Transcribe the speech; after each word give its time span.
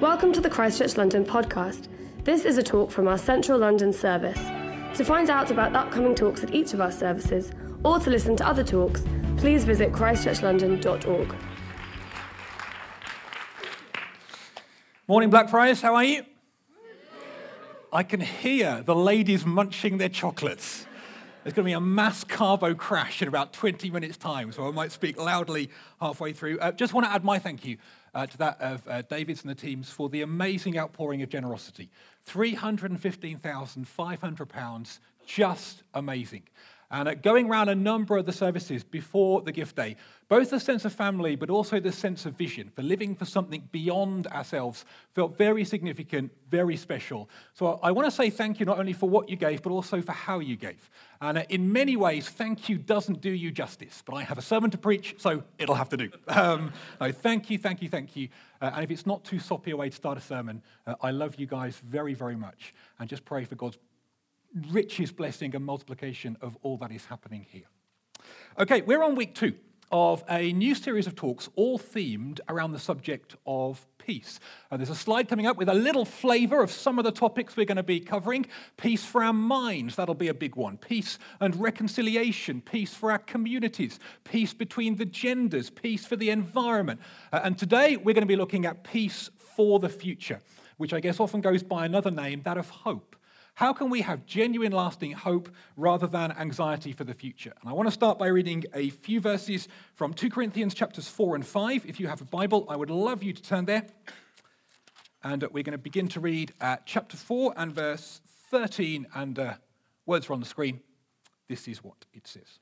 Welcome 0.00 0.32
to 0.32 0.40
the 0.40 0.48
Christchurch 0.48 0.96
London 0.96 1.26
podcast. 1.26 1.88
This 2.24 2.46
is 2.46 2.56
a 2.56 2.62
talk 2.62 2.90
from 2.90 3.06
our 3.06 3.18
Central 3.18 3.58
London 3.58 3.92
service. 3.92 4.38
To 4.96 5.04
find 5.04 5.28
out 5.28 5.50
about 5.50 5.76
upcoming 5.76 6.14
talks 6.14 6.42
at 6.42 6.54
each 6.54 6.72
of 6.72 6.80
our 6.80 6.90
services, 6.90 7.52
or 7.84 8.00
to 8.00 8.08
listen 8.08 8.34
to 8.36 8.46
other 8.46 8.64
talks, 8.64 9.02
please 9.36 9.64
visit 9.64 9.92
christchurchlondon.org. 9.92 11.36
Morning, 15.06 15.28
Blackfriars. 15.28 15.82
How 15.82 15.94
are 15.96 16.04
you? 16.04 16.22
I 17.92 18.02
can 18.02 18.22
hear 18.22 18.82
the 18.82 18.94
ladies 18.94 19.44
munching 19.44 19.98
their 19.98 20.08
chocolates. 20.08 20.86
There's 21.44 21.52
going 21.52 21.64
to 21.64 21.68
be 21.68 21.74
a 21.74 21.80
mass 21.80 22.24
carbo 22.24 22.74
crash 22.74 23.20
in 23.20 23.28
about 23.28 23.52
20 23.52 23.90
minutes' 23.90 24.16
time, 24.16 24.50
so 24.52 24.66
I 24.66 24.70
might 24.70 24.92
speak 24.92 25.20
loudly 25.20 25.68
halfway 26.00 26.32
through. 26.32 26.58
Uh, 26.58 26.72
just 26.72 26.94
want 26.94 27.06
to 27.06 27.12
add 27.12 27.22
my 27.22 27.38
thank 27.38 27.66
you 27.66 27.76
uh, 28.14 28.26
to 28.26 28.38
that 28.38 28.58
of 28.60 28.88
uh, 28.88 29.02
David's 29.02 29.42
and 29.42 29.50
the 29.50 29.54
teams 29.54 29.90
for 29.90 30.08
the 30.08 30.22
amazing 30.22 30.78
outpouring 30.78 31.22
of 31.22 31.28
generosity. 31.28 31.90
£315,500, 32.26 34.98
just 35.26 35.82
amazing. 35.94 36.42
And 36.92 37.22
going 37.22 37.48
around 37.48 37.68
a 37.68 37.74
number 37.74 38.16
of 38.16 38.26
the 38.26 38.32
services 38.32 38.82
before 38.82 39.42
the 39.42 39.52
gift 39.52 39.76
day, 39.76 39.96
both 40.28 40.50
the 40.50 40.58
sense 40.58 40.84
of 40.84 40.92
family 40.92 41.36
but 41.36 41.48
also 41.48 41.78
the 41.78 41.92
sense 41.92 42.26
of 42.26 42.34
vision 42.34 42.68
for 42.68 42.82
living 42.82 43.14
for 43.14 43.24
something 43.24 43.68
beyond 43.70 44.26
ourselves 44.28 44.84
felt 45.14 45.38
very 45.38 45.64
significant, 45.64 46.32
very 46.48 46.76
special. 46.76 47.30
So 47.54 47.78
I 47.82 47.92
want 47.92 48.06
to 48.06 48.10
say 48.10 48.28
thank 48.28 48.58
you 48.58 48.66
not 48.66 48.78
only 48.78 48.92
for 48.92 49.08
what 49.08 49.28
you 49.28 49.36
gave, 49.36 49.62
but 49.62 49.70
also 49.70 50.00
for 50.00 50.12
how 50.12 50.40
you 50.40 50.56
gave. 50.56 50.90
And 51.20 51.44
in 51.48 51.72
many 51.72 51.96
ways, 51.96 52.28
thank 52.28 52.68
you 52.68 52.78
doesn't 52.78 53.20
do 53.20 53.30
you 53.30 53.52
justice, 53.52 54.02
but 54.04 54.14
I 54.14 54.22
have 54.24 54.38
a 54.38 54.42
sermon 54.42 54.70
to 54.70 54.78
preach, 54.78 55.14
so 55.18 55.44
it'll 55.58 55.74
have 55.76 55.90
to 55.90 55.96
do. 55.96 56.10
Um, 56.40 56.72
no, 57.00 57.12
thank 57.12 57.50
you, 57.50 57.58
thank 57.58 57.82
you, 57.82 57.88
thank 57.88 58.16
you. 58.16 58.28
Uh, 58.62 58.70
and 58.74 58.84
if 58.84 58.90
it's 58.90 59.04
not 59.04 59.24
too 59.24 59.38
soppy 59.38 59.72
a 59.72 59.76
way 59.76 59.90
to 59.90 59.94
start 59.94 60.16
a 60.16 60.20
sermon, 60.20 60.62
uh, 60.86 60.94
I 61.02 61.10
love 61.10 61.34
you 61.36 61.46
guys 61.46 61.80
very, 61.84 62.14
very 62.14 62.36
much. 62.36 62.72
And 62.98 63.08
just 63.08 63.24
pray 63.24 63.44
for 63.44 63.56
God's 63.56 63.76
richest 64.70 65.16
blessing 65.16 65.54
and 65.54 65.64
multiplication 65.64 66.36
of 66.40 66.56
all 66.62 66.76
that 66.78 66.92
is 66.92 67.04
happening 67.04 67.46
here. 67.48 67.68
Okay, 68.58 68.82
we're 68.82 69.02
on 69.02 69.14
week 69.14 69.34
two 69.34 69.54
of 69.92 70.22
a 70.28 70.52
new 70.52 70.74
series 70.74 71.06
of 71.06 71.16
talks, 71.16 71.48
all 71.56 71.78
themed 71.78 72.38
around 72.48 72.72
the 72.72 72.78
subject 72.78 73.34
of 73.44 73.84
peace. 73.98 74.38
Uh, 74.70 74.76
there's 74.76 74.90
a 74.90 74.94
slide 74.94 75.28
coming 75.28 75.46
up 75.46 75.56
with 75.56 75.68
a 75.68 75.74
little 75.74 76.04
flavor 76.04 76.62
of 76.62 76.70
some 76.70 76.98
of 76.98 77.04
the 77.04 77.10
topics 77.10 77.56
we're 77.56 77.66
going 77.66 77.76
to 77.76 77.82
be 77.82 77.98
covering. 77.98 78.46
Peace 78.76 79.04
for 79.04 79.22
our 79.24 79.32
minds, 79.32 79.96
that'll 79.96 80.14
be 80.14 80.28
a 80.28 80.34
big 80.34 80.54
one. 80.54 80.76
Peace 80.76 81.18
and 81.40 81.56
reconciliation, 81.56 82.60
peace 82.60 82.94
for 82.94 83.10
our 83.10 83.18
communities, 83.18 83.98
peace 84.22 84.54
between 84.54 84.96
the 84.96 85.04
genders, 85.04 85.70
peace 85.70 86.06
for 86.06 86.16
the 86.16 86.30
environment. 86.30 87.00
Uh, 87.32 87.40
and 87.42 87.58
today 87.58 87.96
we're 87.96 88.14
going 88.14 88.22
to 88.22 88.26
be 88.26 88.36
looking 88.36 88.66
at 88.66 88.84
peace 88.84 89.28
for 89.36 89.80
the 89.80 89.88
future, 89.88 90.40
which 90.76 90.94
I 90.94 91.00
guess 91.00 91.18
often 91.18 91.40
goes 91.40 91.64
by 91.64 91.84
another 91.84 92.12
name, 92.12 92.42
that 92.42 92.58
of 92.58 92.70
hope. 92.70 93.16
How 93.60 93.74
can 93.74 93.90
we 93.90 94.00
have 94.00 94.24
genuine, 94.24 94.72
lasting 94.72 95.12
hope 95.12 95.50
rather 95.76 96.06
than 96.06 96.32
anxiety 96.32 96.92
for 96.92 97.04
the 97.04 97.12
future? 97.12 97.52
And 97.60 97.68
I 97.68 97.74
want 97.74 97.88
to 97.88 97.92
start 97.92 98.18
by 98.18 98.28
reading 98.28 98.64
a 98.72 98.88
few 98.88 99.20
verses 99.20 99.68
from 99.92 100.14
2 100.14 100.30
Corinthians 100.30 100.72
chapters 100.72 101.08
4 101.08 101.34
and 101.34 101.46
5. 101.46 101.84
If 101.84 102.00
you 102.00 102.06
have 102.06 102.22
a 102.22 102.24
Bible, 102.24 102.64
I 102.70 102.76
would 102.76 102.88
love 102.88 103.22
you 103.22 103.34
to 103.34 103.42
turn 103.42 103.66
there. 103.66 103.84
And 105.22 105.42
we're 105.52 105.62
going 105.62 105.72
to 105.72 105.76
begin 105.76 106.08
to 106.08 106.20
read 106.20 106.54
at 106.62 106.86
chapter 106.86 107.18
4 107.18 107.52
and 107.54 107.70
verse 107.70 108.22
13. 108.50 109.06
And 109.14 109.38
uh, 109.38 109.54
words 110.06 110.30
are 110.30 110.32
on 110.32 110.40
the 110.40 110.46
screen. 110.46 110.80
This 111.46 111.68
is 111.68 111.84
what 111.84 112.06
it 112.14 112.26
says 112.26 112.60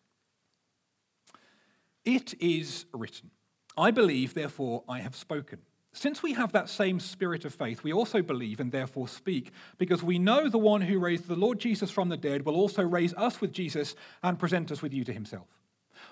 It 2.05 2.35
is 2.41 2.87
written, 2.93 3.31
I 3.77 3.93
believe, 3.93 4.35
therefore 4.35 4.83
I 4.89 4.99
have 4.99 5.15
spoken. 5.15 5.61
Since 5.99 6.23
we 6.23 6.35
have 6.35 6.53
that 6.53 6.69
same 6.69 7.01
spirit 7.01 7.45
of 7.45 7.53
faith, 7.53 7.83
we 7.83 7.93
also 7.93 8.23
believe 8.23 8.61
and 8.61 8.71
therefore 8.71 9.09
speak, 9.09 9.51
because 9.79 10.01
we 10.01 10.17
know 10.17 10.49
the 10.49 10.57
one 10.57 10.81
who 10.81 11.01
raised 11.01 11.27
the 11.27 11.35
Lord 11.35 11.59
Jesus 11.59 11.91
from 11.91 12.09
the 12.09 12.17
dead 12.17 12.45
will 12.45 12.55
also 12.55 12.85
raise 12.85 13.13
us 13.15 13.41
with 13.41 13.51
Jesus 13.51 13.97
and 14.23 14.39
present 14.39 14.71
us 14.71 14.81
with 14.81 14.95
you 14.95 15.03
to 15.03 15.13
himself. 15.13 15.49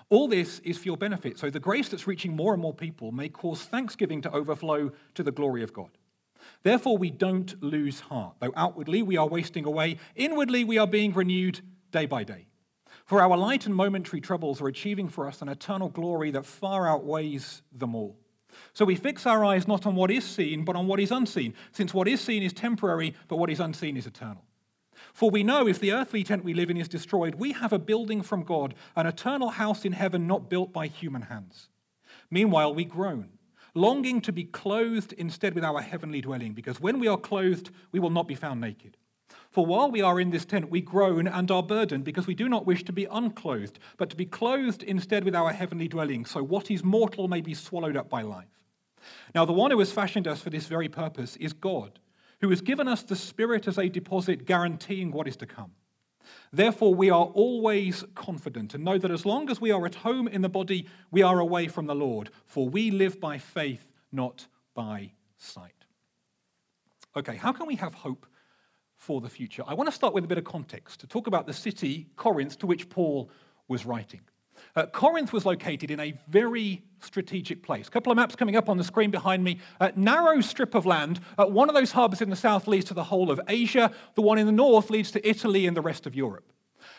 All 0.09 0.27
this 0.27 0.59
is 0.59 0.77
for 0.77 0.83
your 0.83 0.97
benefit, 0.97 1.39
so 1.39 1.49
the 1.49 1.61
grace 1.61 1.87
that's 1.87 2.05
reaching 2.05 2.35
more 2.35 2.51
and 2.51 2.61
more 2.61 2.73
people 2.73 3.13
may 3.13 3.29
cause 3.29 3.61
thanksgiving 3.61 4.21
to 4.23 4.31
overflow 4.33 4.91
to 5.15 5.23
the 5.23 5.31
glory 5.31 5.63
of 5.63 5.71
God. 5.71 5.91
Therefore, 6.63 6.97
we 6.97 7.09
don't 7.09 7.63
lose 7.63 8.01
heart. 8.01 8.35
Though 8.41 8.53
outwardly 8.57 9.03
we 9.03 9.15
are 9.15 9.27
wasting 9.27 9.63
away, 9.63 9.99
inwardly 10.17 10.65
we 10.65 10.77
are 10.77 10.85
being 10.85 11.13
renewed 11.13 11.61
day 11.91 12.07
by 12.07 12.25
day. 12.25 12.47
For 13.05 13.21
our 13.21 13.37
light 13.37 13.65
and 13.65 13.73
momentary 13.73 14.19
troubles 14.19 14.59
are 14.59 14.67
achieving 14.67 15.07
for 15.07 15.29
us 15.29 15.41
an 15.41 15.47
eternal 15.47 15.87
glory 15.87 16.31
that 16.31 16.45
far 16.45 16.89
outweighs 16.89 17.61
them 17.71 17.95
all. 17.95 18.17
So 18.73 18.85
we 18.85 18.95
fix 18.95 19.25
our 19.25 19.43
eyes 19.43 19.67
not 19.67 19.85
on 19.85 19.95
what 19.95 20.11
is 20.11 20.25
seen, 20.25 20.63
but 20.65 20.75
on 20.75 20.87
what 20.87 20.99
is 20.99 21.11
unseen, 21.11 21.53
since 21.71 21.93
what 21.93 22.07
is 22.07 22.21
seen 22.21 22.43
is 22.43 22.53
temporary, 22.53 23.13
but 23.27 23.37
what 23.37 23.49
is 23.49 23.59
unseen 23.59 23.97
is 23.97 24.07
eternal. 24.07 24.43
For 25.13 25.29
we 25.29 25.43
know 25.43 25.67
if 25.67 25.79
the 25.79 25.93
earthly 25.93 26.23
tent 26.23 26.43
we 26.43 26.53
live 26.53 26.69
in 26.69 26.77
is 26.77 26.87
destroyed, 26.87 27.35
we 27.35 27.53
have 27.53 27.73
a 27.73 27.79
building 27.79 28.21
from 28.21 28.43
God, 28.43 28.75
an 28.95 29.07
eternal 29.07 29.49
house 29.49 29.85
in 29.85 29.93
heaven 29.93 30.27
not 30.27 30.49
built 30.49 30.73
by 30.73 30.87
human 30.87 31.23
hands. 31.23 31.69
Meanwhile, 32.29 32.73
we 32.73 32.85
groan, 32.85 33.29
longing 33.73 34.21
to 34.21 34.31
be 34.31 34.43
clothed 34.43 35.13
instead 35.13 35.53
with 35.53 35.63
our 35.63 35.81
heavenly 35.81 36.21
dwelling, 36.21 36.53
because 36.53 36.79
when 36.79 36.99
we 36.99 37.07
are 37.07 37.17
clothed, 37.17 37.69
we 37.91 37.99
will 37.99 38.09
not 38.09 38.27
be 38.27 38.35
found 38.35 38.59
naked. 38.59 38.97
For 39.57 39.65
while 39.65 39.89
we 39.89 40.03
are 40.03 40.19
in 40.19 40.29
this 40.29 40.45
tent, 40.45 40.69
we 40.69 40.81
groan 40.81 41.27
and 41.27 41.49
are 41.49 41.63
burdened, 41.63 42.03
because 42.03 42.27
we 42.27 42.35
do 42.35 42.47
not 42.47 42.67
wish 42.67 42.83
to 42.83 42.93
be 42.93 43.05
unclothed, 43.05 43.79
but 43.97 44.07
to 44.11 44.15
be 44.15 44.27
clothed 44.27 44.83
instead 44.83 45.23
with 45.23 45.33
our 45.33 45.51
heavenly 45.51 45.87
dwelling, 45.87 46.25
so 46.25 46.43
what 46.43 46.69
is 46.69 46.83
mortal 46.83 47.27
may 47.27 47.41
be 47.41 47.55
swallowed 47.55 47.97
up 47.97 48.07
by 48.07 48.21
life. 48.21 48.61
Now, 49.33 49.45
the 49.45 49.53
one 49.53 49.71
who 49.71 49.79
has 49.79 49.91
fashioned 49.91 50.27
us 50.27 50.41
for 50.41 50.51
this 50.51 50.67
very 50.67 50.87
purpose 50.87 51.37
is 51.37 51.53
God, 51.53 51.97
who 52.39 52.51
has 52.51 52.61
given 52.61 52.87
us 52.87 53.01
the 53.01 53.15
Spirit 53.15 53.67
as 53.67 53.79
a 53.79 53.89
deposit 53.89 54.45
guaranteeing 54.45 55.11
what 55.11 55.27
is 55.27 55.37
to 55.37 55.47
come. 55.47 55.71
Therefore, 56.53 56.93
we 56.93 57.09
are 57.09 57.25
always 57.25 58.03
confident 58.13 58.75
and 58.75 58.85
know 58.85 58.99
that 58.99 59.09
as 59.09 59.25
long 59.25 59.49
as 59.49 59.59
we 59.59 59.71
are 59.71 59.87
at 59.87 59.95
home 59.95 60.27
in 60.27 60.43
the 60.43 60.49
body, 60.49 60.85
we 61.09 61.23
are 61.23 61.39
away 61.39 61.67
from 61.67 61.87
the 61.87 61.95
Lord, 61.95 62.29
for 62.45 62.69
we 62.69 62.91
live 62.91 63.19
by 63.19 63.39
faith, 63.39 63.91
not 64.11 64.45
by 64.75 65.13
sight. 65.35 65.73
Okay, 67.15 67.37
how 67.37 67.53
can 67.53 67.65
we 67.65 67.77
have 67.77 67.95
hope 67.95 68.27
for 69.07 69.21
the 69.21 69.29
future? 69.29 69.63
I 69.65 69.73
want 69.73 69.87
to 69.87 69.95
start 69.95 70.13
with 70.13 70.25
a 70.25 70.27
bit 70.27 70.37
of 70.37 70.43
context 70.43 70.99
to 70.99 71.07
talk 71.07 71.27
about 71.27 71.47
the 71.47 71.53
city, 71.53 72.07
Corinth, 72.17 72.59
to 72.59 72.67
which 72.67 72.89
Paul 72.89 73.29
was 73.69 73.85
writing. 73.85 74.19
Uh, 74.75 74.85
Corinth 74.87 75.31
was 75.31 75.45
located 75.45 75.91
in 75.91 75.99
a 76.01 76.13
very 76.27 76.83
strategic 76.99 77.63
place. 77.63 77.87
A 77.87 77.91
couple 77.91 78.11
of 78.11 78.17
maps 78.17 78.35
coming 78.35 78.57
up 78.57 78.67
on 78.67 78.75
the 78.75 78.83
screen 78.83 79.09
behind 79.09 79.45
me. 79.45 79.61
A 79.79 79.93
narrow 79.95 80.41
strip 80.41 80.75
of 80.75 80.85
land. 80.85 81.21
Uh, 81.37 81.45
one 81.45 81.69
of 81.69 81.75
those 81.75 81.93
harbors 81.93 82.21
in 82.21 82.29
the 82.29 82.35
south 82.35 82.67
leads 82.67 82.83
to 82.87 82.93
the 82.93 83.05
whole 83.05 83.31
of 83.31 83.39
Asia. 83.47 83.93
The 84.15 84.21
one 84.21 84.37
in 84.39 84.45
the 84.45 84.51
north 84.51 84.89
leads 84.89 85.09
to 85.11 85.25
Italy 85.25 85.67
and 85.67 85.77
the 85.77 85.81
rest 85.81 86.05
of 86.05 86.13
Europe. 86.13 86.51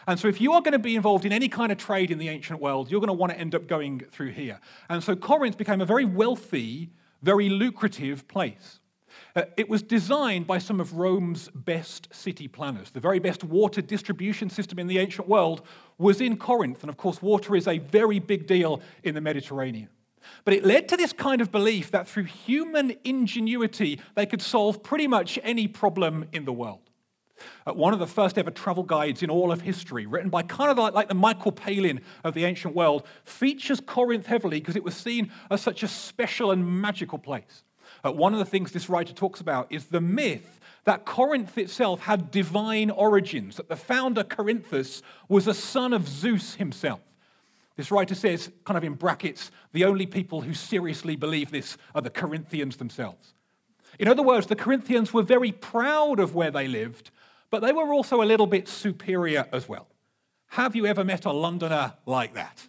And 0.07 0.19
so, 0.19 0.29
if 0.29 0.41
you 0.41 0.55
are 0.55 0.63
going 0.63 0.73
to 0.73 0.79
be 0.79 0.97
involved 0.97 1.27
in 1.27 1.33
any 1.33 1.51
kind 1.51 1.71
of 1.71 1.77
trade 1.77 2.11
in 2.11 2.17
the 2.17 2.31
ancient 2.31 2.59
world, 2.59 2.91
you're 2.91 3.01
going 3.01 3.09
to 3.09 3.13
want 3.13 3.33
to 3.33 3.39
end 3.39 3.55
up 3.55 3.67
going 3.67 4.01
through 4.11 4.31
here. 4.31 4.61
And 4.89 5.03
so, 5.03 5.15
Corinth 5.15 5.59
became 5.59 5.83
a 5.83 5.85
very 5.85 6.07
wealthy, 6.07 6.91
very 7.21 7.51
lucrative 7.51 8.27
place. 8.29 8.81
Uh, 9.39 9.45
it 9.57 9.69
was 9.69 9.83
designed 9.83 10.49
by 10.49 10.59
some 10.59 10.81
of 10.81 10.95
Rome's 10.95 11.49
best 11.55 12.09
city 12.11 12.49
planners. 12.49 12.91
The 12.91 12.99
very 12.99 13.21
best 13.21 13.45
water 13.45 13.81
distribution 13.81 14.51
system 14.51 14.81
in 14.81 14.89
the 14.89 14.99
ancient 14.99 15.29
world 15.29 15.63
was 15.97 16.21
in 16.21 16.37
Corinth. 16.37 16.83
And 16.83 16.91
of 16.91 16.97
course, 16.97 17.23
water 17.23 17.55
is 17.55 17.69
a 17.69 17.79
very 17.79 18.19
big 18.19 18.49
deal 18.49 18.81
in 19.05 19.15
the 19.15 19.21
Mediterranean. 19.21 19.91
But 20.45 20.55
it 20.55 20.65
led 20.65 20.89
to 20.89 20.97
this 20.97 21.13
kind 21.13 21.41
of 21.41 21.53
belief 21.53 21.93
that 21.93 22.09
through 22.09 22.25
human 22.25 22.97
ingenuity, 23.05 24.01
they 24.17 24.27
could 24.27 24.43
solve 24.43 24.83
pretty 24.83 25.07
much 25.07 25.39
any 25.45 25.69
problem 25.69 26.25
in 26.33 26.45
the 26.45 26.53
world. 26.53 26.91
Uh, 27.65 27.75
one 27.75 27.93
of 27.93 28.01
the 28.01 28.09
first 28.09 28.39
ever 28.39 28.51
travel 28.51 28.83
guides 28.83 29.23
in 29.23 29.31
all 29.31 29.53
of 29.53 29.61
history, 29.61 30.05
written 30.05 30.31
by 30.31 30.43
kind 30.43 30.73
of 30.73 30.79
like, 30.79 30.95
like 30.95 31.07
the 31.07 31.15
Michael 31.15 31.53
Palin 31.53 32.01
of 32.25 32.35
the 32.35 32.45
ancient 32.45 32.75
world, 32.75 33.07
features 33.23 33.79
Corinth 33.79 34.27
heavily 34.27 34.59
because 34.59 34.75
it 34.75 34.83
was 34.83 34.97
seen 34.97 35.31
as 35.49 35.61
such 35.61 35.85
a 35.85 35.89
special 35.89 36.51
and 36.51 36.83
magical 36.83 37.21
place. 37.21 37.63
Uh, 38.05 38.13
one 38.13 38.33
of 38.33 38.39
the 38.39 38.45
things 38.45 38.73
this 38.73 38.89
writer 38.89 39.13
talks 39.13 39.41
about 39.41 39.71
is 39.71 39.87
the 39.87 40.01
myth 40.01 40.61
that 40.85 41.05
Corinth 41.05 41.59
itself 41.59 42.01
had 42.01 42.31
divine 42.31 42.91
origins, 42.91 43.57
that 43.57 43.69
the 43.69 43.77
founder, 43.77 44.25
Corinthus, 44.25 45.03
was 45.29 45.47
a 45.47 45.55
son 45.55 45.93
of 45.93 46.09
Zeus 46.09 46.55
himself. 46.55 47.01
This 47.77 47.91
writer 47.91 48.15
says, 48.15 48.51
kind 48.65 48.77
of 48.77 48.85
in 48.85 48.95
brackets, 48.95 49.51
the 49.73 49.85
only 49.85 50.07
people 50.07 50.41
who 50.41 50.55
seriously 50.55 51.15
believe 51.15 51.51
this 51.51 51.77
are 51.95 52.03
the 52.03 52.11
Corinthians 52.11 52.77
themselves. 52.77 53.35
In 53.99 54.09
other 54.09 54.23
words, 54.23 54.47
the 54.47 54.57
Corinthians 54.57 55.13
were 55.13 55.23
very 55.23 55.53
proud 55.53 56.21
of 56.21 56.35
where 56.35 56.51
they 56.51 56.69
lived, 56.69 57.11
but 57.51 57.63
they 57.63 57.73
were 57.73 57.93
also 57.93 58.23
a 58.23 58.25
little 58.25 58.47
bit 58.47 58.69
superior 58.69 59.47
as 59.53 59.69
well. 59.69 59.89
Have 60.49 60.75
you 60.75 60.87
ever 60.87 61.05
met 61.05 61.25
a 61.25 61.33
Londoner 61.33 61.95
like 62.07 62.35
that? 62.35 62.67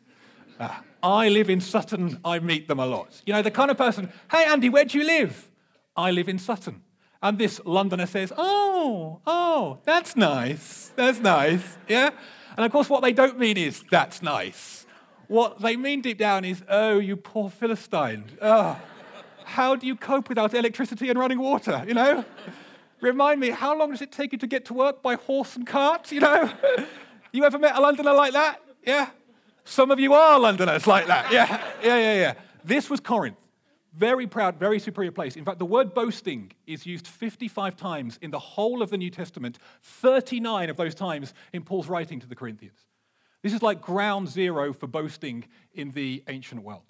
Uh, 0.59 0.79
I 1.01 1.29
live 1.29 1.49
in 1.49 1.61
Sutton, 1.61 2.19
I 2.25 2.39
meet 2.39 2.67
them 2.67 2.79
a 2.79 2.85
lot. 2.85 3.21
You 3.25 3.33
know, 3.33 3.41
the 3.41 3.51
kind 3.51 3.71
of 3.71 3.77
person, 3.77 4.11
hey, 4.31 4.45
Andy, 4.45 4.69
where 4.69 4.85
do 4.85 4.97
you 4.97 5.05
live? 5.05 5.49
I 5.95 6.11
live 6.11 6.29
in 6.29 6.39
Sutton. 6.39 6.81
And 7.21 7.37
this 7.37 7.59
Londoner 7.65 8.05
says, 8.05 8.31
oh, 8.37 9.19
oh, 9.25 9.79
that's 9.83 10.15
nice. 10.15 10.91
That's 10.95 11.19
nice. 11.19 11.77
Yeah? 11.87 12.11
And 12.55 12.65
of 12.65 12.71
course, 12.71 12.89
what 12.89 13.01
they 13.01 13.11
don't 13.11 13.37
mean 13.37 13.57
is, 13.57 13.83
that's 13.89 14.21
nice. 14.21 14.85
What 15.27 15.61
they 15.61 15.75
mean 15.75 16.01
deep 16.01 16.17
down 16.17 16.45
is, 16.45 16.63
oh, 16.69 16.99
you 16.99 17.15
poor 17.15 17.49
Philistine. 17.49 18.23
Oh, 18.41 18.79
how 19.45 19.75
do 19.75 19.85
you 19.85 19.95
cope 19.95 20.29
without 20.29 20.53
electricity 20.53 21.09
and 21.09 21.19
running 21.19 21.39
water? 21.39 21.83
You 21.87 21.93
know? 21.93 22.25
Remind 23.01 23.39
me, 23.39 23.49
how 23.49 23.77
long 23.77 23.91
does 23.91 24.01
it 24.01 24.11
take 24.11 24.31
you 24.31 24.37
to 24.39 24.47
get 24.47 24.65
to 24.65 24.73
work 24.73 25.01
by 25.01 25.15
horse 25.15 25.55
and 25.55 25.65
cart? 25.65 26.11
You 26.11 26.21
know? 26.21 26.51
You 27.31 27.43
ever 27.43 27.59
met 27.59 27.75
a 27.75 27.79
Londoner 27.79 28.13
like 28.13 28.33
that? 28.33 28.59
Yeah? 28.83 29.09
Some 29.69 29.91
of 29.91 29.99
you 29.99 30.15
are 30.15 30.39
Londoners 30.39 30.87
like 30.87 31.05
that. 31.07 31.31
Yeah, 31.31 31.63
yeah, 31.83 31.97
yeah, 31.97 32.13
yeah. 32.15 32.33
This 32.63 32.89
was 32.89 32.99
Corinth. 32.99 33.37
Very 33.93 34.25
proud, 34.25 34.57
very 34.57 34.79
superior 34.79 35.11
place. 35.11 35.35
In 35.35 35.45
fact, 35.45 35.59
the 35.59 35.65
word 35.65 35.93
boasting 35.93 36.51
is 36.65 36.87
used 36.87 37.07
55 37.07 37.75
times 37.75 38.17
in 38.21 38.31
the 38.31 38.39
whole 38.39 38.81
of 38.81 38.89
the 38.89 38.97
New 38.97 39.11
Testament, 39.11 39.59
39 39.83 40.71
of 40.71 40.77
those 40.77 40.95
times 40.95 41.35
in 41.53 41.63
Paul's 41.63 41.87
writing 41.87 42.19
to 42.19 42.27
the 42.27 42.35
Corinthians. 42.35 42.79
This 43.43 43.53
is 43.53 43.61
like 43.61 43.79
ground 43.79 44.27
zero 44.27 44.73
for 44.73 44.87
boasting 44.87 45.45
in 45.73 45.91
the 45.91 46.23
ancient 46.27 46.63
world. 46.63 46.88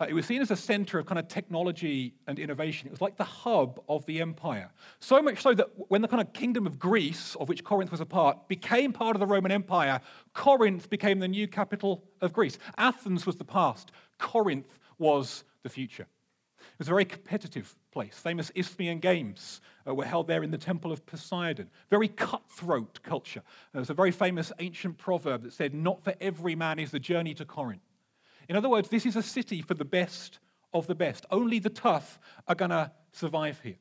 Uh, 0.00 0.06
it 0.08 0.14
was 0.14 0.24
seen 0.24 0.40
as 0.40 0.50
a 0.50 0.56
center 0.56 0.98
of 0.98 1.04
kind 1.04 1.18
of 1.18 1.28
technology 1.28 2.14
and 2.26 2.38
innovation. 2.38 2.86
It 2.86 2.90
was 2.90 3.02
like 3.02 3.16
the 3.16 3.24
hub 3.24 3.82
of 3.88 4.06
the 4.06 4.20
empire. 4.20 4.70
So 4.98 5.20
much 5.20 5.42
so 5.42 5.52
that 5.54 5.68
when 5.88 6.00
the 6.00 6.08
kind 6.08 6.22
of 6.22 6.32
kingdom 6.32 6.66
of 6.66 6.78
Greece, 6.78 7.36
of 7.36 7.50
which 7.50 7.62
Corinth 7.64 7.90
was 7.90 8.00
a 8.00 8.06
part, 8.06 8.48
became 8.48 8.92
part 8.92 9.14
of 9.14 9.20
the 9.20 9.26
Roman 9.26 9.52
Empire, 9.52 10.00
Corinth 10.32 10.88
became 10.88 11.18
the 11.18 11.28
new 11.28 11.46
capital 11.46 12.02
of 12.22 12.32
Greece. 12.32 12.58
Athens 12.78 13.26
was 13.26 13.36
the 13.36 13.44
past, 13.44 13.92
Corinth 14.18 14.78
was 14.98 15.44
the 15.62 15.68
future. 15.68 16.06
It 16.58 16.78
was 16.78 16.88
a 16.88 16.92
very 16.92 17.04
competitive 17.04 17.74
place. 17.90 18.18
Famous 18.18 18.50
Isthmian 18.54 19.00
Games 19.00 19.60
uh, 19.86 19.94
were 19.94 20.04
held 20.04 20.28
there 20.28 20.42
in 20.42 20.50
the 20.50 20.58
Temple 20.58 20.92
of 20.92 21.04
Poseidon. 21.04 21.68
Very 21.90 22.08
cutthroat 22.08 23.02
culture. 23.02 23.42
There's 23.72 23.90
a 23.90 23.94
very 23.94 24.12
famous 24.12 24.52
ancient 24.60 24.96
proverb 24.96 25.42
that 25.42 25.52
said, 25.52 25.74
Not 25.74 26.04
for 26.04 26.14
every 26.20 26.54
man 26.54 26.78
is 26.78 26.90
the 26.90 26.98
journey 26.98 27.34
to 27.34 27.44
Corinth. 27.44 27.82
In 28.50 28.56
other 28.56 28.68
words, 28.68 28.88
this 28.88 29.06
is 29.06 29.14
a 29.14 29.22
city 29.22 29.62
for 29.62 29.74
the 29.74 29.84
best 29.84 30.40
of 30.74 30.88
the 30.88 30.94
best. 30.96 31.24
Only 31.30 31.60
the 31.60 31.70
tough 31.70 32.18
are 32.48 32.56
going 32.56 32.72
to 32.72 32.90
survive 33.12 33.60
here. 33.60 33.76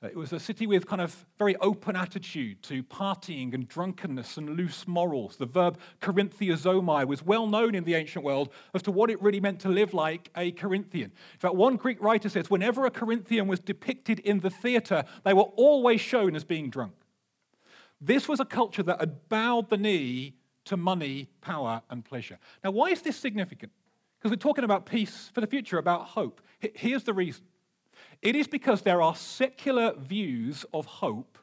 Uh, 0.00 0.06
it 0.06 0.14
was 0.14 0.32
a 0.32 0.38
city 0.38 0.68
with 0.68 0.86
kind 0.86 1.02
of 1.02 1.26
very 1.36 1.56
open 1.56 1.96
attitude 1.96 2.62
to 2.62 2.84
partying 2.84 3.54
and 3.54 3.66
drunkenness 3.66 4.36
and 4.36 4.50
loose 4.50 4.86
morals. 4.86 5.36
The 5.36 5.46
verb 5.46 5.80
Corinthiazomai 6.00 7.08
was 7.08 7.24
well 7.24 7.48
known 7.48 7.74
in 7.74 7.82
the 7.82 7.96
ancient 7.96 8.24
world 8.24 8.50
as 8.72 8.82
to 8.82 8.92
what 8.92 9.10
it 9.10 9.20
really 9.20 9.40
meant 9.40 9.58
to 9.62 9.68
live 9.68 9.92
like 9.92 10.30
a 10.36 10.52
Corinthian. 10.52 11.10
In 11.32 11.40
fact, 11.40 11.56
one 11.56 11.74
Greek 11.74 12.00
writer 12.00 12.28
says 12.28 12.48
whenever 12.48 12.86
a 12.86 12.92
Corinthian 12.92 13.48
was 13.48 13.58
depicted 13.58 14.20
in 14.20 14.38
the 14.38 14.50
theater, 14.50 15.02
they 15.24 15.34
were 15.34 15.50
always 15.56 16.00
shown 16.00 16.36
as 16.36 16.44
being 16.44 16.70
drunk. 16.70 16.94
This 18.00 18.28
was 18.28 18.38
a 18.38 18.44
culture 18.44 18.84
that 18.84 19.00
had 19.00 19.28
bowed 19.28 19.70
the 19.70 19.76
knee 19.76 20.36
to 20.66 20.76
money, 20.76 21.30
power, 21.40 21.82
and 21.90 22.04
pleasure. 22.04 22.38
Now, 22.62 22.70
why 22.70 22.90
is 22.90 23.02
this 23.02 23.16
significant? 23.16 23.72
Because 24.18 24.30
we're 24.30 24.40
talking 24.40 24.64
about 24.64 24.86
peace 24.86 25.30
for 25.32 25.40
the 25.40 25.46
future, 25.46 25.78
about 25.78 26.06
hope. 26.06 26.40
Here's 26.58 27.04
the 27.04 27.14
reason 27.14 27.44
it 28.20 28.34
is 28.34 28.48
because 28.48 28.82
there 28.82 29.00
are 29.00 29.14
secular 29.14 29.94
views 29.96 30.64
of 30.72 30.86
hope 30.86 31.38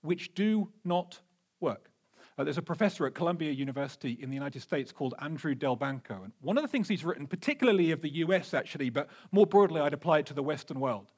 which 0.00 0.34
do 0.34 0.70
not 0.84 1.20
work. 1.60 1.90
Uh, 2.38 2.44
there's 2.44 2.58
a 2.58 2.62
professor 2.62 3.04
at 3.04 3.14
Columbia 3.14 3.50
University 3.50 4.16
in 4.20 4.30
the 4.30 4.34
United 4.34 4.62
States 4.62 4.92
called 4.92 5.14
Andrew 5.20 5.54
Delbanco. 5.54 6.22
And 6.22 6.32
one 6.40 6.56
of 6.56 6.62
the 6.62 6.68
things 6.68 6.88
he's 6.88 7.04
written, 7.04 7.26
particularly 7.26 7.90
of 7.90 8.00
the 8.00 8.10
US 8.18 8.54
actually, 8.54 8.90
but 8.90 9.08
more 9.32 9.46
broadly, 9.46 9.80
I'd 9.80 9.92
apply 9.92 10.20
it 10.20 10.26
to 10.26 10.34
the 10.34 10.42
Western 10.42 10.78
world, 10.78 11.10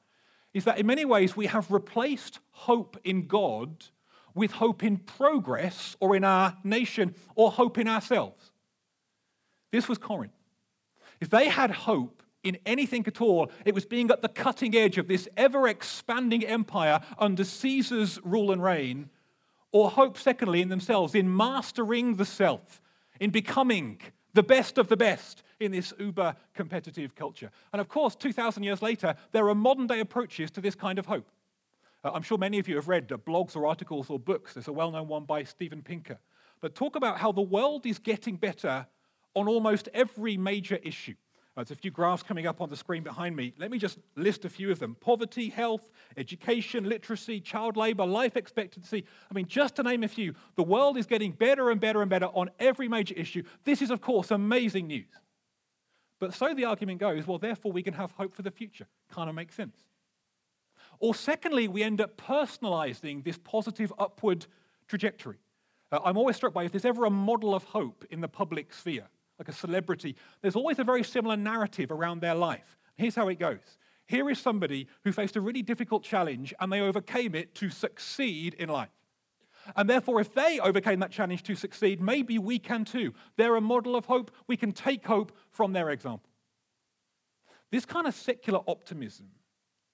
is 0.53 0.65
that 0.65 0.79
in 0.79 0.87
many 0.87 1.05
ways 1.05 1.37
we 1.37 1.45
have 1.45 1.69
replaced 1.69 2.39
hope 2.49 2.97
in 3.03 3.27
God 3.27 3.85
with 4.33 4.51
hope 4.51 4.83
in 4.83 4.97
progress 4.97 5.95
or 5.99 6.15
in 6.15 6.23
our 6.23 6.57
nation 6.63 7.15
or 7.35 7.51
hope 7.51 7.77
in 7.77 7.87
ourselves. 7.87 8.51
This 9.71 9.87
was 9.87 9.97
Corinth. 9.97 10.33
If 11.21 11.29
they 11.29 11.47
had 11.47 11.71
hope 11.71 12.23
in 12.43 12.57
anything 12.65 13.05
at 13.05 13.21
all, 13.21 13.51
it 13.63 13.75
was 13.75 13.85
being 13.85 14.09
at 14.09 14.23
the 14.23 14.27
cutting 14.27 14.75
edge 14.75 14.97
of 14.97 15.07
this 15.07 15.29
ever 15.37 15.67
expanding 15.67 16.43
empire 16.43 16.99
under 17.19 17.43
Caesar's 17.43 18.19
rule 18.23 18.51
and 18.51 18.61
reign, 18.61 19.09
or 19.71 19.91
hope, 19.91 20.17
secondly, 20.17 20.61
in 20.61 20.69
themselves, 20.69 21.15
in 21.15 21.33
mastering 21.33 22.15
the 22.15 22.25
self, 22.25 22.81
in 23.19 23.29
becoming 23.29 24.01
the 24.33 24.43
best 24.43 24.79
of 24.79 24.87
the 24.87 24.97
best 24.97 25.43
in 25.59 25.71
this 25.71 25.93
uber 25.99 26.35
competitive 26.55 27.13
culture. 27.15 27.51
And 27.71 27.79
of 27.79 27.87
course, 27.87 28.15
2,000 28.15 28.63
years 28.63 28.81
later, 28.81 29.15
there 29.31 29.47
are 29.47 29.55
modern 29.55 29.85
day 29.85 29.99
approaches 29.99 30.49
to 30.51 30.61
this 30.61 30.73
kind 30.73 30.97
of 30.97 31.05
hope. 31.05 31.29
Uh, 32.03 32.11
I'm 32.13 32.23
sure 32.23 32.39
many 32.39 32.57
of 32.57 32.67
you 32.67 32.75
have 32.75 32.87
read 32.87 33.11
uh, 33.11 33.17
blogs 33.17 33.55
or 33.55 33.67
articles 33.67 34.09
or 34.09 34.17
books. 34.17 34.55
There's 34.55 34.67
a 34.67 34.73
well 34.73 34.89
known 34.89 35.07
one 35.07 35.25
by 35.25 35.43
Steven 35.43 35.83
Pinker. 35.83 36.17
But 36.59 36.73
talk 36.73 36.95
about 36.95 37.19
how 37.19 37.31
the 37.31 37.41
world 37.41 37.85
is 37.85 37.99
getting 37.99 38.37
better 38.37 38.87
on 39.33 39.47
almost 39.47 39.89
every 39.93 40.37
major 40.37 40.75
issue. 40.83 41.15
Uh, 41.55 41.63
there's 41.63 41.71
a 41.71 41.75
few 41.75 41.91
graphs 41.91 42.23
coming 42.23 42.47
up 42.47 42.61
on 42.61 42.69
the 42.69 42.77
screen 42.77 43.03
behind 43.03 43.35
me. 43.35 43.53
Let 43.57 43.71
me 43.71 43.77
just 43.77 43.97
list 44.15 44.45
a 44.45 44.49
few 44.49 44.71
of 44.71 44.79
them 44.79 44.95
poverty, 45.01 45.49
health, 45.49 45.89
education, 46.15 46.87
literacy, 46.87 47.41
child 47.41 47.75
labor, 47.75 48.05
life 48.05 48.37
expectancy. 48.37 49.03
I 49.29 49.33
mean, 49.33 49.47
just 49.47 49.75
to 49.75 49.83
name 49.83 50.03
a 50.03 50.07
few, 50.07 50.33
the 50.55 50.63
world 50.63 50.97
is 50.97 51.05
getting 51.05 51.33
better 51.33 51.69
and 51.69 51.81
better 51.81 52.01
and 52.01 52.09
better 52.09 52.27
on 52.27 52.51
every 52.57 52.87
major 52.87 53.15
issue. 53.15 53.43
This 53.65 53.81
is, 53.81 53.91
of 53.91 53.99
course, 53.99 54.31
amazing 54.31 54.87
news. 54.87 55.11
But 56.19 56.33
so 56.33 56.53
the 56.53 56.65
argument 56.65 56.99
goes 56.99 57.27
well, 57.27 57.39
therefore, 57.39 57.73
we 57.73 57.83
can 57.83 57.95
have 57.95 58.11
hope 58.11 58.33
for 58.33 58.43
the 58.43 58.51
future. 58.51 58.87
Kind 59.11 59.27
of 59.27 59.35
makes 59.35 59.55
sense. 59.55 59.75
Or, 60.99 61.13
secondly, 61.15 61.67
we 61.67 61.83
end 61.83 61.99
up 61.99 62.15
personalizing 62.15 63.25
this 63.25 63.37
positive 63.37 63.91
upward 63.99 64.45
trajectory. 64.87 65.39
Uh, 65.91 65.99
I'm 66.05 66.17
always 66.17 66.37
struck 66.37 66.53
by 66.53 66.63
if 66.63 66.71
there's 66.71 66.85
ever 66.85 67.05
a 67.05 67.09
model 67.09 67.53
of 67.53 67.63
hope 67.65 68.05
in 68.09 68.21
the 68.21 68.27
public 68.29 68.71
sphere, 68.71 69.09
like 69.41 69.49
a 69.49 69.57
celebrity, 69.57 70.15
there's 70.41 70.55
always 70.55 70.77
a 70.77 70.83
very 70.83 71.03
similar 71.03 71.35
narrative 71.35 71.91
around 71.91 72.21
their 72.21 72.35
life. 72.35 72.77
Here's 72.95 73.15
how 73.15 73.27
it 73.27 73.39
goes. 73.39 73.79
Here 74.05 74.29
is 74.29 74.37
somebody 74.37 74.87
who 75.03 75.11
faced 75.11 75.35
a 75.35 75.41
really 75.41 75.63
difficult 75.63 76.03
challenge 76.03 76.53
and 76.59 76.71
they 76.71 76.79
overcame 76.79 77.33
it 77.33 77.55
to 77.55 77.71
succeed 77.71 78.53
in 78.53 78.69
life. 78.69 78.91
And 79.75 79.89
therefore, 79.89 80.21
if 80.21 80.33
they 80.33 80.59
overcame 80.59 80.99
that 80.99 81.11
challenge 81.11 81.41
to 81.43 81.55
succeed, 81.55 82.01
maybe 82.01 82.37
we 82.37 82.59
can 82.59 82.85
too. 82.85 83.13
They're 83.35 83.55
a 83.55 83.61
model 83.61 83.95
of 83.95 84.05
hope. 84.05 84.29
We 84.47 84.57
can 84.57 84.73
take 84.73 85.05
hope 85.05 85.31
from 85.49 85.73
their 85.73 85.89
example. 85.89 86.29
This 87.71 87.85
kind 87.85 88.05
of 88.05 88.13
secular 88.13 88.59
optimism, 88.67 89.27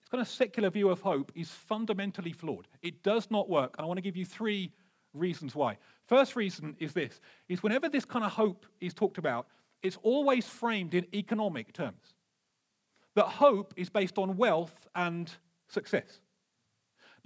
this 0.01 0.09
kind 0.09 0.21
of 0.21 0.27
secular 0.27 0.69
view 0.69 0.89
of 0.89 0.99
hope 1.01 1.31
is 1.35 1.51
fundamentally 1.51 2.33
flawed. 2.33 2.67
It 2.81 3.01
does 3.01 3.31
not 3.31 3.49
work. 3.49 3.75
And 3.77 3.85
I 3.85 3.87
want 3.87 3.97
to 3.97 4.01
give 4.01 4.17
you 4.17 4.25
three 4.25 4.73
reasons 5.17 5.55
why. 5.55 5.77
First 6.07 6.35
reason 6.35 6.75
is 6.79 6.93
this 6.93 7.19
is 7.49 7.63
whenever 7.63 7.89
this 7.89 8.05
kind 8.05 8.25
of 8.25 8.31
hope 8.31 8.65
is 8.79 8.93
talked 8.93 9.17
about, 9.17 9.47
it's 9.81 9.97
always 10.03 10.47
framed 10.47 10.93
in 10.93 11.05
economic 11.13 11.73
terms. 11.73 12.13
That 13.15 13.25
hope 13.25 13.73
is 13.75 13.89
based 13.89 14.17
on 14.17 14.37
wealth 14.37 14.87
and 14.95 15.31
success. 15.67 16.19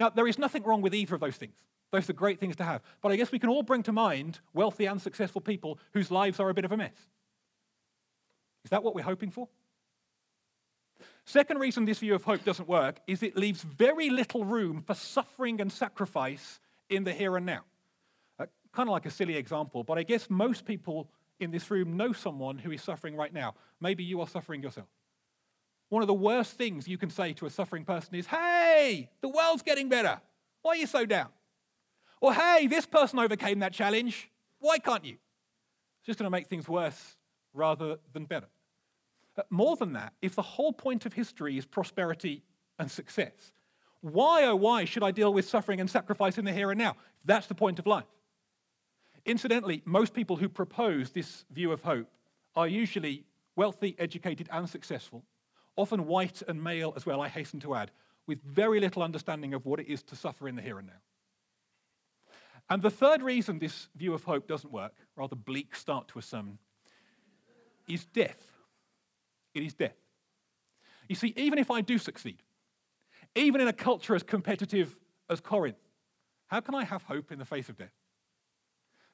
Now, 0.00 0.08
there 0.08 0.26
is 0.26 0.38
nothing 0.38 0.62
wrong 0.62 0.82
with 0.82 0.94
either 0.94 1.14
of 1.14 1.20
those 1.20 1.36
things. 1.36 1.54
Those 1.90 2.08
are 2.08 2.14
great 2.14 2.40
things 2.40 2.56
to 2.56 2.64
have. 2.64 2.82
But 3.02 3.12
I 3.12 3.16
guess 3.16 3.30
we 3.30 3.38
can 3.38 3.50
all 3.50 3.62
bring 3.62 3.82
to 3.84 3.92
mind 3.92 4.40
wealthy 4.54 4.86
and 4.86 5.00
successful 5.00 5.42
people 5.42 5.78
whose 5.92 6.10
lives 6.10 6.40
are 6.40 6.48
a 6.48 6.54
bit 6.54 6.64
of 6.64 6.72
a 6.72 6.76
mess. 6.76 6.96
Is 8.64 8.70
that 8.70 8.82
what 8.82 8.94
we're 8.94 9.02
hoping 9.02 9.30
for? 9.30 9.48
Second 11.24 11.58
reason 11.58 11.84
this 11.84 11.98
view 11.98 12.14
of 12.14 12.24
hope 12.24 12.44
doesn't 12.44 12.68
work 12.68 13.00
is 13.06 13.22
it 13.22 13.36
leaves 13.36 13.62
very 13.62 14.10
little 14.10 14.44
room 14.44 14.82
for 14.82 14.94
suffering 14.94 15.60
and 15.60 15.70
sacrifice 15.70 16.58
in 16.88 17.04
the 17.04 17.12
here 17.12 17.36
and 17.36 17.46
now 17.46 17.64
kind 18.72 18.88
of 18.88 18.92
like 18.92 19.06
a 19.06 19.10
silly 19.10 19.36
example, 19.36 19.84
but 19.84 19.98
I 19.98 20.02
guess 20.02 20.28
most 20.30 20.64
people 20.64 21.10
in 21.40 21.50
this 21.50 21.70
room 21.70 21.96
know 21.96 22.12
someone 22.12 22.58
who 22.58 22.70
is 22.70 22.82
suffering 22.82 23.16
right 23.16 23.32
now. 23.32 23.54
Maybe 23.80 24.04
you 24.04 24.20
are 24.20 24.28
suffering 24.28 24.62
yourself. 24.62 24.88
One 25.88 26.02
of 26.02 26.06
the 26.06 26.14
worst 26.14 26.52
things 26.52 26.88
you 26.88 26.96
can 26.96 27.10
say 27.10 27.34
to 27.34 27.46
a 27.46 27.50
suffering 27.50 27.84
person 27.84 28.14
is, 28.14 28.26
Hey, 28.26 29.10
the 29.20 29.28
world's 29.28 29.62
getting 29.62 29.88
better. 29.88 30.20
Why 30.62 30.72
are 30.72 30.76
you 30.76 30.86
so 30.86 31.04
down? 31.04 31.28
Or, 32.20 32.32
Hey, 32.32 32.66
this 32.66 32.86
person 32.86 33.18
overcame 33.18 33.58
that 33.58 33.72
challenge. 33.72 34.30
Why 34.58 34.78
can't 34.78 35.04
you? 35.04 35.16
It's 35.98 36.06
just 36.06 36.18
going 36.18 36.26
to 36.26 36.30
make 36.30 36.46
things 36.46 36.68
worse 36.68 37.16
rather 37.52 37.98
than 38.12 38.24
better. 38.24 38.46
But 39.34 39.50
more 39.50 39.76
than 39.76 39.92
that, 39.94 40.12
if 40.22 40.34
the 40.34 40.42
whole 40.42 40.72
point 40.72 41.04
of 41.06 41.12
history 41.12 41.58
is 41.58 41.66
prosperity 41.66 42.42
and 42.78 42.90
success, 42.90 43.52
why, 44.00 44.44
oh, 44.44 44.56
why 44.56 44.84
should 44.84 45.02
I 45.02 45.10
deal 45.10 45.32
with 45.32 45.48
suffering 45.48 45.80
and 45.80 45.88
sacrifice 45.88 46.38
in 46.38 46.44
the 46.44 46.52
here 46.52 46.70
and 46.70 46.78
now? 46.78 46.96
That's 47.24 47.46
the 47.46 47.54
point 47.54 47.78
of 47.78 47.86
life. 47.86 48.04
Incidentally, 49.24 49.82
most 49.84 50.14
people 50.14 50.36
who 50.36 50.48
propose 50.48 51.10
this 51.10 51.44
view 51.50 51.72
of 51.72 51.82
hope 51.82 52.08
are 52.56 52.66
usually 52.66 53.24
wealthy, 53.54 53.94
educated, 53.98 54.48
and 54.50 54.68
successful, 54.68 55.24
often 55.76 56.06
white 56.06 56.42
and 56.48 56.62
male 56.62 56.92
as 56.96 57.06
well, 57.06 57.20
I 57.20 57.28
hasten 57.28 57.60
to 57.60 57.74
add, 57.74 57.90
with 58.26 58.42
very 58.42 58.80
little 58.80 59.02
understanding 59.02 59.54
of 59.54 59.64
what 59.64 59.80
it 59.80 59.86
is 59.86 60.02
to 60.04 60.16
suffer 60.16 60.48
in 60.48 60.56
the 60.56 60.62
here 60.62 60.78
and 60.78 60.88
now. 60.88 61.00
And 62.68 62.82
the 62.82 62.90
third 62.90 63.22
reason 63.22 63.58
this 63.58 63.88
view 63.96 64.14
of 64.14 64.24
hope 64.24 64.46
doesn't 64.48 64.72
work, 64.72 64.94
rather 65.16 65.36
bleak 65.36 65.76
start 65.76 66.08
to 66.08 66.18
a 66.18 66.22
sermon, 66.22 66.58
is 67.88 68.04
death. 68.06 68.52
It 69.54 69.62
is 69.62 69.74
death. 69.74 69.96
You 71.08 71.14
see, 71.14 71.34
even 71.36 71.58
if 71.58 71.70
I 71.70 71.80
do 71.80 71.98
succeed, 71.98 72.42
even 73.34 73.60
in 73.60 73.68
a 73.68 73.72
culture 73.72 74.14
as 74.14 74.22
competitive 74.22 74.98
as 75.28 75.40
Corinth, 75.40 75.76
how 76.46 76.60
can 76.60 76.74
I 76.74 76.84
have 76.84 77.02
hope 77.02 77.32
in 77.32 77.38
the 77.38 77.44
face 77.44 77.68
of 77.68 77.76
death? 77.76 77.92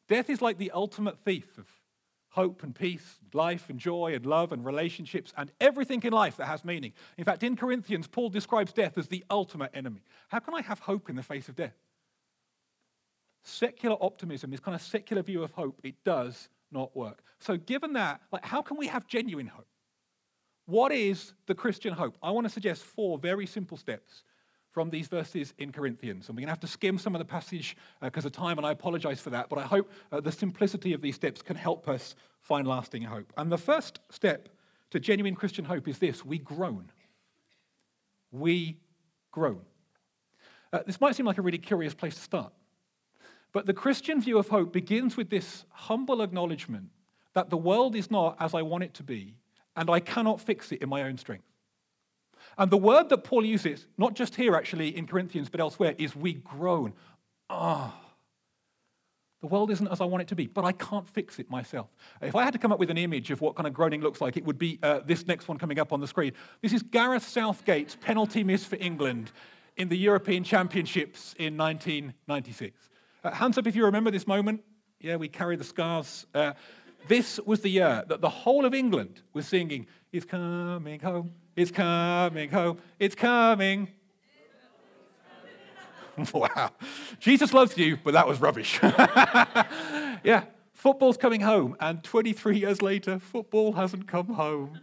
Death 0.08 0.30
is 0.30 0.40
like 0.42 0.58
the 0.58 0.70
ultimate 0.70 1.18
thief 1.18 1.58
of 1.58 1.66
hope 2.30 2.62
and 2.62 2.74
peace, 2.74 3.18
life 3.32 3.68
and 3.68 3.78
joy 3.78 4.14
and 4.14 4.24
love 4.24 4.52
and 4.52 4.64
relationships 4.64 5.32
and 5.36 5.50
everything 5.60 6.02
in 6.02 6.12
life 6.12 6.36
that 6.36 6.46
has 6.46 6.64
meaning. 6.64 6.92
In 7.16 7.24
fact, 7.24 7.42
in 7.42 7.56
Corinthians, 7.56 8.06
Paul 8.06 8.28
describes 8.28 8.72
death 8.72 8.96
as 8.96 9.08
the 9.08 9.24
ultimate 9.30 9.70
enemy. 9.74 10.02
How 10.28 10.38
can 10.38 10.54
I 10.54 10.62
have 10.62 10.78
hope 10.78 11.10
in 11.10 11.16
the 11.16 11.22
face 11.22 11.48
of 11.48 11.56
death? 11.56 11.74
Secular 13.44 13.96
optimism, 14.00 14.50
this 14.50 14.60
kind 14.60 14.74
of 14.74 14.82
secular 14.82 15.22
view 15.22 15.42
of 15.42 15.52
hope, 15.52 15.80
it 15.82 15.94
does 16.04 16.48
not 16.70 16.94
work. 16.94 17.22
So, 17.38 17.56
given 17.56 17.94
that, 17.94 18.20
like, 18.30 18.44
how 18.44 18.62
can 18.62 18.76
we 18.76 18.88
have 18.88 19.06
genuine 19.06 19.46
hope? 19.46 19.66
What 20.66 20.92
is 20.92 21.32
the 21.46 21.54
Christian 21.54 21.94
hope? 21.94 22.18
I 22.22 22.30
want 22.30 22.46
to 22.46 22.52
suggest 22.52 22.82
four 22.82 23.18
very 23.18 23.46
simple 23.46 23.78
steps 23.78 24.22
from 24.78 24.90
these 24.90 25.08
verses 25.08 25.54
in 25.58 25.72
Corinthians. 25.72 26.28
And 26.28 26.36
we're 26.36 26.42
going 26.42 26.46
to 26.46 26.52
have 26.52 26.60
to 26.60 26.68
skim 26.68 26.98
some 26.98 27.12
of 27.12 27.18
the 27.18 27.24
passage 27.24 27.76
because 28.00 28.24
uh, 28.24 28.28
of 28.28 28.32
time, 28.32 28.58
and 28.58 28.64
I 28.64 28.70
apologize 28.70 29.20
for 29.20 29.30
that. 29.30 29.48
But 29.48 29.58
I 29.58 29.62
hope 29.62 29.90
uh, 30.12 30.20
the 30.20 30.30
simplicity 30.30 30.92
of 30.92 31.02
these 31.02 31.16
steps 31.16 31.42
can 31.42 31.56
help 31.56 31.88
us 31.88 32.14
find 32.42 32.64
lasting 32.64 33.02
hope. 33.02 33.32
And 33.36 33.50
the 33.50 33.58
first 33.58 33.98
step 34.08 34.48
to 34.90 35.00
genuine 35.00 35.34
Christian 35.34 35.64
hope 35.64 35.88
is 35.88 35.98
this 35.98 36.24
we 36.24 36.38
groan. 36.38 36.92
We 38.30 38.76
groan. 39.32 39.62
Uh, 40.72 40.84
this 40.86 41.00
might 41.00 41.16
seem 41.16 41.26
like 41.26 41.38
a 41.38 41.42
really 41.42 41.58
curious 41.58 41.92
place 41.92 42.14
to 42.14 42.20
start. 42.20 42.52
But 43.50 43.66
the 43.66 43.74
Christian 43.74 44.20
view 44.20 44.38
of 44.38 44.46
hope 44.46 44.72
begins 44.72 45.16
with 45.16 45.28
this 45.28 45.64
humble 45.70 46.22
acknowledgement 46.22 46.90
that 47.34 47.50
the 47.50 47.56
world 47.56 47.96
is 47.96 48.12
not 48.12 48.36
as 48.38 48.54
I 48.54 48.62
want 48.62 48.84
it 48.84 48.94
to 48.94 49.02
be, 49.02 49.34
and 49.74 49.90
I 49.90 49.98
cannot 49.98 50.40
fix 50.40 50.70
it 50.70 50.82
in 50.82 50.88
my 50.88 51.02
own 51.02 51.18
strength. 51.18 51.42
And 52.58 52.70
the 52.70 52.76
word 52.76 53.08
that 53.08 53.18
Paul 53.18 53.44
uses, 53.44 53.86
not 53.96 54.14
just 54.14 54.34
here 54.34 54.56
actually 54.56 54.96
in 54.96 55.06
Corinthians, 55.06 55.48
but 55.48 55.60
elsewhere, 55.60 55.94
is 55.96 56.14
we 56.14 56.34
groan. 56.34 56.92
Ah. 57.48 57.94
Oh, 57.96 58.04
the 59.40 59.46
world 59.46 59.70
isn't 59.70 59.86
as 59.86 60.00
I 60.00 60.04
want 60.04 60.22
it 60.22 60.28
to 60.28 60.34
be, 60.34 60.48
but 60.48 60.64
I 60.64 60.72
can't 60.72 61.08
fix 61.08 61.38
it 61.38 61.48
myself. 61.48 61.86
If 62.20 62.34
I 62.34 62.42
had 62.42 62.52
to 62.54 62.58
come 62.58 62.72
up 62.72 62.80
with 62.80 62.90
an 62.90 62.98
image 62.98 63.30
of 63.30 63.40
what 63.40 63.54
kind 63.54 63.68
of 63.68 63.72
groaning 63.72 64.00
looks 64.00 64.20
like, 64.20 64.36
it 64.36 64.44
would 64.44 64.58
be 64.58 64.80
uh, 64.82 65.00
this 65.06 65.28
next 65.28 65.46
one 65.46 65.58
coming 65.58 65.78
up 65.78 65.92
on 65.92 66.00
the 66.00 66.08
screen. 66.08 66.32
This 66.60 66.72
is 66.72 66.82
Gareth 66.82 67.22
Southgate's 67.22 67.94
penalty 67.94 68.42
miss 68.42 68.64
for 68.64 68.76
England 68.80 69.30
in 69.76 69.88
the 69.88 69.96
European 69.96 70.42
Championships 70.42 71.36
in 71.38 71.56
1996. 71.56 72.88
Uh, 73.22 73.30
hands 73.30 73.56
up 73.58 73.66
if 73.68 73.76
you 73.76 73.84
remember 73.84 74.10
this 74.10 74.26
moment. 74.26 74.60
Yeah, 75.00 75.14
we 75.14 75.28
carry 75.28 75.54
the 75.54 75.62
scars. 75.62 76.26
Uh, 76.34 76.54
this 77.06 77.38
was 77.46 77.60
the 77.60 77.68
year 77.68 78.04
that 78.08 78.20
the 78.20 78.28
whole 78.28 78.64
of 78.64 78.74
England 78.74 79.22
was 79.32 79.46
singing, 79.46 79.86
It's 80.10 80.24
coming 80.24 81.00
home, 81.00 81.32
it's 81.54 81.70
coming 81.70 82.50
home, 82.50 82.78
it's 82.98 83.14
coming. 83.14 83.88
wow. 86.34 86.70
Jesus 87.20 87.52
loves 87.52 87.76
you, 87.76 87.98
but 88.02 88.14
that 88.14 88.26
was 88.26 88.40
rubbish. 88.40 88.80
yeah, 88.82 90.44
football's 90.72 91.16
coming 91.16 91.42
home, 91.42 91.76
and 91.78 92.02
23 92.02 92.58
years 92.58 92.80
later, 92.80 93.18
football 93.18 93.72
hasn't 93.74 94.08
come 94.08 94.28
home. 94.28 94.80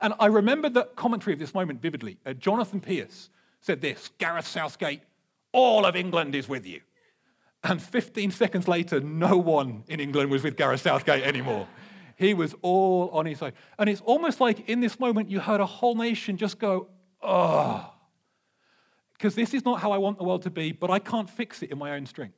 And 0.00 0.14
I 0.18 0.26
remember 0.26 0.68
the 0.68 0.84
commentary 0.96 1.34
of 1.34 1.38
this 1.38 1.54
moment 1.54 1.82
vividly. 1.82 2.18
Uh, 2.24 2.32
Jonathan 2.32 2.80
Pearce 2.80 3.28
said 3.60 3.80
this 3.80 4.10
Gareth 4.18 4.46
Southgate, 4.46 5.02
all 5.52 5.84
of 5.84 5.94
England 5.96 6.34
is 6.34 6.48
with 6.48 6.66
you. 6.66 6.80
And 7.64 7.80
15 7.80 8.32
seconds 8.32 8.66
later, 8.66 9.00
no 9.00 9.36
one 9.36 9.84
in 9.86 10.00
England 10.00 10.30
was 10.30 10.42
with 10.42 10.56
Gareth 10.56 10.80
Southgate 10.80 11.22
anymore. 11.22 11.68
He 12.22 12.34
was 12.34 12.54
all 12.62 13.10
on 13.10 13.26
his 13.26 13.42
own. 13.42 13.52
And 13.78 13.90
it's 13.90 14.00
almost 14.02 14.40
like 14.40 14.68
in 14.68 14.80
this 14.80 15.00
moment, 15.00 15.30
you 15.30 15.40
heard 15.40 15.60
a 15.60 15.66
whole 15.66 15.94
nation 15.96 16.36
just 16.36 16.58
go, 16.58 16.88
oh, 17.20 17.92
because 19.12 19.34
this 19.34 19.54
is 19.54 19.64
not 19.64 19.80
how 19.80 19.92
I 19.92 19.98
want 19.98 20.18
the 20.18 20.24
world 20.24 20.42
to 20.42 20.50
be, 20.50 20.72
but 20.72 20.90
I 20.90 20.98
can't 20.98 21.28
fix 21.28 21.62
it 21.62 21.70
in 21.70 21.78
my 21.78 21.92
own 21.92 22.06
strength. 22.06 22.36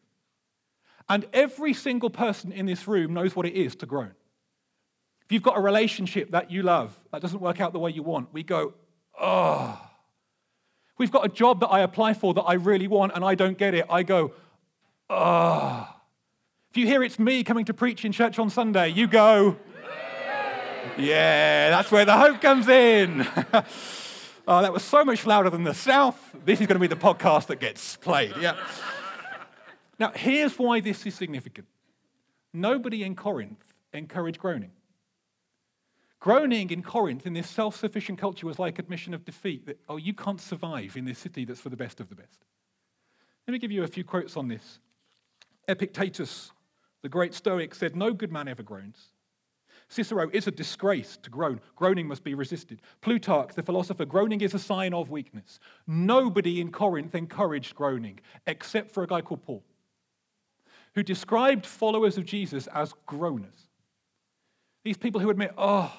And 1.08 1.26
every 1.32 1.74
single 1.74 2.10
person 2.10 2.50
in 2.52 2.66
this 2.66 2.88
room 2.88 3.12
knows 3.12 3.36
what 3.36 3.46
it 3.46 3.54
is 3.54 3.76
to 3.76 3.86
groan. 3.86 4.12
If 5.24 5.32
you've 5.32 5.42
got 5.42 5.56
a 5.56 5.60
relationship 5.60 6.30
that 6.30 6.50
you 6.50 6.62
love 6.62 6.98
that 7.12 7.22
doesn't 7.22 7.40
work 7.40 7.60
out 7.60 7.72
the 7.72 7.78
way 7.78 7.90
you 7.90 8.02
want, 8.02 8.32
we 8.32 8.42
go, 8.42 8.74
oh. 9.20 9.80
We've 10.96 11.10
got 11.10 11.26
a 11.26 11.28
job 11.28 11.60
that 11.60 11.68
I 11.68 11.80
apply 11.80 12.14
for 12.14 12.34
that 12.34 12.42
I 12.42 12.54
really 12.54 12.88
want 12.88 13.12
and 13.14 13.24
I 13.24 13.34
don't 13.34 13.58
get 13.58 13.74
it, 13.74 13.86
I 13.90 14.02
go, 14.02 14.32
oh. 15.10 15.88
If 16.70 16.78
you 16.78 16.86
hear 16.86 17.02
it's 17.02 17.18
me 17.18 17.44
coming 17.44 17.64
to 17.66 17.74
preach 17.74 18.04
in 18.04 18.12
church 18.12 18.38
on 18.38 18.50
Sunday, 18.50 18.88
you 18.88 19.06
go, 19.06 19.56
yeah, 20.98 21.70
that's 21.70 21.90
where 21.90 22.04
the 22.04 22.16
hope 22.16 22.40
comes 22.40 22.68
in. 22.68 23.26
oh, 24.48 24.62
that 24.62 24.72
was 24.72 24.82
so 24.82 25.04
much 25.04 25.26
louder 25.26 25.50
than 25.50 25.64
the 25.64 25.74
South. 25.74 26.18
This 26.44 26.60
is 26.60 26.66
going 26.66 26.76
to 26.76 26.80
be 26.80 26.86
the 26.86 26.96
podcast 26.96 27.46
that 27.46 27.60
gets 27.60 27.96
played. 27.96 28.34
Yeah. 28.40 28.56
now, 29.98 30.12
here's 30.14 30.58
why 30.58 30.80
this 30.80 31.04
is 31.06 31.14
significant. 31.14 31.66
Nobody 32.52 33.02
in 33.02 33.16
Corinth 33.16 33.74
encouraged 33.92 34.38
groaning. 34.38 34.70
Groaning 36.20 36.70
in 36.70 36.82
Corinth, 36.82 37.26
in 37.26 37.32
this 37.32 37.48
self 37.48 37.76
sufficient 37.76 38.18
culture, 38.18 38.46
was 38.46 38.58
like 38.58 38.78
admission 38.78 39.12
of 39.12 39.24
defeat 39.24 39.66
that, 39.66 39.78
oh, 39.88 39.96
you 39.96 40.14
can't 40.14 40.40
survive 40.40 40.96
in 40.96 41.04
this 41.04 41.18
city 41.18 41.44
that's 41.44 41.60
for 41.60 41.68
the 41.68 41.76
best 41.76 42.00
of 42.00 42.08
the 42.08 42.14
best. 42.14 42.44
Let 43.46 43.52
me 43.52 43.58
give 43.58 43.70
you 43.70 43.82
a 43.82 43.88
few 43.88 44.04
quotes 44.04 44.36
on 44.36 44.48
this. 44.48 44.78
Epictetus, 45.68 46.50
the 47.02 47.08
great 47.08 47.34
Stoic, 47.34 47.74
said, 47.74 47.94
No 47.94 48.12
good 48.12 48.32
man 48.32 48.48
ever 48.48 48.62
groans. 48.62 49.08
Cicero, 49.94 50.28
it's 50.32 50.48
a 50.48 50.50
disgrace 50.50 51.16
to 51.22 51.30
groan. 51.30 51.60
Groaning 51.76 52.08
must 52.08 52.24
be 52.24 52.34
resisted. 52.34 52.82
Plutarch, 53.00 53.54
the 53.54 53.62
philosopher, 53.62 54.04
groaning 54.04 54.40
is 54.40 54.52
a 54.52 54.58
sign 54.58 54.92
of 54.92 55.08
weakness. 55.08 55.60
Nobody 55.86 56.60
in 56.60 56.72
Corinth 56.72 57.14
encouraged 57.14 57.76
groaning 57.76 58.18
except 58.48 58.90
for 58.90 59.04
a 59.04 59.06
guy 59.06 59.20
called 59.20 59.42
Paul, 59.42 59.62
who 60.96 61.04
described 61.04 61.64
followers 61.64 62.18
of 62.18 62.24
Jesus 62.24 62.66
as 62.74 62.92
groaners. 63.06 63.68
These 64.82 64.96
people 64.96 65.20
who 65.20 65.30
admit, 65.30 65.54
oh, 65.56 65.94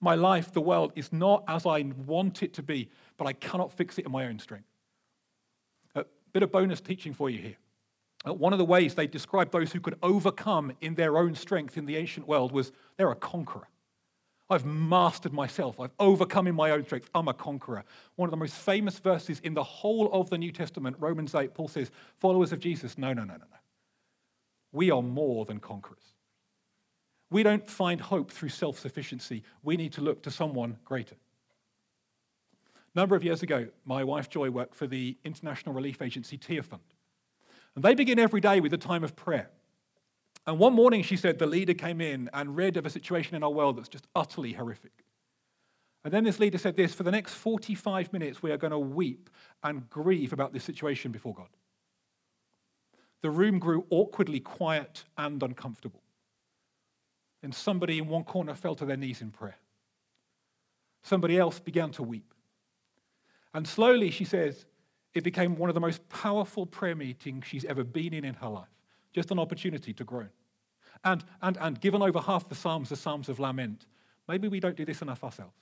my 0.00 0.14
life, 0.14 0.52
the 0.52 0.60
world, 0.60 0.92
is 0.94 1.10
not 1.10 1.42
as 1.48 1.64
I 1.64 1.80
want 2.06 2.42
it 2.42 2.52
to 2.54 2.62
be, 2.62 2.90
but 3.16 3.26
I 3.26 3.32
cannot 3.32 3.72
fix 3.72 3.98
it 3.98 4.04
in 4.04 4.12
my 4.12 4.26
own 4.26 4.38
strength. 4.40 4.68
A 5.94 6.04
bit 6.34 6.42
of 6.42 6.52
bonus 6.52 6.82
teaching 6.82 7.14
for 7.14 7.30
you 7.30 7.38
here. 7.38 7.56
Uh, 8.26 8.32
one 8.32 8.52
of 8.52 8.58
the 8.58 8.64
ways 8.64 8.94
they 8.94 9.06
described 9.06 9.52
those 9.52 9.72
who 9.72 9.80
could 9.80 9.98
overcome 10.02 10.72
in 10.80 10.94
their 10.94 11.16
own 11.16 11.34
strength 11.34 11.76
in 11.76 11.86
the 11.86 11.96
ancient 11.96 12.26
world 12.28 12.52
was 12.52 12.72
they're 12.96 13.10
a 13.10 13.16
conqueror. 13.16 13.68
I've 14.48 14.66
mastered 14.66 15.32
myself. 15.32 15.80
I've 15.80 15.94
overcome 15.98 16.46
in 16.46 16.54
my 16.54 16.70
own 16.70 16.84
strength. 16.84 17.08
I'm 17.14 17.28
a 17.28 17.34
conqueror. 17.34 17.84
One 18.16 18.26
of 18.26 18.30
the 18.30 18.36
most 18.36 18.54
famous 18.54 18.98
verses 18.98 19.40
in 19.40 19.54
the 19.54 19.62
whole 19.62 20.12
of 20.12 20.28
the 20.28 20.38
New 20.38 20.52
Testament, 20.52 20.96
Romans 21.00 21.34
8, 21.34 21.54
Paul 21.54 21.68
says, 21.68 21.90
Followers 22.18 22.52
of 22.52 22.60
Jesus, 22.60 22.98
no, 22.98 23.12
no, 23.12 23.24
no, 23.24 23.34
no, 23.34 23.38
no. 23.38 23.58
We 24.72 24.90
are 24.90 25.02
more 25.02 25.44
than 25.44 25.58
conquerors. 25.58 26.14
We 27.30 27.42
don't 27.42 27.68
find 27.68 28.00
hope 28.00 28.30
through 28.30 28.50
self 28.50 28.78
sufficiency. 28.78 29.42
We 29.62 29.76
need 29.78 29.94
to 29.94 30.02
look 30.02 30.22
to 30.24 30.30
someone 30.30 30.76
greater. 30.84 31.16
A 32.94 32.98
number 32.98 33.16
of 33.16 33.24
years 33.24 33.42
ago, 33.42 33.68
my 33.86 34.04
wife 34.04 34.28
Joy 34.28 34.50
worked 34.50 34.74
for 34.74 34.86
the 34.86 35.16
international 35.24 35.74
relief 35.74 36.02
agency 36.02 36.36
Tearfund. 36.36 36.80
And 37.74 37.84
they 37.84 37.94
begin 37.94 38.18
every 38.18 38.40
day 38.40 38.60
with 38.60 38.72
a 38.74 38.78
time 38.78 39.04
of 39.04 39.16
prayer. 39.16 39.50
And 40.46 40.58
one 40.58 40.74
morning, 40.74 41.02
she 41.02 41.16
said, 41.16 41.38
the 41.38 41.46
leader 41.46 41.74
came 41.74 42.00
in 42.00 42.28
and 42.32 42.56
read 42.56 42.76
of 42.76 42.84
a 42.84 42.90
situation 42.90 43.34
in 43.36 43.42
our 43.42 43.50
world 43.50 43.78
that's 43.78 43.88
just 43.88 44.06
utterly 44.14 44.52
horrific. 44.52 45.04
And 46.04 46.12
then 46.12 46.24
this 46.24 46.40
leader 46.40 46.58
said 46.58 46.76
this 46.76 46.92
for 46.92 47.04
the 47.04 47.12
next 47.12 47.34
45 47.34 48.12
minutes, 48.12 48.42
we 48.42 48.50
are 48.50 48.56
going 48.56 48.72
to 48.72 48.78
weep 48.78 49.30
and 49.62 49.88
grieve 49.88 50.32
about 50.32 50.52
this 50.52 50.64
situation 50.64 51.12
before 51.12 51.34
God. 51.34 51.48
The 53.22 53.30
room 53.30 53.60
grew 53.60 53.86
awkwardly 53.88 54.40
quiet 54.40 55.04
and 55.16 55.40
uncomfortable. 55.42 56.02
And 57.44 57.54
somebody 57.54 57.98
in 57.98 58.08
one 58.08 58.24
corner 58.24 58.54
fell 58.54 58.74
to 58.74 58.84
their 58.84 58.96
knees 58.96 59.20
in 59.20 59.30
prayer. 59.30 59.56
Somebody 61.04 61.38
else 61.38 61.60
began 61.60 61.92
to 61.92 62.02
weep. 62.02 62.34
And 63.54 63.66
slowly, 63.66 64.10
she 64.10 64.24
says, 64.24 64.66
it 65.14 65.24
became 65.24 65.56
one 65.56 65.68
of 65.70 65.74
the 65.74 65.80
most 65.80 66.08
powerful 66.08 66.66
prayer 66.66 66.96
meetings 66.96 67.44
she's 67.46 67.64
ever 67.64 67.84
been 67.84 68.14
in 68.14 68.24
in 68.24 68.34
her 68.34 68.48
life. 68.48 68.68
Just 69.12 69.30
an 69.30 69.38
opportunity 69.38 69.92
to 69.92 70.04
grow. 70.04 70.26
And, 71.04 71.24
and, 71.42 71.58
and 71.60 71.80
given 71.80 72.02
over 72.02 72.20
half 72.20 72.48
the 72.48 72.54
Psalms 72.54 72.88
the 72.88 72.96
Psalms 72.96 73.28
of 73.28 73.38
lament, 73.38 73.86
maybe 74.28 74.48
we 74.48 74.60
don't 74.60 74.76
do 74.76 74.84
this 74.84 75.02
enough 75.02 75.24
ourselves. 75.24 75.56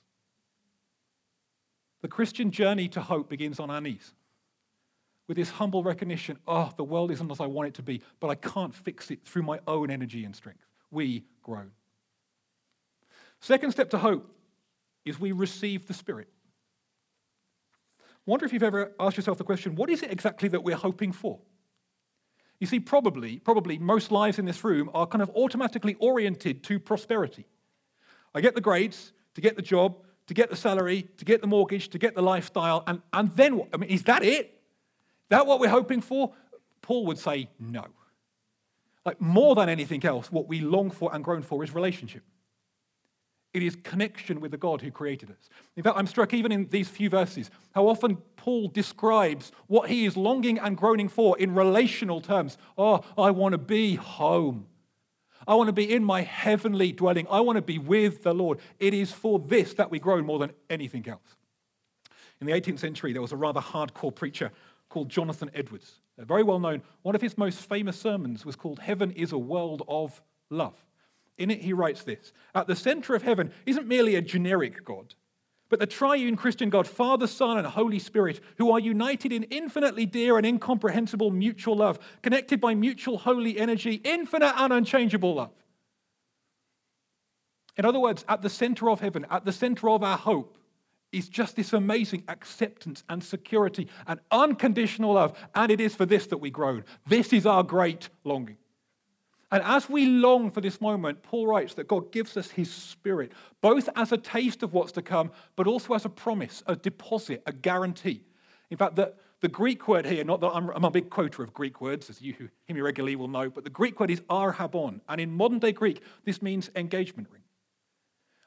The 2.02 2.08
Christian 2.08 2.50
journey 2.50 2.88
to 2.88 3.00
hope 3.00 3.28
begins 3.28 3.60
on 3.60 3.70
our 3.70 3.80
knees 3.80 4.14
with 5.26 5.36
this 5.36 5.50
humble 5.50 5.84
recognition 5.84 6.36
oh, 6.48 6.72
the 6.76 6.84
world 6.84 7.10
isn't 7.10 7.30
as 7.30 7.40
I 7.40 7.46
want 7.46 7.68
it 7.68 7.74
to 7.74 7.82
be, 7.82 8.02
but 8.18 8.28
I 8.28 8.34
can't 8.34 8.74
fix 8.74 9.10
it 9.10 9.24
through 9.24 9.42
my 9.42 9.60
own 9.66 9.90
energy 9.90 10.24
and 10.24 10.34
strength. 10.34 10.66
We 10.90 11.24
grow. 11.42 11.66
Second 13.40 13.70
step 13.72 13.90
to 13.90 13.98
hope 13.98 14.28
is 15.04 15.20
we 15.20 15.32
receive 15.32 15.86
the 15.86 15.94
Spirit 15.94 16.28
wonder 18.30 18.46
if 18.46 18.52
you've 18.52 18.62
ever 18.62 18.92
asked 18.98 19.16
yourself 19.16 19.38
the 19.38 19.44
question 19.44 19.74
what 19.74 19.90
is 19.90 20.02
it 20.02 20.10
exactly 20.10 20.48
that 20.48 20.62
we're 20.62 20.76
hoping 20.76 21.12
for? 21.12 21.40
You 22.60 22.66
see, 22.66 22.78
probably, 22.78 23.38
probably 23.38 23.78
most 23.78 24.12
lives 24.12 24.38
in 24.38 24.44
this 24.44 24.62
room 24.62 24.90
are 24.92 25.06
kind 25.06 25.22
of 25.22 25.30
automatically 25.30 25.96
oriented 25.98 26.62
to 26.64 26.78
prosperity. 26.78 27.46
I 28.34 28.40
get 28.40 28.54
the 28.54 28.60
grades 28.60 29.12
to 29.34 29.40
get 29.40 29.56
the 29.56 29.62
job, 29.62 29.96
to 30.26 30.34
get 30.34 30.50
the 30.50 30.56
salary, 30.56 31.08
to 31.16 31.24
get 31.24 31.40
the 31.40 31.46
mortgage, 31.46 31.88
to 31.88 31.98
get 31.98 32.14
the 32.14 32.22
lifestyle, 32.22 32.84
and, 32.86 33.00
and 33.12 33.34
then 33.34 33.56
what? 33.56 33.68
I 33.72 33.78
mean, 33.78 33.90
is 33.90 34.04
that 34.04 34.22
it? 34.22 34.60
That 35.30 35.46
what 35.46 35.58
we're 35.58 35.68
hoping 35.68 36.00
for? 36.00 36.32
Paul 36.82 37.06
would 37.06 37.18
say 37.18 37.48
no. 37.58 37.84
Like 39.06 39.20
more 39.20 39.54
than 39.54 39.68
anything 39.68 40.04
else, 40.04 40.30
what 40.30 40.46
we 40.46 40.60
long 40.60 40.90
for 40.90 41.14
and 41.14 41.24
groan 41.24 41.42
for 41.42 41.64
is 41.64 41.74
relationship. 41.74 42.22
It 43.52 43.62
is 43.62 43.76
connection 43.76 44.40
with 44.40 44.52
the 44.52 44.56
God 44.56 44.80
who 44.80 44.90
created 44.90 45.30
us. 45.30 45.48
In 45.76 45.82
fact, 45.82 45.96
I'm 45.98 46.06
struck 46.06 46.32
even 46.32 46.52
in 46.52 46.68
these 46.68 46.88
few 46.88 47.10
verses 47.10 47.50
how 47.74 47.88
often 47.88 48.16
Paul 48.36 48.68
describes 48.68 49.50
what 49.66 49.90
he 49.90 50.06
is 50.06 50.16
longing 50.16 50.58
and 50.58 50.76
groaning 50.76 51.08
for 51.08 51.36
in 51.38 51.54
relational 51.54 52.20
terms. 52.20 52.58
Oh, 52.78 53.00
I 53.18 53.32
want 53.32 53.52
to 53.52 53.58
be 53.58 53.96
home. 53.96 54.66
I 55.48 55.54
want 55.54 55.68
to 55.68 55.72
be 55.72 55.92
in 55.92 56.04
my 56.04 56.22
heavenly 56.22 56.92
dwelling. 56.92 57.26
I 57.28 57.40
want 57.40 57.56
to 57.56 57.62
be 57.62 57.78
with 57.78 58.22
the 58.22 58.34
Lord. 58.34 58.60
It 58.78 58.94
is 58.94 59.10
for 59.10 59.40
this 59.40 59.74
that 59.74 59.90
we 59.90 59.98
groan 59.98 60.24
more 60.24 60.38
than 60.38 60.52
anything 60.68 61.08
else. 61.08 61.36
In 62.40 62.46
the 62.46 62.52
18th 62.52 62.78
century, 62.78 63.12
there 63.12 63.22
was 63.22 63.32
a 63.32 63.36
rather 63.36 63.60
hardcore 63.60 64.14
preacher 64.14 64.52
called 64.88 65.08
Jonathan 65.08 65.50
Edwards. 65.54 66.00
Very 66.18 66.42
well 66.42 66.58
known. 66.58 66.82
One 67.02 67.14
of 67.14 67.22
his 67.22 67.36
most 67.36 67.58
famous 67.58 67.98
sermons 67.98 68.44
was 68.44 68.56
called 68.56 68.78
Heaven 68.78 69.10
is 69.12 69.32
a 69.32 69.38
World 69.38 69.82
of 69.88 70.22
Love. 70.50 70.74
In 71.40 71.50
it, 71.50 71.62
he 71.62 71.72
writes 71.72 72.04
this 72.04 72.32
At 72.54 72.68
the 72.68 72.76
center 72.76 73.16
of 73.16 73.22
heaven 73.22 73.50
isn't 73.64 73.88
merely 73.88 74.14
a 74.14 74.22
generic 74.22 74.84
God, 74.84 75.14
but 75.70 75.80
the 75.80 75.86
triune 75.86 76.36
Christian 76.36 76.68
God, 76.68 76.86
Father, 76.86 77.26
Son, 77.26 77.56
and 77.56 77.66
Holy 77.66 77.98
Spirit, 77.98 78.40
who 78.58 78.70
are 78.70 78.78
united 78.78 79.32
in 79.32 79.44
infinitely 79.44 80.04
dear 80.04 80.36
and 80.36 80.46
incomprehensible 80.46 81.30
mutual 81.30 81.76
love, 81.76 81.98
connected 82.22 82.60
by 82.60 82.74
mutual 82.74 83.16
holy 83.16 83.58
energy, 83.58 84.02
infinite 84.04 84.52
and 84.54 84.70
unchangeable 84.70 85.34
love. 85.34 85.52
In 87.78 87.86
other 87.86 88.00
words, 88.00 88.22
at 88.28 88.42
the 88.42 88.50
center 88.50 88.90
of 88.90 89.00
heaven, 89.00 89.24
at 89.30 89.46
the 89.46 89.52
center 89.52 89.88
of 89.88 90.02
our 90.02 90.18
hope, 90.18 90.58
is 91.10 91.28
just 91.28 91.56
this 91.56 91.72
amazing 91.72 92.22
acceptance 92.28 93.02
and 93.08 93.24
security 93.24 93.88
and 94.06 94.20
unconditional 94.30 95.14
love. 95.14 95.36
And 95.54 95.72
it 95.72 95.80
is 95.80 95.94
for 95.94 96.04
this 96.04 96.26
that 96.26 96.38
we 96.38 96.50
groan. 96.50 96.84
This 97.06 97.32
is 97.32 97.46
our 97.46 97.62
great 97.62 98.10
longing. 98.24 98.58
And 99.52 99.62
as 99.64 99.88
we 99.88 100.06
long 100.06 100.50
for 100.50 100.60
this 100.60 100.80
moment, 100.80 101.22
Paul 101.22 101.46
writes 101.46 101.74
that 101.74 101.88
God 101.88 102.12
gives 102.12 102.36
us 102.36 102.50
his 102.50 102.72
spirit, 102.72 103.32
both 103.60 103.88
as 103.96 104.12
a 104.12 104.16
taste 104.16 104.62
of 104.62 104.72
what's 104.72 104.92
to 104.92 105.02
come, 105.02 105.32
but 105.56 105.66
also 105.66 105.94
as 105.94 106.04
a 106.04 106.08
promise, 106.08 106.62
a 106.66 106.76
deposit, 106.76 107.42
a 107.46 107.52
guarantee. 107.52 108.22
In 108.70 108.76
fact, 108.76 108.94
the, 108.94 109.12
the 109.40 109.48
Greek 109.48 109.88
word 109.88 110.06
here, 110.06 110.22
not 110.22 110.40
that 110.40 110.50
I'm, 110.50 110.70
I'm, 110.70 110.84
a 110.84 110.90
big 110.90 111.10
quoter 111.10 111.42
of 111.42 111.52
Greek 111.52 111.80
words, 111.80 112.08
as 112.10 112.22
you 112.22 112.34
who 112.34 112.48
hear 112.66 112.76
me 112.76 112.80
regularly 112.80 113.16
will 113.16 113.28
know, 113.28 113.50
but 113.50 113.64
the 113.64 113.70
Greek 113.70 113.98
word 113.98 114.10
is 114.10 114.20
arrabon. 114.22 115.00
And 115.08 115.20
in 115.20 115.32
modern 115.32 115.58
day 115.58 115.72
Greek, 115.72 116.02
this 116.24 116.40
means 116.40 116.70
engagement 116.76 117.28
ring. 117.32 117.39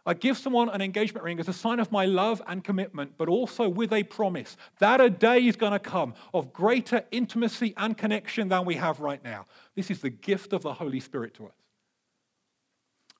I 0.06 0.14
give 0.14 0.38
someone 0.38 0.70
an 0.70 0.82
engagement 0.82 1.24
ring 1.24 1.40
as 1.40 1.48
a 1.48 1.54
sign 1.54 1.80
of 1.80 1.92
my 1.92 2.06
love 2.06 2.42
and 2.48 2.62
commitment, 2.64 3.14
but 3.18 3.30
also 3.30 3.70
with 3.70 3.94
a 3.94 4.04
promise 4.04 4.58
that 4.80 5.00
a 5.00 5.10
day 5.10 5.48
is 5.48 5.56
going 5.56 5.72
to 5.72 5.80
come 5.80 6.14
of 6.34 6.52
greater 6.52 7.06
intimacy 7.12 7.74
and 7.78 7.98
connection 7.98 8.50
than 8.50 8.66
we 8.66 8.76
have 8.76 9.00
right 9.00 9.24
now. 9.24 9.46
This 9.76 9.90
is 9.90 10.02
the 10.02 10.10
gift 10.10 10.52
of 10.52 10.62
the 10.62 10.74
Holy 10.74 11.00
Spirit 11.00 11.34
to 11.36 11.46
us. 11.46 11.54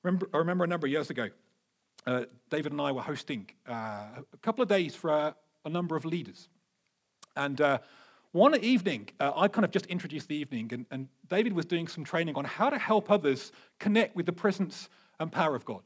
Remember, 0.02 0.28
I 0.34 0.38
remember 0.38 0.64
a 0.64 0.66
number 0.66 0.86
of 0.86 0.92
years 0.92 1.08
ago, 1.08 1.30
uh, 2.06 2.24
David 2.50 2.72
and 2.72 2.80
I 2.80 2.92
were 2.92 3.00
hosting 3.00 3.48
uh, 3.66 3.72
a 4.32 4.36
couple 4.42 4.62
of 4.62 4.68
days 4.68 4.94
for 4.94 5.08
a, 5.08 5.34
a 5.64 5.70
number 5.70 5.96
of 5.96 6.04
leaders. 6.04 6.48
And 7.34 7.58
uh, 7.62 7.78
one 8.32 8.54
evening, 8.60 9.08
uh, 9.20 9.32
I 9.34 9.48
kind 9.48 9.64
of 9.64 9.70
just 9.70 9.86
introduced 9.86 10.28
the 10.28 10.36
evening, 10.36 10.68
and, 10.74 10.86
and 10.90 11.08
David 11.30 11.54
was 11.54 11.64
doing 11.64 11.88
some 11.88 12.04
training 12.04 12.34
on 12.34 12.44
how 12.44 12.68
to 12.68 12.76
help 12.76 13.10
others 13.10 13.52
connect 13.78 14.14
with 14.14 14.26
the 14.26 14.32
presence 14.32 14.90
and 15.18 15.32
power 15.32 15.54
of 15.54 15.64
God. 15.64 15.80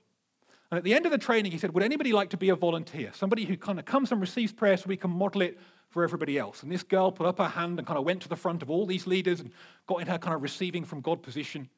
And 0.70 0.78
at 0.78 0.84
the 0.84 0.94
end 0.94 1.06
of 1.06 1.12
the 1.12 1.18
training, 1.18 1.52
he 1.52 1.58
said, 1.58 1.72
Would 1.72 1.82
anybody 1.82 2.12
like 2.12 2.30
to 2.30 2.36
be 2.36 2.50
a 2.50 2.56
volunteer? 2.56 3.10
Somebody 3.14 3.44
who 3.44 3.56
kind 3.56 3.78
of 3.78 3.84
comes 3.84 4.12
and 4.12 4.20
receives 4.20 4.52
prayer 4.52 4.76
so 4.76 4.84
we 4.86 4.96
can 4.96 5.10
model 5.10 5.42
it 5.42 5.58
for 5.88 6.04
everybody 6.04 6.38
else. 6.38 6.62
And 6.62 6.70
this 6.70 6.82
girl 6.82 7.10
put 7.10 7.26
up 7.26 7.38
her 7.38 7.48
hand 7.48 7.78
and 7.78 7.86
kind 7.86 7.98
of 7.98 8.04
went 8.04 8.20
to 8.22 8.28
the 8.28 8.36
front 8.36 8.62
of 8.62 8.70
all 8.70 8.84
these 8.84 9.06
leaders 9.06 9.40
and 9.40 9.50
got 9.86 10.02
in 10.02 10.06
her 10.08 10.18
kind 10.18 10.34
of 10.34 10.42
receiving 10.42 10.84
from 10.84 11.00
God 11.00 11.22
position. 11.22 11.70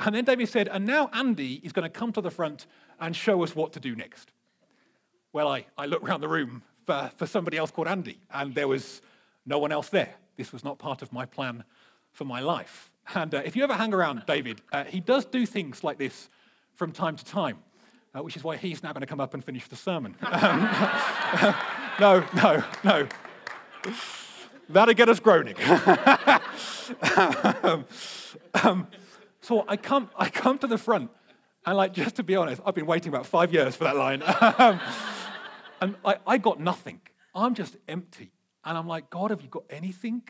And 0.00 0.14
then 0.14 0.24
David 0.24 0.48
said, 0.48 0.68
And 0.68 0.84
now 0.86 1.08
Andy 1.12 1.60
is 1.62 1.72
going 1.72 1.84
to 1.84 1.90
come 1.90 2.12
to 2.12 2.20
the 2.20 2.30
front 2.30 2.66
and 2.98 3.14
show 3.14 3.42
us 3.44 3.54
what 3.54 3.72
to 3.74 3.80
do 3.80 3.94
next. 3.94 4.32
Well, 5.32 5.46
I, 5.46 5.66
I 5.78 5.86
looked 5.86 6.08
around 6.08 6.22
the 6.22 6.28
room 6.28 6.62
for, 6.86 7.10
for 7.16 7.26
somebody 7.26 7.56
else 7.56 7.70
called 7.70 7.86
Andy, 7.86 8.18
and 8.32 8.54
there 8.54 8.66
was 8.66 9.00
no 9.46 9.58
one 9.58 9.70
else 9.70 9.88
there. 9.88 10.14
This 10.36 10.52
was 10.52 10.64
not 10.64 10.78
part 10.78 11.02
of 11.02 11.12
my 11.12 11.26
plan 11.26 11.62
for 12.10 12.24
my 12.24 12.40
life. 12.40 12.90
And 13.14 13.32
uh, 13.34 13.42
if 13.44 13.54
you 13.54 13.62
ever 13.62 13.74
hang 13.74 13.94
around 13.94 14.24
David, 14.26 14.60
uh, 14.72 14.84
he 14.84 14.98
does 14.98 15.24
do 15.24 15.46
things 15.46 15.84
like 15.84 15.98
this 15.98 16.28
from 16.74 16.90
time 16.90 17.14
to 17.14 17.24
time 17.24 17.58
uh, 18.14 18.22
which 18.22 18.36
is 18.36 18.44
why 18.44 18.56
he's 18.56 18.82
now 18.82 18.92
going 18.92 19.00
to 19.00 19.06
come 19.06 19.20
up 19.20 19.34
and 19.34 19.44
finish 19.44 19.66
the 19.68 19.76
sermon. 19.76 20.16
Um, 20.30 20.60
no, 22.00 22.24
no, 22.34 22.64
no. 22.82 23.08
That'll 24.68 24.94
get 24.94 25.08
us 25.08 25.20
groaning. 25.20 25.54
um, 27.62 27.84
um, 28.62 28.86
so 29.40 29.64
I 29.68 29.76
come, 29.76 30.08
I 30.16 30.28
come 30.28 30.58
to 30.58 30.66
the 30.66 30.78
front, 30.78 31.10
and 31.66 31.76
like, 31.76 31.92
just 31.92 32.16
to 32.16 32.22
be 32.22 32.36
honest, 32.36 32.62
I've 32.64 32.74
been 32.74 32.86
waiting 32.86 33.10
about 33.12 33.26
five 33.26 33.52
years 33.52 33.76
for 33.76 33.84
that 33.84 33.96
line. 33.96 34.22
Um, 34.22 34.80
and 35.80 35.96
I, 36.04 36.16
I 36.26 36.38
got 36.38 36.60
nothing. 36.60 37.00
I'm 37.34 37.54
just 37.54 37.76
empty. 37.88 38.32
And 38.64 38.76
I'm 38.76 38.86
like, 38.86 39.10
God, 39.10 39.30
have 39.30 39.42
you 39.42 39.48
got 39.48 39.64
anything? 39.70 40.22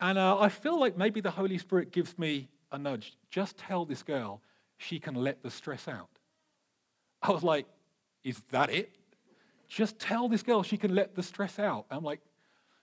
And 0.00 0.18
uh, 0.18 0.38
I 0.38 0.48
feel 0.48 0.78
like 0.78 0.96
maybe 0.96 1.20
the 1.20 1.30
Holy 1.30 1.58
Spirit 1.58 1.92
gives 1.92 2.18
me 2.18 2.48
a 2.72 2.78
nudge. 2.78 3.16
Just 3.30 3.58
tell 3.58 3.84
this 3.84 4.02
girl 4.02 4.40
she 4.78 4.98
can 4.98 5.14
let 5.14 5.42
the 5.42 5.50
stress 5.50 5.88
out. 5.88 6.08
I 7.22 7.30
was 7.30 7.42
like, 7.42 7.66
is 8.24 8.40
that 8.50 8.70
it? 8.70 8.96
Just 9.68 9.98
tell 9.98 10.28
this 10.28 10.42
girl 10.42 10.62
she 10.62 10.76
can 10.76 10.94
let 10.94 11.14
the 11.14 11.22
stress 11.22 11.58
out. 11.58 11.86
I'm 11.90 12.04
like, 12.04 12.20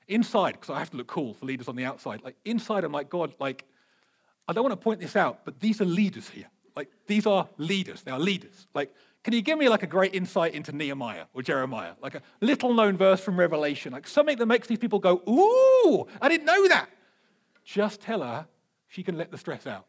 inside, 0.08 0.54
because 0.54 0.70
I 0.70 0.80
have 0.80 0.90
to 0.92 0.98
look 0.98 1.08
cool 1.08 1.34
for 1.34 1.46
leaders 1.46 1.68
on 1.68 1.76
the 1.76 1.86
outside. 1.86 2.24
Like, 2.24 2.36
inside, 2.46 2.84
I'm 2.84 2.92
like, 2.92 3.10
God, 3.10 3.34
like, 3.40 3.66
I 4.48 4.54
don't 4.54 4.64
want 4.64 4.72
to 4.72 4.84
point 4.84 5.00
this 5.00 5.16
out, 5.16 5.44
but 5.44 5.60
these 5.60 5.82
are 5.82 5.86
leaders 5.86 6.30
here. 6.30 6.50
Like, 6.76 6.90
these 7.08 7.26
are 7.26 7.50
leaders. 7.58 8.04
They 8.04 8.12
are 8.12 8.20
leaders. 8.20 8.68
Like, 8.74 8.94
can 9.24 9.34
you 9.34 9.42
give 9.42 9.58
me 9.58 9.68
like 9.68 9.84
a 9.84 9.88
great 9.88 10.16
insight 10.16 10.54
into 10.54 10.72
Nehemiah 10.72 11.26
or 11.34 11.42
Jeremiah? 11.42 11.94
Like 12.02 12.16
a 12.16 12.22
little 12.40 12.74
known 12.74 12.96
verse 12.96 13.20
from 13.20 13.38
Revelation, 13.38 13.92
like 13.92 14.08
something 14.08 14.38
that 14.38 14.46
makes 14.46 14.68
these 14.68 14.78
people 14.78 15.00
go, 15.00 15.22
ooh, 15.28 16.08
I 16.22 16.30
didn't 16.30 16.46
know 16.46 16.68
that. 16.70 16.90
Just 17.66 18.00
tell 18.00 18.22
her 18.22 18.48
she 18.88 19.04
can 19.04 19.18
let 19.18 19.32
the 19.32 19.38
stress 19.38 19.68
out. 19.68 19.86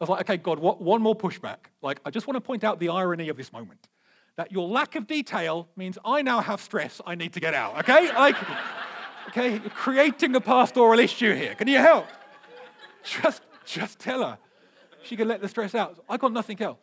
I 0.00 0.04
was 0.04 0.08
like, 0.10 0.20
okay, 0.20 0.36
God, 0.36 0.58
what, 0.60 0.80
one 0.80 1.02
more 1.02 1.16
pushback. 1.16 1.58
Like, 1.82 2.00
I 2.04 2.10
just 2.10 2.26
want 2.26 2.36
to 2.36 2.40
point 2.40 2.62
out 2.62 2.78
the 2.78 2.88
irony 2.88 3.28
of 3.28 3.36
this 3.36 3.52
moment. 3.52 3.88
That 4.36 4.52
your 4.52 4.68
lack 4.68 4.94
of 4.94 5.08
detail 5.08 5.68
means 5.74 5.98
I 6.04 6.22
now 6.22 6.40
have 6.40 6.60
stress 6.60 7.00
I 7.04 7.16
need 7.16 7.32
to 7.32 7.40
get 7.40 7.54
out, 7.54 7.78
okay? 7.80 8.12
Like, 8.14 8.36
okay, 9.28 9.52
you're 9.52 9.70
creating 9.70 10.36
a 10.36 10.40
pastoral 10.40 11.00
issue 11.00 11.34
here. 11.34 11.56
Can 11.56 11.66
you 11.66 11.78
help? 11.78 12.06
Just, 13.02 13.42
just 13.64 13.98
tell 13.98 14.24
her. 14.24 14.38
She 15.02 15.16
can 15.16 15.26
let 15.26 15.40
the 15.40 15.48
stress 15.48 15.74
out. 15.74 15.98
I 16.08 16.16
got 16.16 16.32
nothing 16.32 16.60
else. 16.62 16.78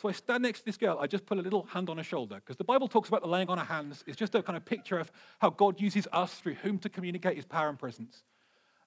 So 0.00 0.08
I 0.08 0.12
stand 0.12 0.42
next 0.42 0.60
to 0.60 0.64
this 0.66 0.76
girl. 0.76 0.98
I 1.00 1.06
just 1.06 1.24
put 1.24 1.38
a 1.38 1.42
little 1.42 1.64
hand 1.64 1.88
on 1.88 1.96
her 1.96 2.02
shoulder 2.02 2.36
because 2.36 2.56
the 2.56 2.64
Bible 2.64 2.88
talks 2.88 3.08
about 3.08 3.22
the 3.22 3.28
laying 3.28 3.48
on 3.48 3.58
of 3.58 3.66
hands. 3.66 4.04
It's 4.06 4.16
just 4.16 4.34
a 4.34 4.42
kind 4.42 4.56
of 4.56 4.64
picture 4.64 4.98
of 4.98 5.10
how 5.38 5.50
God 5.50 5.80
uses 5.80 6.06
us 6.12 6.34
through 6.34 6.54
whom 6.54 6.78
to 6.80 6.88
communicate 6.88 7.36
his 7.36 7.46
power 7.46 7.68
and 7.68 7.78
presence. 7.78 8.24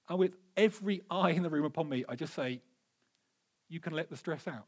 And 0.07 0.19
with 0.19 0.35
every 0.55 1.01
eye 1.09 1.31
in 1.31 1.43
the 1.43 1.49
room 1.49 1.65
upon 1.65 1.89
me, 1.89 2.03
I 2.07 2.15
just 2.15 2.33
say, 2.33 2.61
you 3.69 3.79
can 3.79 3.93
let 3.93 4.09
the 4.09 4.17
stress 4.17 4.47
out. 4.47 4.65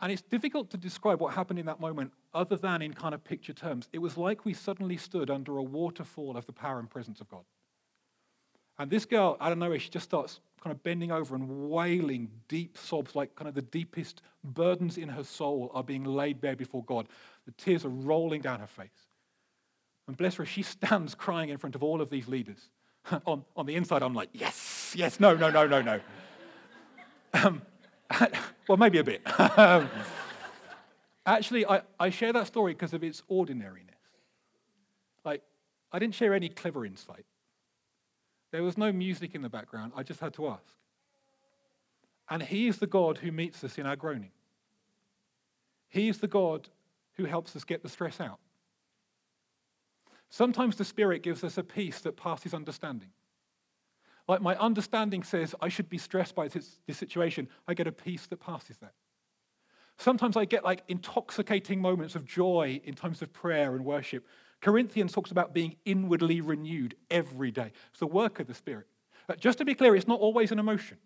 And 0.00 0.12
it's 0.12 0.22
difficult 0.22 0.70
to 0.70 0.76
describe 0.76 1.20
what 1.20 1.34
happened 1.34 1.58
in 1.58 1.66
that 1.66 1.80
moment 1.80 2.12
other 2.32 2.56
than 2.56 2.82
in 2.82 2.92
kind 2.94 3.14
of 3.14 3.22
picture 3.24 3.52
terms. 3.52 3.88
It 3.92 3.98
was 3.98 4.16
like 4.16 4.44
we 4.44 4.52
suddenly 4.52 4.96
stood 4.96 5.30
under 5.30 5.56
a 5.56 5.62
waterfall 5.62 6.36
of 6.36 6.46
the 6.46 6.52
power 6.52 6.78
and 6.78 6.90
presence 6.90 7.20
of 7.20 7.28
God. 7.28 7.44
And 8.78 8.90
this 8.90 9.06
girl, 9.06 9.36
I 9.40 9.48
don't 9.48 9.60
know, 9.60 9.76
she 9.78 9.88
just 9.88 10.04
starts 10.04 10.40
kind 10.60 10.74
of 10.74 10.82
bending 10.82 11.12
over 11.12 11.34
and 11.34 11.70
wailing 11.70 12.28
deep 12.48 12.76
sobs, 12.76 13.14
like 13.14 13.36
kind 13.36 13.48
of 13.48 13.54
the 13.54 13.62
deepest 13.62 14.20
burdens 14.42 14.98
in 14.98 15.08
her 15.10 15.22
soul 15.22 15.70
are 15.74 15.84
being 15.84 16.04
laid 16.04 16.40
bare 16.40 16.56
before 16.56 16.82
God. 16.84 17.06
The 17.46 17.52
tears 17.52 17.84
are 17.84 17.90
rolling 17.90 18.40
down 18.40 18.60
her 18.60 18.66
face. 18.66 19.08
And 20.08 20.16
bless 20.16 20.34
her, 20.36 20.44
she 20.44 20.62
stands 20.62 21.14
crying 21.24 21.50
in 21.50 21.58
front 21.58 21.74
of 21.74 21.82
all 21.82 22.00
of 22.00 22.10
these 22.10 22.26
leaders. 22.26 22.68
on, 23.26 23.44
on 23.56 23.66
the 23.66 23.76
inside, 23.76 24.02
I'm 24.02 24.14
like, 24.14 24.30
yes, 24.32 24.94
yes, 24.96 25.20
no, 25.20 25.34
no, 25.34 25.50
no, 25.50 25.66
no, 25.66 25.82
no. 25.82 26.00
Um, 27.34 27.62
well, 28.68 28.78
maybe 28.78 28.98
a 28.98 29.04
bit. 29.04 29.22
Um, 29.58 29.88
actually, 31.26 31.66
I, 31.66 31.82
I 31.98 32.10
share 32.10 32.32
that 32.32 32.46
story 32.46 32.72
because 32.72 32.94
of 32.94 33.02
its 33.02 33.22
ordinariness. 33.28 33.94
Like, 35.24 35.42
I 35.92 35.98
didn't 35.98 36.14
share 36.14 36.34
any 36.34 36.48
clever 36.48 36.86
insight. 36.86 37.26
There 38.52 38.62
was 38.62 38.78
no 38.78 38.92
music 38.92 39.34
in 39.34 39.42
the 39.42 39.48
background. 39.48 39.92
I 39.96 40.02
just 40.02 40.20
had 40.20 40.34
to 40.34 40.48
ask. 40.48 40.62
And 42.30 42.42
He 42.42 42.68
is 42.68 42.78
the 42.78 42.86
God 42.86 43.18
who 43.18 43.32
meets 43.32 43.64
us 43.64 43.78
in 43.78 43.86
our 43.86 43.96
groaning. 43.96 44.30
He 45.88 46.08
is 46.08 46.18
the 46.18 46.28
God 46.28 46.68
who 47.16 47.24
helps 47.24 47.54
us 47.56 47.64
get 47.64 47.82
the 47.82 47.88
stress 47.88 48.20
out. 48.20 48.38
Sometimes 50.30 50.76
the 50.76 50.84
Spirit 50.84 51.22
gives 51.22 51.44
us 51.44 51.58
a 51.58 51.62
peace 51.62 52.00
that 52.00 52.16
passes 52.16 52.54
understanding. 52.54 53.10
Like 54.26 54.40
my 54.40 54.56
understanding 54.56 55.22
says 55.22 55.54
I 55.60 55.68
should 55.68 55.88
be 55.88 55.98
stressed 55.98 56.34
by 56.34 56.48
this, 56.48 56.78
this 56.86 56.96
situation, 56.96 57.48
I 57.68 57.74
get 57.74 57.86
a 57.86 57.92
peace 57.92 58.26
that 58.26 58.40
passes 58.40 58.78
that. 58.78 58.94
Sometimes 59.98 60.36
I 60.36 60.44
get 60.44 60.64
like 60.64 60.82
intoxicating 60.88 61.80
moments 61.80 62.14
of 62.16 62.24
joy 62.24 62.80
in 62.84 62.94
times 62.94 63.22
of 63.22 63.32
prayer 63.32 63.76
and 63.76 63.84
worship. 63.84 64.26
Corinthians 64.60 65.12
talks 65.12 65.30
about 65.30 65.52
being 65.52 65.76
inwardly 65.84 66.40
renewed 66.40 66.96
every 67.10 67.50
day. 67.50 67.70
It's 67.90 68.00
the 68.00 68.06
work 68.06 68.40
of 68.40 68.46
the 68.46 68.54
Spirit. 68.54 68.86
But 69.26 69.40
just 69.40 69.58
to 69.58 69.64
be 69.64 69.74
clear, 69.74 69.94
it's 69.94 70.08
not 70.08 70.20
always 70.20 70.52
an 70.52 70.58
emotion. 70.58 70.98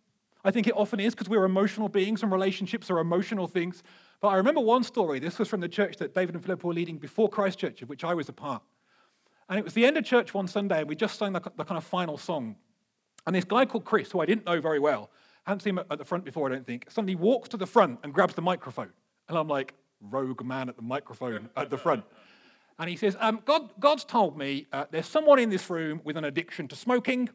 I 0.45 0.51
think 0.51 0.67
it 0.67 0.77
often 0.77 1.01
is 1.01 1.15
because 1.15 1.29
we're 1.29 1.45
emotional 1.45 1.89
beings 1.89 2.23
and 2.23 2.31
relationships 2.31 2.91
are 2.91 2.99
emotional 2.99 3.49
things. 3.49 3.83
But 4.21 4.29
I 4.29 4.37
remember 4.37 4.61
one 4.61 4.85
story. 4.85 5.19
This 5.19 5.39
was 5.39 5.49
from 5.49 5.61
the 5.61 5.69
church 5.69 5.97
that 5.97 6.15
David 6.15 6.37
and 6.37 6.45
Philip 6.45 6.63
were 6.65 6.73
leading 6.73 6.99
before 6.99 7.29
Christchurch, 7.29 7.83
of 7.83 7.89
which 7.89 8.05
I 8.05 8.15
was 8.15 8.29
a 8.29 8.33
part. 8.33 8.63
And 9.49 9.59
it 9.59 9.65
was 9.65 9.75
the 9.75 9.85
end 9.85 9.97
of 9.97 10.05
church 10.05 10.35
one 10.35 10.47
Sunday, 10.47 10.81
and 10.81 10.89
we 10.89 10.95
just 10.95 11.19
sang 11.19 11.33
the, 11.33 11.41
the 11.41 11.65
kind 11.65 11.79
of 11.79 11.85
final 11.85 12.19
song. 12.19 12.57
And 13.29 13.35
this 13.35 13.45
guy 13.45 13.67
called 13.67 13.85
Chris, 13.85 14.11
who 14.11 14.21
I 14.21 14.25
didn't 14.25 14.47
know 14.47 14.59
very 14.59 14.79
well, 14.79 15.11
hadn't 15.45 15.61
seen 15.61 15.77
him 15.77 15.85
at 15.91 15.99
the 15.99 16.05
front 16.07 16.25
before, 16.25 16.49
I 16.49 16.55
don't 16.55 16.67
think, 16.67 16.87
suddenly 16.91 17.14
walks 17.14 17.51
to 17.51 17.59
the 17.59 17.67
front 17.67 17.99
and 18.03 18.14
grabs 18.14 18.33
the 18.33 18.41
microphone. 18.41 18.88
And 19.29 19.37
I'm 19.37 19.49
like, 19.49 19.75
rogue 20.01 20.43
man 20.43 20.71
at 20.71 20.77
the 20.77 20.83
microphone 20.83 21.51
at 21.55 21.69
the 21.69 21.77
front. 21.77 22.05
And 22.79 22.88
he 22.88 22.97
says, 22.97 23.19
um, 23.21 23.43
God, 23.45 23.69
God's 23.79 24.07
told 24.07 24.38
me 24.38 24.67
uh, 24.73 24.87
there's 24.91 25.05
someone 25.05 25.38
in 25.38 25.51
this 25.51 25.69
room 25.69 26.01
with 26.05 26.17
an 26.17 26.25
addiction 26.25 26.69
to 26.69 26.75
smoking, 26.77 27.29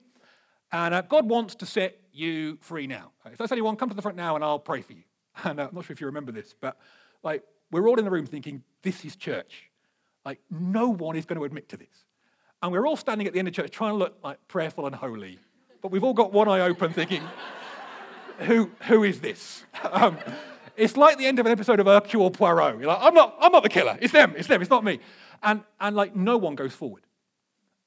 and 0.72 0.96
uh, 0.96 1.04
God 1.04 1.30
wants 1.30 1.54
to 1.54 1.68
set 1.68 2.00
you 2.12 2.58
free 2.60 2.88
now. 2.88 3.12
If 3.28 3.38
that's 3.38 3.52
anyone, 3.52 3.76
come 3.76 3.90
to 3.90 3.96
the 3.96 4.02
front 4.02 4.18
now 4.18 4.34
and 4.34 4.44
I'll 4.44 4.58
pray 4.58 4.82
for 4.82 4.94
you. 4.94 5.04
And 5.44 5.60
uh, 5.60 5.68
I'm 5.68 5.76
not 5.76 5.86
sure 5.86 5.94
if 5.94 6.02
you 6.02 6.08
remember 6.08 6.32
this, 6.32 6.56
but 6.60 6.76
like 7.22 7.44
we're 7.70 7.88
all 7.88 8.00
in 8.00 8.06
the 8.06 8.10
room 8.10 8.26
thinking, 8.26 8.64
this 8.82 9.06
is 9.06 9.16
church. 9.16 9.70
Like 10.26 10.40
no 10.50 10.90
one 10.90 11.16
is 11.16 11.28
going 11.28 11.38
to 11.38 11.46
admit 11.46 11.70
to 11.70 11.78
this. 11.78 12.06
And 12.64 12.72
we're 12.72 12.88
all 12.88 12.98
standing 12.98 13.28
at 13.28 13.34
the 13.34 13.38
end 13.40 13.48
of 13.48 13.54
church 13.54 13.70
trying 13.70 13.92
to 13.92 13.98
look 13.98 14.18
like 14.24 14.40
prayerful 14.48 14.88
and 14.88 14.96
holy, 14.96 15.38
but 15.84 15.92
we've 15.92 16.04
all 16.04 16.14
got 16.14 16.32
one 16.32 16.48
eye 16.48 16.62
open 16.62 16.94
thinking, 16.94 17.22
who, 18.40 18.72
who 18.88 19.04
is 19.04 19.22
this? 19.22 19.66
Um, 19.92 20.18
it's 20.76 20.98
like 20.98 21.20
the 21.20 21.28
end 21.28 21.38
of 21.38 21.46
an 21.46 21.52
episode 21.52 21.80
of 21.80 21.86
Hercule 21.86 22.32
Poirot. 22.32 22.80
You're 22.80 22.88
like, 22.88 23.00
I'm 23.02 23.14
not, 23.14 23.36
I'm 23.40 23.52
not 23.52 23.62
the 23.62 23.70
killer. 23.70 23.96
It's 24.02 24.12
them. 24.14 24.34
It's 24.36 24.48
them. 24.48 24.60
It's 24.60 24.72
not 24.72 24.84
me. 24.84 25.00
And, 25.44 25.62
and 25.80 25.96
like 25.96 26.16
no 26.16 26.38
one 26.38 26.56
goes 26.56 26.74
forward. 26.74 27.04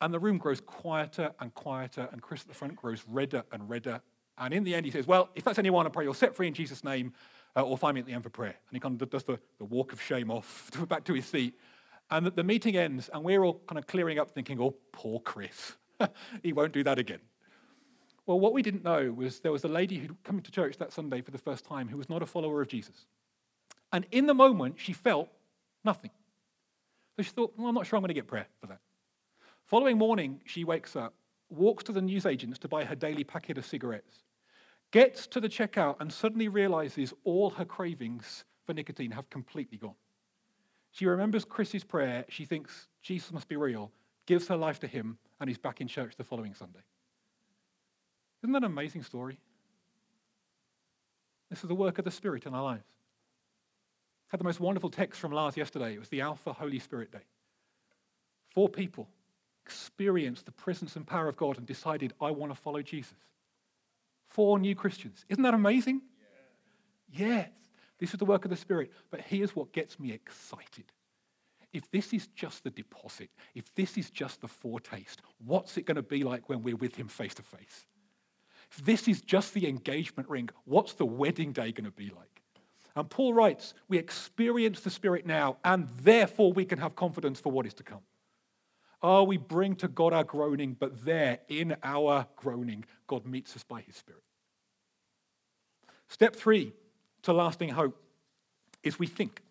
And 0.01 0.15
the 0.15 0.21
room 0.21 0.39
grows 0.39 0.61
quieter 0.61 1.33
and 1.41 1.53
quieter, 1.55 2.09
and 2.13 2.23
Chris 2.23 2.43
at 2.43 2.49
the 2.49 2.55
front 2.55 2.77
grows 2.77 3.03
redder 3.09 3.43
and 3.51 3.69
redder. 3.69 4.03
And 4.39 4.55
in 4.55 4.63
the 4.63 4.75
end, 4.75 4.85
he 4.85 4.93
says, 4.93 5.07
Well, 5.07 5.31
if 5.35 5.43
that's 5.43 5.59
anyone, 5.59 5.85
I 5.87 5.89
pray 5.89 6.05
you'll 6.05 6.15
set 6.15 6.37
free 6.37 6.47
in 6.47 6.55
Jesus' 6.55 6.85
name, 6.85 7.13
uh, 7.57 7.63
or 7.63 7.77
find 7.77 7.95
me 7.95 8.01
at 8.03 8.07
the 8.07 8.13
end 8.13 8.23
for 8.23 8.31
prayer. 8.31 8.55
And 8.69 8.77
he 8.77 8.79
kind 8.79 9.01
of 9.01 9.11
does 9.11 9.25
the, 9.25 9.41
the 9.59 9.65
walk 9.65 9.93
of 9.93 10.01
shame 10.01 10.31
off 10.31 10.71
back 10.89 11.03
to 11.05 11.15
his 11.15 11.27
seat. 11.27 11.55
And 12.11 12.27
the, 12.27 12.31
the 12.31 12.45
meeting 12.45 12.77
ends, 12.77 13.11
and 13.13 13.25
we're 13.25 13.43
all 13.43 13.63
kind 13.67 13.79
of 13.79 13.87
clearing 13.89 14.19
up, 14.19 14.31
thinking, 14.31 14.61
Oh, 14.61 14.77
poor 14.93 15.19
Chris. 15.19 15.73
he 16.43 16.53
won't 16.53 16.73
do 16.73 16.85
that 16.85 16.99
again. 16.99 17.21
Well, 18.27 18.41
what 18.41 18.53
we 18.53 18.63
didn't 18.63 18.85
know 18.85 19.13
was 19.13 19.39
there 19.41 19.53
was 19.53 19.65
a 19.65 19.69
lady 19.69 19.99
who'd 19.99 20.17
come 20.25 20.41
to 20.41 20.51
church 20.51 20.79
that 20.79 20.93
Sunday 20.93 21.21
for 21.21 21.31
the 21.31 21.39
first 21.39 21.65
time 21.65 21.89
who 21.89 21.97
was 21.97 22.11
not 22.11 22.23
a 22.23 22.27
follower 22.27 22.61
of 22.61 22.69
Jesus. 22.69 23.07
And 23.93 24.05
in 24.11 24.27
the 24.27 24.35
moment, 24.35 24.77
she 24.79 24.93
felt 24.93 25.29
nothing. 25.85 26.11
So 27.17 27.23
she 27.23 27.31
thought, 27.31 27.55
well, 27.57 27.69
I'm 27.69 27.75
not 27.75 27.87
sure 27.87 27.97
I'm 27.97 28.03
going 28.03 28.09
to 28.09 28.15
get 28.15 28.27
prayer 28.27 28.49
for 28.61 28.67
that. 28.67 28.81
Following 29.65 29.97
morning, 29.97 30.41
she 30.45 30.65
wakes 30.65 30.97
up, 30.97 31.15
walks 31.49 31.85
to 31.85 31.93
the 31.93 32.03
newsagents 32.03 32.59
to 32.59 32.69
buy 32.69 32.85
her 32.85 32.97
daily 32.97 33.25
packet 33.25 33.59
of 33.59 33.65
cigarettes, 33.65 34.25
gets 34.91 35.27
to 35.29 35.41
the 35.41 35.49
checkout, 35.49 35.97
and 36.01 36.13
suddenly 36.13 36.49
realizes 36.49 37.15
all 37.25 37.51
her 37.51 37.65
cravings 37.65 38.45
for 38.65 38.75
nicotine 38.75 39.13
have 39.13 39.31
completely 39.31 39.79
gone. 39.79 39.95
She 40.91 41.07
remembers 41.07 41.45
Chris's 41.45 41.85
prayer. 41.85 42.25
She 42.29 42.45
thinks 42.45 42.89
Jesus 43.03 43.33
must 43.33 43.49
be 43.49 43.57
real, 43.57 43.93
gives 44.27 44.49
her 44.49 44.57
life 44.57 44.81
to 44.81 44.87
him, 44.87 45.19
and 45.41 45.49
is 45.49 45.59
back 45.59 45.81
in 45.81 45.87
church 45.87 46.17
the 46.17 46.25
following 46.25 46.55
Sunday. 46.55 46.81
Isn't 48.43 48.53
that 48.53 48.59
an 48.59 48.65
amazing 48.65 49.03
story? 49.03 49.39
This 51.51 51.63
is 51.63 51.69
the 51.69 51.75
work 51.75 51.99
of 51.99 52.05
the 52.05 52.11
Spirit 52.11 52.47
in 52.47 52.55
our 52.55 52.63
lives. 52.63 52.85
I 54.29 54.33
had 54.33 54.41
the 54.41 54.45
most 54.45 54.61
wonderful 54.61 54.91
text 54.91 55.21
from 55.21 55.33
Lars 55.33 55.57
yesterday. 55.57 55.95
It 55.95 56.01
was 56.01 56.09
the 56.09 56.21
Alpha 56.21 56.53
Holy 56.53 56.79
Spirit 56.79 57.13
Day. 57.13 57.25
Four 58.53 58.69
people 58.69 59.09
experienced 59.65 60.47
the 60.47 60.53
presence 60.53 60.97
and 60.97 61.07
power 61.07 61.29
of 61.29 61.37
God 61.37 61.59
and 61.59 61.67
decided, 61.67 62.13
I 62.21 62.31
want 62.31 62.53
to 62.53 62.61
follow 62.61 62.83
Jesus. 62.83 63.19
Four 64.29 64.59
new 64.59 64.75
Christians. 64.75 65.25
Isn't 65.29 65.43
that 65.43 65.55
amazing? 65.55 66.03
Yeah. 67.13 67.27
Yes. 67.27 67.51
This 67.99 68.13
is 68.13 68.19
the 68.19 68.25
work 68.25 68.45
of 68.45 68.51
the 68.51 68.57
Spirit. 68.57 68.93
But 69.11 69.23
here's 69.23 69.57
what 69.57 69.73
gets 69.73 69.99
me 69.99 70.13
excited. 70.13 70.85
If 71.73 71.91
this 71.91 72.13
is 72.13 72.29
just 72.29 72.65
the 72.65 72.71
deposit, 72.71 73.31
if 73.55 73.75
this 73.75 73.97
is 73.99 74.11
just 74.11 74.41
the 74.41 74.49
foretaste, 74.49 75.21
what's 75.45 75.77
it 75.77 75.85
going 75.85 75.97
to 75.97 76.03
be 76.03 76.23
like 76.23 76.49
when 76.49 76.63
we're 76.63 76.77
with 76.77 76.97
Him 76.97 77.09
face 77.09 77.35
to 77.35 77.43
face? 77.43 77.87
This 78.83 79.09
is 79.09 79.21
just 79.21 79.55
the 79.55 79.69
engagement 79.69 80.29
ring, 80.29 80.49
what's 80.65 80.95
the 80.95 81.07
wedding 81.07 81.53
day 81.53 81.73
going 81.73 81.85
to 81.85 81.91
be 81.91 82.11
like? 82.11 82.43
And 82.95 83.09
Paul 83.09 83.35
writes, 83.35 83.75
We 83.89 83.99
experience 83.99 84.81
the 84.81 84.91
Spirit 84.91 85.27
now, 85.27 85.59
and 85.65 85.89
therefore 86.03 86.53
we 86.53 86.65
can 86.65 86.79
have 86.79 86.97
confidence 86.97 87.39
for 87.39 87.53
what 87.53 87.67
is 87.67 87.75
to 87.75 87.83
come. 87.83 88.01
Oh, 89.03 89.25
we 89.25 89.37
bring 89.37 89.77
to 89.77 89.89
God 89.89 90.13
our 90.13 90.25
groaning, 90.25 90.75
but 90.79 91.05
there, 91.05 91.41
in 91.49 91.77
our 91.83 92.27
groaning, 92.37 92.85
God 93.07 93.27
meets 93.27 93.55
us 93.55 93.63
by 93.63 93.83
his 93.83 93.97
Spirit. 93.97 94.23
Step 96.09 96.35
three 96.35 96.73
to 97.23 97.33
lasting 97.33 97.69
hope 97.69 98.01
is 98.83 98.99
we 98.99 99.07
think. 99.07 99.43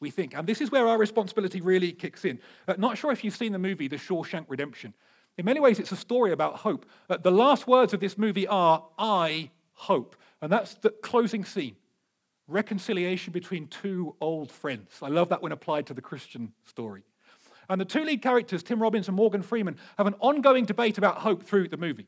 We 0.00 0.10
think. 0.10 0.34
And 0.34 0.46
this 0.46 0.60
is 0.60 0.70
where 0.70 0.86
our 0.86 0.98
responsibility 0.98 1.60
really 1.60 1.92
kicks 1.92 2.24
in. 2.24 2.40
Uh, 2.66 2.74
not 2.78 2.96
sure 2.96 3.12
if 3.12 3.24
you've 3.24 3.36
seen 3.36 3.52
the 3.52 3.58
movie 3.58 3.88
The 3.88 3.96
Shawshank 3.96 4.46
Redemption. 4.48 4.94
In 5.36 5.44
many 5.44 5.60
ways, 5.60 5.78
it's 5.78 5.92
a 5.92 5.96
story 5.96 6.32
about 6.32 6.56
hope. 6.56 6.86
Uh, 7.10 7.16
the 7.16 7.30
last 7.30 7.66
words 7.66 7.92
of 7.92 8.00
this 8.00 8.16
movie 8.16 8.46
are, 8.46 8.84
I 8.98 9.50
hope. 9.72 10.16
And 10.40 10.50
that's 10.52 10.74
the 10.74 10.90
closing 10.90 11.44
scene 11.44 11.76
reconciliation 12.46 13.32
between 13.32 13.66
two 13.68 14.14
old 14.20 14.52
friends. 14.52 14.98
I 15.02 15.08
love 15.08 15.30
that 15.30 15.42
when 15.42 15.52
applied 15.52 15.86
to 15.86 15.94
the 15.94 16.02
Christian 16.02 16.52
story. 16.64 17.02
And 17.70 17.80
the 17.80 17.86
two 17.86 18.04
lead 18.04 18.20
characters, 18.20 18.62
Tim 18.62 18.82
Robbins 18.82 19.08
and 19.08 19.16
Morgan 19.16 19.42
Freeman, 19.42 19.78
have 19.96 20.06
an 20.06 20.14
ongoing 20.20 20.66
debate 20.66 20.98
about 20.98 21.18
hope 21.18 21.42
through 21.42 21.68
the 21.68 21.78
movie. 21.78 22.06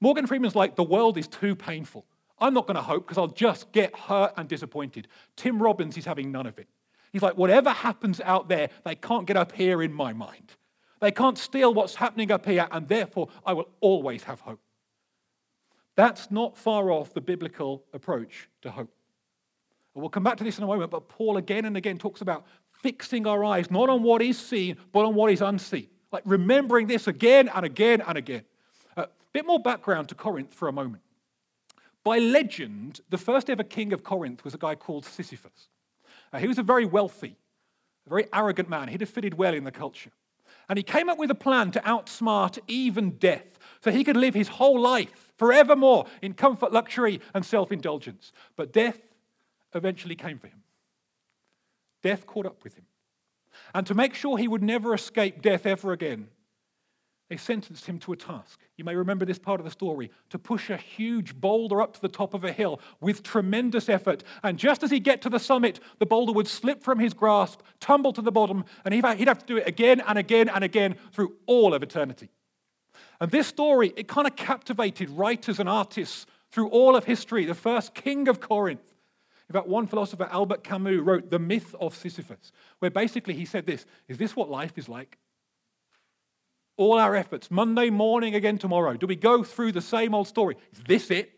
Morgan 0.00 0.26
Freeman's 0.26 0.56
like, 0.56 0.74
the 0.74 0.82
world 0.82 1.16
is 1.16 1.28
too 1.28 1.54
painful. 1.54 2.04
I'm 2.38 2.52
not 2.52 2.66
going 2.66 2.74
to 2.74 2.82
hope 2.82 3.06
because 3.06 3.18
I'll 3.18 3.28
just 3.28 3.72
get 3.72 3.96
hurt 3.96 4.34
and 4.36 4.48
disappointed. 4.48 5.08
Tim 5.36 5.62
Robbins 5.62 5.96
is 5.96 6.04
having 6.04 6.32
none 6.32 6.46
of 6.46 6.58
it. 6.58 6.68
He's 7.12 7.22
like, 7.22 7.36
whatever 7.36 7.70
happens 7.70 8.20
out 8.20 8.48
there, 8.48 8.68
they 8.84 8.94
can't 8.94 9.26
get 9.26 9.36
up 9.36 9.52
here 9.52 9.82
in 9.82 9.92
my 9.92 10.12
mind. 10.12 10.56
They 11.00 11.10
can't 11.10 11.36
steal 11.36 11.74
what's 11.74 11.94
happening 11.94 12.30
up 12.32 12.46
here, 12.46 12.66
and 12.70 12.88
therefore 12.88 13.28
I 13.44 13.52
will 13.52 13.68
always 13.80 14.24
have 14.24 14.40
hope. 14.40 14.60
That's 15.94 16.30
not 16.30 16.56
far 16.56 16.90
off 16.90 17.14
the 17.14 17.20
biblical 17.20 17.84
approach 17.92 18.48
to 18.62 18.70
hope. 18.70 18.92
And 19.94 20.02
we'll 20.02 20.10
come 20.10 20.24
back 20.24 20.36
to 20.36 20.44
this 20.44 20.58
in 20.58 20.64
a 20.64 20.66
moment, 20.66 20.90
but 20.90 21.08
Paul 21.08 21.38
again 21.38 21.64
and 21.64 21.76
again 21.76 21.96
talks 21.96 22.20
about 22.20 22.46
fixing 22.70 23.26
our 23.26 23.42
eyes 23.44 23.70
not 23.70 23.88
on 23.88 24.02
what 24.02 24.20
is 24.20 24.38
seen, 24.38 24.76
but 24.92 25.06
on 25.06 25.14
what 25.14 25.32
is 25.32 25.40
unseen. 25.40 25.88
Like 26.12 26.22
remembering 26.26 26.86
this 26.86 27.08
again 27.08 27.48
and 27.54 27.64
again 27.64 28.02
and 28.06 28.18
again. 28.18 28.42
A 28.96 29.08
bit 29.32 29.46
more 29.46 29.58
background 29.58 30.08
to 30.10 30.14
Corinth 30.14 30.52
for 30.52 30.68
a 30.68 30.72
moment. 30.72 31.02
By 32.04 32.18
legend, 32.18 33.00
the 33.08 33.18
first 33.18 33.50
ever 33.50 33.64
king 33.64 33.92
of 33.92 34.04
Corinth 34.04 34.44
was 34.44 34.54
a 34.54 34.58
guy 34.58 34.74
called 34.74 35.04
Sisyphus. 35.04 35.68
Uh, 36.32 36.38
he 36.38 36.46
was 36.46 36.58
a 36.58 36.62
very 36.62 36.84
wealthy, 36.84 37.36
a 38.06 38.08
very 38.08 38.26
arrogant 38.32 38.68
man. 38.68 38.88
He'd 38.88 39.00
have 39.00 39.10
fitted 39.10 39.34
well 39.34 39.54
in 39.54 39.64
the 39.64 39.72
culture. 39.72 40.12
And 40.68 40.76
he 40.76 40.82
came 40.82 41.08
up 41.08 41.18
with 41.18 41.30
a 41.30 41.34
plan 41.34 41.70
to 41.72 41.80
outsmart 41.80 42.58
even 42.66 43.10
death 43.12 43.58
so 43.82 43.90
he 43.90 44.04
could 44.04 44.16
live 44.16 44.34
his 44.34 44.48
whole 44.48 44.80
life 44.80 45.32
forevermore 45.36 46.06
in 46.22 46.34
comfort, 46.34 46.72
luxury, 46.72 47.20
and 47.34 47.44
self 47.44 47.70
indulgence. 47.70 48.32
But 48.56 48.72
death 48.72 49.00
eventually 49.74 50.16
came 50.16 50.38
for 50.38 50.48
him. 50.48 50.62
Death 52.02 52.26
caught 52.26 52.46
up 52.46 52.64
with 52.64 52.74
him. 52.74 52.86
And 53.74 53.86
to 53.86 53.94
make 53.94 54.14
sure 54.14 54.38
he 54.38 54.48
would 54.48 54.62
never 54.62 54.94
escape 54.94 55.42
death 55.42 55.66
ever 55.66 55.92
again, 55.92 56.28
they 57.28 57.36
sentenced 57.36 57.86
him 57.86 57.98
to 58.00 58.12
a 58.12 58.16
task. 58.16 58.60
You 58.76 58.84
may 58.84 58.94
remember 58.94 59.24
this 59.24 59.38
part 59.38 59.58
of 59.58 59.64
the 59.64 59.70
story 59.70 60.12
to 60.30 60.38
push 60.38 60.70
a 60.70 60.76
huge 60.76 61.34
boulder 61.34 61.80
up 61.80 61.92
to 61.94 62.00
the 62.00 62.08
top 62.08 62.34
of 62.34 62.44
a 62.44 62.52
hill 62.52 62.80
with 63.00 63.24
tremendous 63.24 63.88
effort. 63.88 64.22
And 64.44 64.58
just 64.58 64.84
as 64.84 64.92
he 64.92 65.00
get 65.00 65.22
to 65.22 65.28
the 65.28 65.40
summit, 65.40 65.80
the 65.98 66.06
boulder 66.06 66.32
would 66.32 66.46
slip 66.46 66.84
from 66.84 67.00
his 67.00 67.14
grasp, 67.14 67.62
tumble 67.80 68.12
to 68.12 68.22
the 68.22 68.30
bottom, 68.30 68.64
and 68.84 68.94
he'd 68.94 69.04
have 69.04 69.38
to 69.38 69.46
do 69.46 69.56
it 69.56 69.66
again 69.66 70.00
and 70.06 70.18
again 70.18 70.48
and 70.48 70.62
again 70.62 70.96
through 71.12 71.34
all 71.46 71.74
of 71.74 71.82
eternity. 71.82 72.30
And 73.20 73.30
this 73.30 73.48
story, 73.48 73.92
it 73.96 74.06
kind 74.06 74.26
of 74.26 74.36
captivated 74.36 75.10
writers 75.10 75.58
and 75.58 75.68
artists 75.68 76.26
through 76.52 76.68
all 76.68 76.94
of 76.94 77.04
history. 77.04 77.44
The 77.44 77.54
first 77.54 77.94
king 77.94 78.28
of 78.28 78.40
Corinth, 78.40 78.94
in 79.48 79.52
fact, 79.52 79.66
one 79.66 79.86
philosopher, 79.86 80.28
Albert 80.30 80.62
Camus, 80.62 81.00
wrote 81.00 81.30
The 81.30 81.38
Myth 81.38 81.74
of 81.80 81.96
Sisyphus, 81.96 82.52
where 82.78 82.90
basically 82.90 83.34
he 83.34 83.44
said 83.44 83.66
this 83.66 83.84
Is 84.06 84.18
this 84.18 84.36
what 84.36 84.48
life 84.48 84.76
is 84.76 84.88
like? 84.88 85.18
All 86.76 86.98
our 86.98 87.16
efforts, 87.16 87.50
Monday 87.50 87.88
morning 87.88 88.34
again 88.34 88.58
tomorrow, 88.58 88.96
do 88.96 89.06
we 89.06 89.16
go 89.16 89.42
through 89.42 89.72
the 89.72 89.80
same 89.80 90.14
old 90.14 90.28
story? 90.28 90.56
Is 90.72 90.80
this 90.86 91.10
it? 91.10 91.32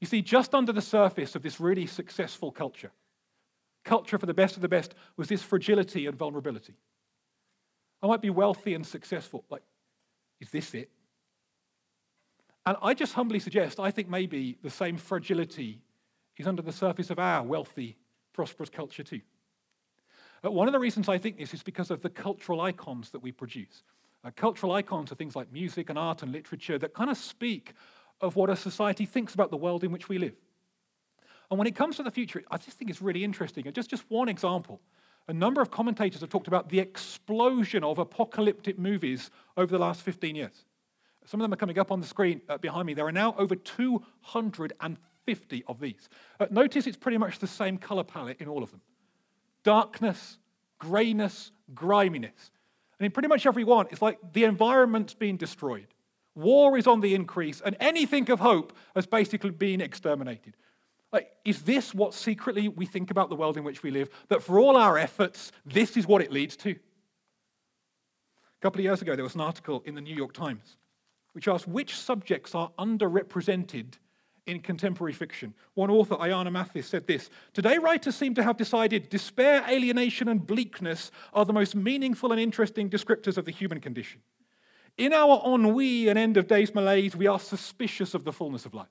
You 0.00 0.06
see, 0.06 0.22
just 0.22 0.54
under 0.54 0.72
the 0.72 0.82
surface 0.82 1.34
of 1.34 1.42
this 1.42 1.60
really 1.60 1.86
successful 1.86 2.52
culture, 2.52 2.92
culture 3.84 4.18
for 4.18 4.26
the 4.26 4.34
best 4.34 4.56
of 4.56 4.62
the 4.62 4.68
best, 4.68 4.94
was 5.16 5.28
this 5.28 5.42
fragility 5.42 6.06
and 6.06 6.16
vulnerability. 6.16 6.74
I 8.02 8.06
might 8.06 8.20
be 8.20 8.30
wealthy 8.30 8.74
and 8.74 8.86
successful. 8.86 9.44
Like, 9.48 9.62
is 10.40 10.50
this 10.50 10.74
it? 10.74 10.90
And 12.64 12.76
I 12.82 12.94
just 12.94 13.14
humbly 13.14 13.40
suggest, 13.40 13.80
I 13.80 13.90
think 13.90 14.08
maybe 14.08 14.56
the 14.62 14.70
same 14.70 14.96
fragility 14.96 15.82
is 16.36 16.46
under 16.46 16.62
the 16.62 16.72
surface 16.72 17.10
of 17.10 17.18
our 17.18 17.42
wealthy, 17.42 17.96
prosperous 18.32 18.70
culture 18.70 19.02
too. 19.02 19.20
But 20.42 20.52
one 20.52 20.66
of 20.66 20.72
the 20.72 20.80
reasons 20.80 21.08
I 21.08 21.18
think 21.18 21.38
this 21.38 21.54
is 21.54 21.62
because 21.62 21.90
of 21.90 22.02
the 22.02 22.10
cultural 22.10 22.60
icons 22.60 23.10
that 23.10 23.22
we 23.22 23.30
produce. 23.30 23.82
Uh, 24.24 24.30
cultural 24.36 24.72
icons 24.72 25.10
are 25.10 25.16
things 25.16 25.34
like 25.34 25.52
music 25.52 25.90
and 25.90 25.98
art 25.98 26.22
and 26.22 26.32
literature 26.32 26.78
that 26.78 26.94
kind 26.94 27.10
of 27.10 27.16
speak 27.16 27.72
of 28.20 28.36
what 28.36 28.50
a 28.50 28.56
society 28.56 29.04
thinks 29.04 29.34
about 29.34 29.50
the 29.50 29.56
world 29.56 29.82
in 29.82 29.90
which 29.90 30.08
we 30.08 30.18
live. 30.18 30.34
And 31.50 31.58
when 31.58 31.66
it 31.66 31.74
comes 31.74 31.96
to 31.96 32.02
the 32.02 32.10
future, 32.10 32.42
I 32.50 32.56
just 32.56 32.78
think 32.78 32.90
it's 32.90 33.02
really 33.02 33.24
interesting. 33.24 33.70
Just, 33.72 33.90
just 33.90 34.04
one 34.08 34.28
example. 34.28 34.80
A 35.28 35.32
number 35.32 35.60
of 35.60 35.70
commentators 35.70 36.20
have 36.20 36.30
talked 36.30 36.48
about 36.48 36.68
the 36.68 36.78
explosion 36.78 37.84
of 37.84 37.98
apocalyptic 37.98 38.78
movies 38.78 39.30
over 39.56 39.70
the 39.70 39.78
last 39.78 40.02
15 40.02 40.34
years. 40.34 40.64
Some 41.26 41.40
of 41.40 41.44
them 41.44 41.52
are 41.52 41.56
coming 41.56 41.78
up 41.78 41.92
on 41.92 42.00
the 42.00 42.06
screen 42.06 42.40
uh, 42.48 42.58
behind 42.58 42.86
me. 42.86 42.94
There 42.94 43.06
are 43.06 43.12
now 43.12 43.34
over 43.38 43.54
250 43.54 45.64
of 45.68 45.80
these. 45.80 46.08
Uh, 46.40 46.46
notice 46.50 46.86
it's 46.86 46.96
pretty 46.96 47.18
much 47.18 47.38
the 47.38 47.46
same 47.46 47.78
color 47.78 48.02
palette 48.02 48.40
in 48.40 48.48
all 48.48 48.62
of 48.62 48.70
them 48.70 48.80
darkness, 49.62 50.38
grayness, 50.78 51.52
griminess. 51.74 52.50
And 53.02 53.06
in 53.06 53.10
pretty 53.10 53.26
much 53.26 53.46
every 53.46 53.64
one, 53.64 53.88
it's 53.90 54.00
like 54.00 54.20
the 54.32 54.44
environment's 54.44 55.12
being 55.12 55.36
destroyed. 55.36 55.88
War 56.36 56.78
is 56.78 56.86
on 56.86 57.00
the 57.00 57.16
increase, 57.16 57.60
and 57.60 57.76
anything 57.80 58.30
of 58.30 58.38
hope 58.38 58.72
has 58.94 59.06
basically 59.06 59.50
been 59.50 59.80
exterminated. 59.80 60.56
Like, 61.12 61.32
is 61.44 61.62
this 61.62 61.92
what 61.92 62.14
secretly 62.14 62.68
we 62.68 62.86
think 62.86 63.10
about 63.10 63.28
the 63.28 63.34
world 63.34 63.56
in 63.56 63.64
which 63.64 63.82
we 63.82 63.90
live? 63.90 64.08
That 64.28 64.40
for 64.40 64.60
all 64.60 64.76
our 64.76 64.96
efforts, 64.96 65.50
this 65.66 65.96
is 65.96 66.06
what 66.06 66.22
it 66.22 66.30
leads 66.30 66.54
to? 66.58 66.70
A 66.70 66.76
couple 68.60 68.78
of 68.78 68.84
years 68.84 69.02
ago, 69.02 69.16
there 69.16 69.24
was 69.24 69.34
an 69.34 69.40
article 69.40 69.82
in 69.84 69.96
the 69.96 70.00
New 70.00 70.14
York 70.14 70.32
Times 70.32 70.76
which 71.32 71.48
asked 71.48 71.66
which 71.66 71.98
subjects 71.98 72.54
are 72.54 72.70
underrepresented 72.78 73.94
in 74.46 74.60
contemporary 74.60 75.12
fiction. 75.12 75.54
One 75.74 75.90
author, 75.90 76.16
Ayana 76.16 76.50
Mathis, 76.50 76.86
said 76.86 77.06
this 77.06 77.30
Today, 77.52 77.78
writers 77.78 78.16
seem 78.16 78.34
to 78.34 78.42
have 78.42 78.56
decided 78.56 79.08
despair, 79.08 79.64
alienation, 79.68 80.28
and 80.28 80.46
bleakness 80.46 81.10
are 81.32 81.44
the 81.44 81.52
most 81.52 81.74
meaningful 81.74 82.32
and 82.32 82.40
interesting 82.40 82.90
descriptors 82.90 83.36
of 83.36 83.44
the 83.44 83.52
human 83.52 83.80
condition. 83.80 84.20
In 84.98 85.12
our 85.12 85.42
ennui 85.46 86.08
and 86.08 86.18
end 86.18 86.36
of 86.36 86.46
days 86.46 86.74
malaise, 86.74 87.16
we 87.16 87.26
are 87.26 87.38
suspicious 87.38 88.14
of 88.14 88.24
the 88.24 88.32
fullness 88.32 88.66
of 88.66 88.74
life. 88.74 88.88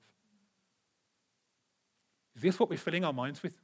Is 2.34 2.42
this 2.42 2.58
what 2.58 2.70
we're 2.70 2.78
filling 2.78 3.04
our 3.04 3.12
minds 3.12 3.42
with? 3.42 3.54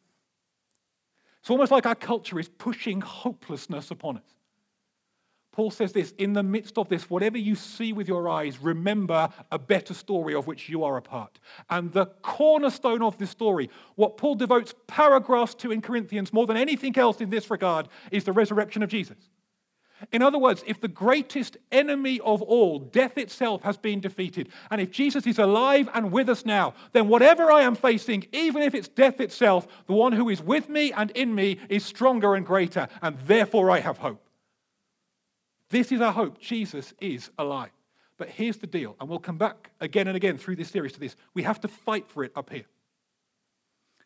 It's 1.40 1.50
almost 1.50 1.72
like 1.72 1.86
our 1.86 1.94
culture 1.94 2.38
is 2.38 2.48
pushing 2.48 3.00
hopelessness 3.00 3.90
upon 3.90 4.18
us. 4.18 4.37
Paul 5.58 5.72
says 5.72 5.90
this 5.90 6.14
in 6.18 6.34
the 6.34 6.42
midst 6.44 6.78
of 6.78 6.88
this, 6.88 7.10
whatever 7.10 7.36
you 7.36 7.56
see 7.56 7.92
with 7.92 8.06
your 8.06 8.28
eyes, 8.28 8.62
remember 8.62 9.28
a 9.50 9.58
better 9.58 9.92
story 9.92 10.32
of 10.32 10.46
which 10.46 10.68
you 10.68 10.84
are 10.84 10.96
a 10.96 11.02
part. 11.02 11.40
And 11.68 11.92
the 11.92 12.06
cornerstone 12.22 13.02
of 13.02 13.18
this 13.18 13.30
story, 13.30 13.68
what 13.96 14.16
Paul 14.18 14.36
devotes 14.36 14.72
paragraphs 14.86 15.56
to 15.56 15.72
in 15.72 15.82
Corinthians 15.82 16.32
more 16.32 16.46
than 16.46 16.56
anything 16.56 16.96
else 16.96 17.20
in 17.20 17.30
this 17.30 17.50
regard, 17.50 17.88
is 18.12 18.22
the 18.22 18.30
resurrection 18.30 18.84
of 18.84 18.88
Jesus. 18.88 19.16
In 20.12 20.22
other 20.22 20.38
words, 20.38 20.62
if 20.64 20.80
the 20.80 20.86
greatest 20.86 21.56
enemy 21.72 22.20
of 22.20 22.40
all, 22.40 22.78
death 22.78 23.18
itself, 23.18 23.64
has 23.64 23.76
been 23.76 23.98
defeated, 23.98 24.50
and 24.70 24.80
if 24.80 24.92
Jesus 24.92 25.26
is 25.26 25.40
alive 25.40 25.88
and 25.92 26.12
with 26.12 26.28
us 26.28 26.46
now, 26.46 26.74
then 26.92 27.08
whatever 27.08 27.50
I 27.50 27.62
am 27.62 27.74
facing, 27.74 28.28
even 28.32 28.62
if 28.62 28.76
it's 28.76 28.86
death 28.86 29.20
itself, 29.20 29.66
the 29.88 29.92
one 29.92 30.12
who 30.12 30.28
is 30.28 30.40
with 30.40 30.68
me 30.68 30.92
and 30.92 31.10
in 31.16 31.34
me 31.34 31.58
is 31.68 31.84
stronger 31.84 32.36
and 32.36 32.46
greater, 32.46 32.86
and 33.02 33.18
therefore 33.26 33.72
I 33.72 33.80
have 33.80 33.98
hope. 33.98 34.22
This 35.70 35.92
is 35.92 36.00
our 36.00 36.12
hope. 36.12 36.40
Jesus 36.40 36.94
is 37.00 37.30
alive. 37.38 37.70
But 38.16 38.30
here's 38.30 38.56
the 38.56 38.66
deal, 38.66 38.96
and 39.00 39.08
we'll 39.08 39.20
come 39.20 39.38
back 39.38 39.70
again 39.80 40.08
and 40.08 40.16
again 40.16 40.38
through 40.38 40.56
this 40.56 40.70
series 40.70 40.92
to 40.92 41.00
this. 41.00 41.14
We 41.34 41.44
have 41.44 41.60
to 41.60 41.68
fight 41.68 42.08
for 42.08 42.24
it 42.24 42.32
up 42.34 42.50
here. 42.50 42.64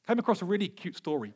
Came 0.07 0.18
across 0.18 0.42
a 0.42 0.44
really 0.44 0.68
cute 0.68 0.96
story. 0.96 1.33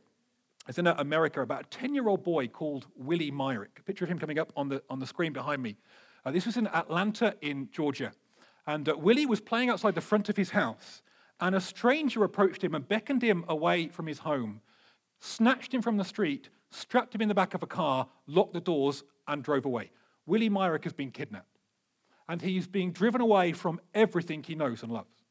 It's 0.68 0.78
in 0.78 0.86
America 0.86 1.40
about 1.40 1.66
a 1.66 1.68
10 1.68 1.94
year 1.94 2.08
old 2.08 2.24
boy 2.24 2.48
called 2.48 2.86
Willie 2.96 3.30
Myrick. 3.30 3.78
A 3.78 3.82
picture 3.82 4.04
of 4.04 4.10
him 4.10 4.18
coming 4.18 4.38
up 4.38 4.52
on 4.56 4.68
the, 4.68 4.82
on 4.90 4.98
the 4.98 5.06
screen 5.06 5.32
behind 5.32 5.62
me. 5.62 5.76
Uh, 6.24 6.32
this 6.32 6.44
was 6.44 6.56
in 6.56 6.66
Atlanta, 6.66 7.34
in 7.40 7.68
Georgia. 7.70 8.12
And 8.66 8.88
uh, 8.88 8.96
Willie 8.96 9.26
was 9.26 9.40
playing 9.40 9.70
outside 9.70 9.94
the 9.94 10.00
front 10.00 10.28
of 10.28 10.36
his 10.36 10.50
house, 10.50 11.02
and 11.40 11.54
a 11.54 11.60
stranger 11.60 12.24
approached 12.24 12.64
him 12.64 12.74
and 12.74 12.86
beckoned 12.86 13.22
him 13.22 13.44
away 13.48 13.88
from 13.88 14.06
his 14.06 14.18
home, 14.18 14.60
snatched 15.20 15.72
him 15.72 15.82
from 15.82 15.98
the 15.98 16.04
street, 16.04 16.48
strapped 16.70 17.14
him 17.14 17.22
in 17.22 17.28
the 17.28 17.34
back 17.34 17.54
of 17.54 17.62
a 17.62 17.66
car, 17.66 18.08
locked 18.26 18.54
the 18.54 18.60
doors, 18.60 19.04
and 19.28 19.44
drove 19.44 19.64
away. 19.64 19.92
Willie 20.26 20.48
Myrick 20.48 20.84
has 20.84 20.92
been 20.92 21.10
kidnapped. 21.10 21.58
And 22.28 22.42
he's 22.42 22.66
being 22.66 22.90
driven 22.90 23.20
away 23.20 23.52
from 23.52 23.80
everything 23.94 24.42
he 24.42 24.56
knows 24.56 24.82
and 24.82 24.90
loves. 24.90 25.22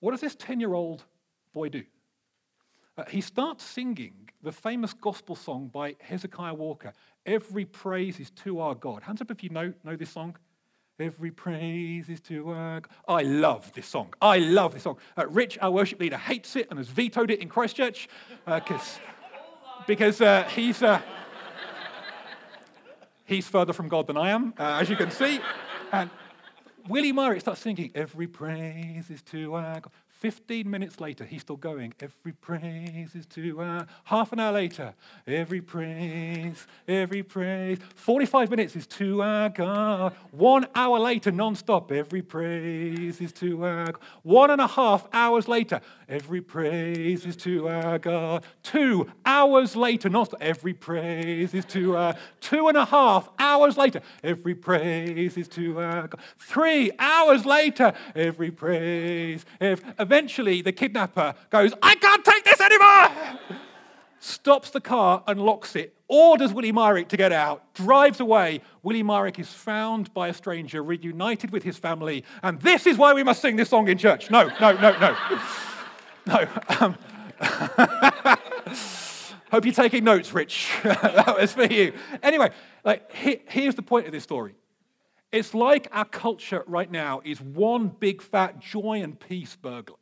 What 0.00 0.12
does 0.12 0.22
this 0.22 0.34
10 0.34 0.60
year 0.60 0.72
old 0.72 1.04
boy 1.52 1.68
do? 1.68 1.84
Uh, 2.96 3.04
he 3.08 3.20
starts 3.20 3.64
singing 3.64 4.30
the 4.42 4.50
famous 4.50 4.94
gospel 4.94 5.36
song 5.36 5.68
by 5.72 5.96
Hezekiah 6.00 6.54
Walker 6.54 6.92
Every 7.26 7.66
praise 7.66 8.18
is 8.18 8.30
to 8.30 8.60
our 8.60 8.74
God. 8.74 9.02
Hands 9.02 9.20
up 9.20 9.30
if 9.30 9.44
you 9.44 9.50
know, 9.50 9.72
know 9.84 9.94
this 9.94 10.10
song. 10.10 10.36
Every 10.98 11.30
praise 11.30 12.08
is 12.08 12.20
to 12.22 12.50
our 12.50 12.80
God. 12.80 12.90
I 13.06 13.22
love 13.22 13.72
this 13.74 13.86
song. 13.86 14.14
I 14.20 14.38
love 14.38 14.74
this 14.74 14.84
song. 14.84 14.96
Uh, 15.16 15.26
Rich, 15.28 15.58
our 15.60 15.70
worship 15.70 16.00
leader, 16.00 16.16
hates 16.16 16.56
it 16.56 16.68
and 16.70 16.78
has 16.78 16.88
vetoed 16.88 17.30
it 17.30 17.40
in 17.40 17.48
Christchurch 17.48 18.08
uh, 18.46 18.60
because 19.86 20.20
uh, 20.20 20.44
he's. 20.54 20.82
He's 23.30 23.46
further 23.46 23.72
from 23.72 23.86
God 23.86 24.08
than 24.08 24.16
I 24.16 24.30
am, 24.30 24.52
uh, 24.58 24.80
as 24.80 24.90
you 24.90 24.96
can 24.96 25.12
see. 25.12 25.38
And 25.92 26.10
Willie 26.88 27.12
Myrick 27.12 27.40
starts 27.40 27.60
singing, 27.60 27.92
Every 27.94 28.26
praise 28.26 29.08
is 29.08 29.22
to 29.22 29.54
our 29.54 29.80
God. 29.80 29.92
15 30.08 30.68
minutes 30.68 31.00
later, 31.00 31.24
he's 31.24 31.40
still 31.40 31.56
going. 31.56 31.94
Every 32.00 32.32
praise 32.32 33.14
is 33.14 33.24
to 33.26 33.60
our. 33.60 33.86
Half 34.04 34.32
an 34.32 34.40
hour 34.40 34.52
later, 34.52 34.92
every 35.26 35.62
praise, 35.62 36.66
every 36.86 37.22
praise. 37.22 37.78
45 37.94 38.50
minutes 38.50 38.76
is 38.76 38.86
to 38.88 39.22
our 39.22 39.48
God. 39.48 40.12
One 40.32 40.66
hour 40.74 40.98
later, 40.98 41.30
non-stop, 41.30 41.90
every 41.92 42.20
praise 42.20 43.20
is 43.20 43.32
to 43.34 43.64
our 43.64 43.86
God. 43.86 44.02
One 44.22 44.50
and 44.50 44.60
a 44.60 44.66
half 44.66 45.06
hours 45.12 45.46
later, 45.48 45.80
every 46.10 46.40
praise 46.40 47.24
is 47.24 47.36
to 47.36 47.68
our 47.68 47.98
God. 47.98 48.44
Two 48.62 49.10
hours 49.24 49.76
later, 49.76 50.08
non-stop, 50.08 50.42
every 50.42 50.74
praise 50.74 51.54
is 51.54 51.64
to 51.66 51.96
our. 51.96 52.16
Two 52.40 52.68
and 52.68 52.76
a 52.76 52.84
half 52.84 53.30
hours 53.38 53.78
later, 53.78 54.02
every 54.24 54.54
praise 54.54 55.36
is 55.36 55.48
to 55.48 55.80
our 55.80 56.08
God. 56.08 56.20
Three 56.38 56.90
hours 56.98 57.46
later, 57.46 57.94
every 58.14 58.50
praise. 58.50 59.44
Every, 59.60 59.92
eventually 59.98 60.60
the 60.62 60.72
kidnapper 60.72 61.34
goes, 61.48 61.72
I 61.82 61.94
can't 61.94 62.24
take 62.24 62.44
this 62.44 62.60
anymore! 62.60 63.60
Stops 64.22 64.68
the 64.70 64.82
car, 64.82 65.22
unlocks 65.26 65.74
it, 65.76 65.94
orders 66.06 66.52
Willie 66.52 66.72
Myrick 66.72 67.08
to 67.08 67.16
get 67.16 67.32
out, 67.32 67.72
drives 67.72 68.20
away. 68.20 68.60
Willie 68.82 69.02
Myrick 69.02 69.38
is 69.38 69.48
found 69.48 70.12
by 70.12 70.28
a 70.28 70.34
stranger, 70.34 70.82
reunited 70.82 71.50
with 71.52 71.62
his 71.62 71.78
family, 71.78 72.24
and 72.42 72.60
this 72.60 72.86
is 72.86 72.98
why 72.98 73.14
we 73.14 73.22
must 73.22 73.40
sing 73.40 73.56
this 73.56 73.70
song 73.70 73.88
in 73.88 73.96
church. 73.96 74.30
No, 74.30 74.50
no, 74.60 74.72
no, 74.72 74.98
no. 74.98 75.16
No. 76.30 76.48
Um, 76.80 76.96
hope 79.50 79.64
you're 79.64 79.74
taking 79.74 80.04
notes, 80.04 80.32
Rich. 80.32 80.70
that 80.84 81.36
was 81.38 81.52
for 81.52 81.64
you. 81.64 81.92
Anyway, 82.22 82.50
like, 82.84 83.12
here's 83.12 83.74
the 83.74 83.82
point 83.82 84.06
of 84.06 84.12
this 84.12 84.22
story. 84.22 84.54
It's 85.32 85.54
like 85.54 85.88
our 85.92 86.04
culture 86.04 86.64
right 86.66 86.90
now 86.90 87.20
is 87.24 87.40
one 87.40 87.88
big 87.88 88.20
fat 88.20 88.58
joy 88.58 89.00
and 89.02 89.18
peace 89.18 89.56
burglar. 89.56 89.96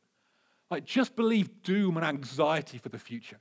Like, 0.71 0.85
just 0.85 1.17
believe 1.17 1.63
doom 1.63 1.97
and 1.97 2.05
anxiety 2.05 2.79
for 2.79 2.89
the 2.89 2.99
future. 2.99 3.39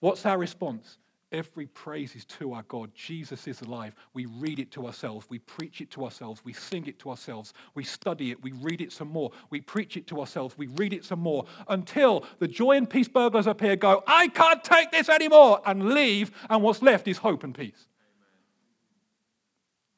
What's 0.00 0.24
our 0.26 0.38
response? 0.38 0.98
Every 1.32 1.66
praise 1.66 2.14
is 2.14 2.24
to 2.24 2.52
our 2.52 2.62
God. 2.62 2.92
Jesus 2.94 3.48
is 3.48 3.60
alive. 3.60 3.96
We 4.14 4.26
read 4.26 4.60
it 4.60 4.70
to 4.72 4.86
ourselves. 4.86 5.26
We 5.28 5.40
preach 5.40 5.80
it 5.80 5.90
to 5.92 6.04
ourselves. 6.04 6.40
We 6.44 6.52
sing 6.52 6.86
it 6.86 7.00
to 7.00 7.10
ourselves. 7.10 7.52
We 7.74 7.82
study 7.82 8.30
it. 8.30 8.40
We 8.44 8.52
read 8.52 8.80
it 8.80 8.92
some 8.92 9.08
more. 9.08 9.32
We 9.50 9.60
preach 9.60 9.96
it 9.96 10.06
to 10.08 10.20
ourselves. 10.20 10.56
We 10.56 10.68
read 10.68 10.92
it 10.92 11.04
some 11.04 11.18
more 11.18 11.44
until 11.68 12.24
the 12.38 12.46
joy 12.46 12.76
and 12.76 12.88
peace 12.88 13.08
burglars 13.08 13.48
up 13.48 13.60
here 13.60 13.74
go, 13.74 14.04
I 14.06 14.28
can't 14.28 14.62
take 14.62 14.92
this 14.92 15.08
anymore, 15.08 15.60
and 15.66 15.90
leave. 15.90 16.30
And 16.48 16.62
what's 16.62 16.80
left 16.80 17.08
is 17.08 17.18
hope 17.18 17.42
and 17.42 17.54
peace. 17.54 17.88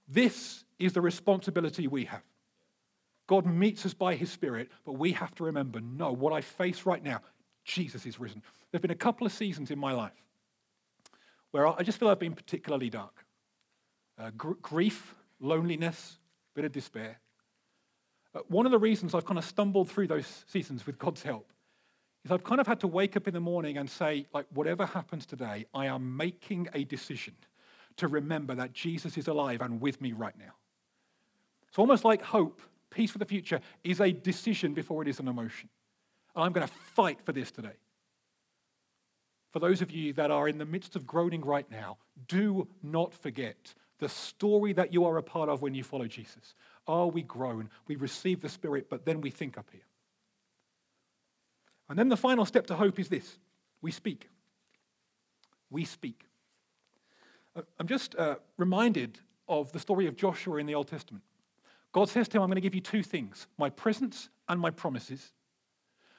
This 0.09 0.65
is 0.79 0.95
the 0.95 1.03
responsibility 1.03 1.89
we 1.89 2.07
have. 2.07 2.23
God 3.27 3.45
meets 3.45 3.85
us 3.85 3.93
by 3.93 4.15
his 4.15 4.31
Spirit, 4.31 4.71
but 4.87 4.93
we 4.93 5.13
have 5.13 5.35
to 5.35 5.45
remember 5.45 5.81
no, 5.83 6.11
what 6.11 6.33
I 6.33 6.41
face 6.41 6.87
right 6.87 7.05
now, 7.05 7.21
Jesus 7.65 8.07
is 8.07 8.19
risen. 8.19 8.41
There 8.71 8.79
have 8.79 8.83
been 8.83 8.91
a 8.91 8.95
couple 8.95 9.27
of 9.27 9.33
seasons 9.35 9.71
in 9.71 9.79
my 9.79 9.93
life 9.93 10.13
where 11.51 11.67
I 11.67 11.83
just 11.83 11.99
feel 11.99 12.09
I've 12.09 12.19
been 12.19 12.35
particularly 12.35 12.91
dark. 12.91 13.25
Uh, 14.19 14.31
gr- 14.37 14.53
grief, 14.61 15.15
loneliness, 15.41 16.19
bit 16.55 16.65
of 16.65 16.73
despair. 16.73 17.21
Uh, 18.35 18.41
one 18.49 18.67
of 18.67 18.73
the 18.73 18.79
reasons 18.79 19.15
I've 19.15 19.25
kind 19.25 19.39
of 19.39 19.45
stumbled 19.45 19.91
through 19.91 20.09
those 20.09 20.45
seasons 20.47 20.87
with 20.87 20.99
God's 20.99 21.23
help 21.23 21.53
is 22.25 22.33
I've 22.33 22.45
kind 22.45 22.61
of 22.61 22.67
had 22.67 22.81
to 22.81 22.87
wake 22.87 23.17
up 23.17 23.29
in 23.29 23.35
the 23.35 23.41
morning 23.41 23.79
and 23.79 23.89
say, 23.89 24.27
like, 24.35 24.47
whatever 24.53 24.85
happens 24.85 25.25
today, 25.25 25.67
I 25.73 25.87
am 25.87 26.17
making 26.17 26.69
a 26.75 26.85
decision 26.85 27.35
to 27.97 28.09
remember 28.09 28.55
that 28.55 28.73
Jesus 28.73 29.17
is 29.17 29.29
alive 29.29 29.61
and 29.61 29.81
with 29.81 30.01
me 30.01 30.13
right 30.13 30.37
now. 30.39 30.55
It's 31.69 31.79
almost 31.79 32.05
like 32.05 32.23
hope 32.23 32.61
peace 32.91 33.11
for 33.11 33.19
the 33.19 33.25
future 33.25 33.61
is 33.85 34.01
a 34.01 34.11
decision 34.11 34.75
before 34.75 35.03
it 35.03 35.09
is 35.09 35.21
an 35.21 35.29
emotion. 35.29 35.69
I'm 36.35 36.53
going 36.53 36.67
to 36.67 36.73
fight 36.95 37.19
for 37.25 37.33
this 37.33 37.51
today. 37.51 37.77
For 39.51 39.61
those 39.61 39.81
of 39.81 39.91
you 39.91 40.13
that 40.15 40.31
are 40.31 40.49
in 40.49 40.59
the 40.59 40.65
midst 40.65 40.97
of 40.97 41.07
groaning 41.07 41.43
right 41.43 41.69
now, 41.71 41.97
do 42.27 42.69
not 42.83 43.15
forget 43.15 43.75
the 43.99 44.09
story 44.09 44.73
that 44.75 44.93
you 44.93 45.05
are 45.05 45.17
a 45.17 45.23
part 45.23 45.49
of 45.49 45.63
when 45.63 45.75
you 45.75 45.83
follow 45.83 46.07
Jesus. 46.07 46.55
Are 46.87 47.07
we 47.07 47.23
grown? 47.23 47.71
We 47.87 47.97
receive 47.97 48.41
the 48.41 48.49
Spirit, 48.49 48.89
but 48.89 49.05
then 49.05 49.21
we 49.21 49.31
think 49.31 49.59
up 49.59 49.69
here. 49.73 49.83
And 51.89 51.99
then 51.99 52.09
the 52.09 52.17
final 52.17 52.45
step 52.45 52.67
to 52.67 52.75
hope 52.75 52.99
is 52.99 53.09
this 53.09 53.39
we 53.81 53.91
speak. 53.91 54.29
We 55.71 55.85
speak. 55.85 56.25
Uh, 57.57 57.63
I'm 57.79 57.87
just 57.87 58.15
uh, 58.17 58.37
reminded 58.57 59.19
of 59.49 59.73
the 59.73 59.79
story 59.79 60.07
of 60.07 60.17
Joshua 60.17 60.59
in 60.59 60.67
the 60.67 60.75
Old 60.75 60.89
Testament. 60.89 61.25
God 61.93 62.09
says 62.09 62.29
to 62.29 62.37
him, 62.37 62.43
I'm 62.43 62.49
going 62.49 62.57
to 62.57 62.61
give 62.61 62.75
you 62.75 62.81
two 62.81 63.03
things 63.03 63.47
my 63.57 63.71
presence 63.71 64.29
and 64.49 64.61
my 64.61 64.71
promises. 64.71 65.33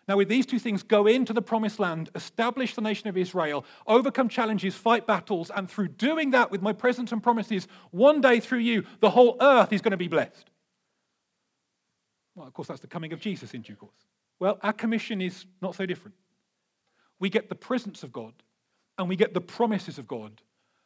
Now, 0.09 0.17
with 0.17 0.27
these 0.27 0.47
two 0.47 0.57
things, 0.57 0.81
go 0.81 1.05
into 1.05 1.33
the 1.33 1.41
promised 1.41 1.79
land, 1.79 2.09
establish 2.15 2.73
the 2.73 2.81
nation 2.81 3.09
of 3.09 3.15
Israel, 3.15 3.63
overcome 3.85 4.27
challenges, 4.27 4.73
fight 4.73 5.05
battles, 5.05 5.51
and 5.55 5.69
through 5.69 5.89
doing 5.89 6.31
that 6.31 6.49
with 6.49 6.63
my 6.63 6.73
presence 6.73 7.11
and 7.11 7.21
promises, 7.21 7.67
one 7.91 8.19
day 8.19 8.39
through 8.39 8.57
you, 8.57 8.85
the 9.01 9.11
whole 9.11 9.37
earth 9.39 9.71
is 9.71 9.81
going 9.81 9.91
to 9.91 9.97
be 9.97 10.07
blessed. 10.07 10.49
Well, 12.33 12.47
of 12.47 12.55
course, 12.55 12.67
that's 12.67 12.79
the 12.79 12.87
coming 12.87 13.13
of 13.13 13.19
Jesus 13.19 13.53
in 13.53 13.61
due 13.61 13.75
course. 13.75 14.07
Well, 14.39 14.57
our 14.63 14.73
commission 14.73 15.21
is 15.21 15.45
not 15.61 15.75
so 15.75 15.85
different. 15.85 16.15
We 17.19 17.29
get 17.29 17.47
the 17.47 17.53
presence 17.53 18.01
of 18.01 18.11
God 18.11 18.33
and 18.97 19.09
we 19.09 19.15
get 19.15 19.35
the 19.35 19.41
promises 19.41 19.99
of 19.99 20.07
God, 20.07 20.41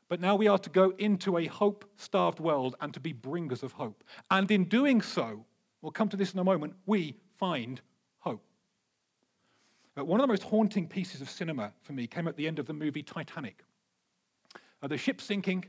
but 0.09 0.19
now 0.19 0.35
we 0.35 0.49
are 0.49 0.59
to 0.59 0.69
go 0.69 0.91
into 0.97 1.37
a 1.37 1.45
hope 1.45 1.85
starved 1.95 2.41
world 2.41 2.75
and 2.81 2.93
to 2.93 2.99
be 2.99 3.13
bringers 3.13 3.63
of 3.63 3.71
hope. 3.71 4.03
And 4.29 4.51
in 4.51 4.65
doing 4.65 5.01
so, 5.01 5.45
we'll 5.81 5.93
come 5.93 6.09
to 6.09 6.17
this 6.17 6.33
in 6.33 6.39
a 6.39 6.43
moment, 6.43 6.73
we 6.85 7.15
find 7.37 7.79
uh, 9.97 10.03
one 10.03 10.19
of 10.19 10.23
the 10.23 10.31
most 10.31 10.43
haunting 10.43 10.87
pieces 10.87 11.21
of 11.21 11.29
cinema 11.29 11.71
for 11.81 11.93
me 11.93 12.07
came 12.07 12.27
at 12.27 12.35
the 12.35 12.47
end 12.47 12.59
of 12.59 12.65
the 12.65 12.73
movie 12.73 13.03
Titanic. 13.03 13.63
Uh, 14.81 14.87
the 14.87 14.97
ship's 14.97 15.23
sinking, 15.23 15.65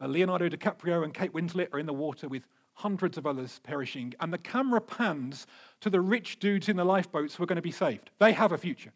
uh, 0.00 0.06
Leonardo 0.06 0.48
DiCaprio 0.48 1.04
and 1.04 1.14
Kate 1.14 1.32
Winslet 1.32 1.72
are 1.72 1.78
in 1.78 1.86
the 1.86 1.92
water 1.92 2.28
with 2.28 2.46
hundreds 2.74 3.18
of 3.18 3.26
others 3.26 3.60
perishing, 3.64 4.14
and 4.20 4.32
the 4.32 4.38
camera 4.38 4.80
pans 4.80 5.46
to 5.80 5.90
the 5.90 6.00
rich 6.00 6.38
dudes 6.38 6.68
in 6.68 6.76
the 6.76 6.84
lifeboats 6.84 7.34
who 7.34 7.42
are 7.42 7.46
going 7.46 7.56
to 7.56 7.62
be 7.62 7.72
saved. 7.72 8.10
They 8.18 8.32
have 8.32 8.52
a 8.52 8.58
future. 8.58 8.92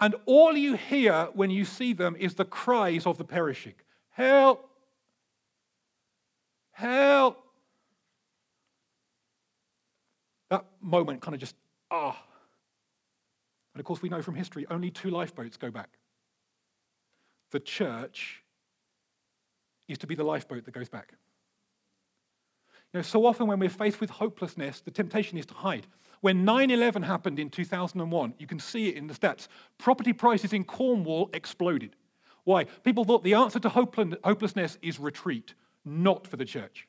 And 0.00 0.16
all 0.26 0.56
you 0.56 0.74
hear 0.74 1.28
when 1.34 1.50
you 1.50 1.64
see 1.64 1.92
them 1.92 2.16
is 2.18 2.34
the 2.34 2.44
cries 2.44 3.06
of 3.06 3.18
the 3.18 3.24
perishing 3.24 3.74
Help! 4.10 4.70
Help! 6.72 7.44
That 10.50 10.64
moment 10.80 11.20
kind 11.20 11.34
of 11.34 11.40
just, 11.40 11.56
ah. 11.90 12.16
Oh, 12.16 12.33
and 13.74 13.80
of 13.80 13.84
course, 13.84 14.00
we 14.00 14.08
know 14.08 14.22
from 14.22 14.36
history 14.36 14.66
only 14.70 14.90
two 14.90 15.10
lifeboats 15.10 15.56
go 15.56 15.70
back. 15.70 15.98
The 17.50 17.60
church 17.60 18.42
is 19.88 19.98
to 19.98 20.06
be 20.06 20.14
the 20.14 20.24
lifeboat 20.24 20.64
that 20.64 20.72
goes 20.72 20.88
back. 20.88 21.12
You 22.92 22.98
know, 22.98 23.02
so 23.02 23.26
often 23.26 23.48
when 23.48 23.58
we're 23.58 23.68
faced 23.68 24.00
with 24.00 24.10
hopelessness, 24.10 24.80
the 24.80 24.90
temptation 24.92 25.36
is 25.36 25.46
to 25.46 25.54
hide. 25.54 25.86
When 26.20 26.44
9 26.44 26.70
11 26.70 27.02
happened 27.02 27.38
in 27.38 27.50
2001, 27.50 28.34
you 28.38 28.46
can 28.46 28.60
see 28.60 28.88
it 28.88 28.96
in 28.96 29.08
the 29.08 29.14
stats, 29.14 29.48
property 29.76 30.12
prices 30.12 30.52
in 30.52 30.64
Cornwall 30.64 31.28
exploded. 31.34 31.96
Why? 32.44 32.64
People 32.84 33.04
thought 33.04 33.24
the 33.24 33.34
answer 33.34 33.58
to 33.58 33.68
hopelessness 33.68 34.78
is 34.80 35.00
retreat, 35.00 35.54
not 35.84 36.26
for 36.26 36.36
the 36.36 36.44
church. 36.44 36.86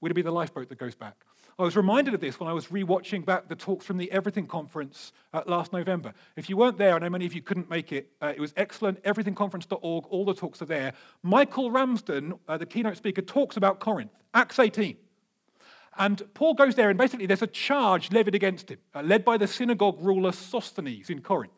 We're 0.00 0.08
to 0.08 0.14
be 0.14 0.22
the 0.22 0.32
lifeboat 0.32 0.68
that 0.68 0.78
goes 0.78 0.94
back. 0.94 1.24
I 1.58 1.62
was 1.62 1.76
reminded 1.76 2.14
of 2.14 2.20
this 2.20 2.40
when 2.40 2.48
I 2.48 2.52
was 2.52 2.66
rewatching 2.66 3.24
back 3.24 3.48
the 3.48 3.54
talks 3.54 3.86
from 3.86 3.96
the 3.96 4.10
Everything 4.10 4.46
Conference 4.46 5.12
uh, 5.32 5.42
last 5.46 5.72
November. 5.72 6.12
If 6.36 6.50
you 6.50 6.56
weren't 6.56 6.78
there, 6.78 6.96
I 6.96 6.98
know 6.98 7.10
many 7.10 7.26
of 7.26 7.32
you 7.32 7.42
couldn't 7.42 7.70
make 7.70 7.92
it, 7.92 8.10
uh, 8.20 8.32
it 8.34 8.40
was 8.40 8.52
excellent. 8.56 9.00
Everythingconference.org, 9.04 10.04
all 10.06 10.24
the 10.24 10.34
talks 10.34 10.60
are 10.62 10.66
there. 10.66 10.94
Michael 11.22 11.70
Ramsden, 11.70 12.34
uh, 12.48 12.56
the 12.56 12.66
keynote 12.66 12.96
speaker, 12.96 13.22
talks 13.22 13.56
about 13.56 13.78
Corinth, 13.78 14.10
Acts 14.34 14.58
18. 14.58 14.96
And 15.96 16.22
Paul 16.34 16.54
goes 16.54 16.74
there, 16.74 16.90
and 16.90 16.98
basically 16.98 17.26
there's 17.26 17.42
a 17.42 17.46
charge 17.46 18.10
levied 18.10 18.34
against 18.34 18.70
him, 18.70 18.78
uh, 18.92 19.02
led 19.02 19.24
by 19.24 19.36
the 19.36 19.46
synagogue 19.46 19.98
ruler 20.00 20.32
Sosthenes 20.32 21.08
in 21.08 21.20
Corinth 21.20 21.52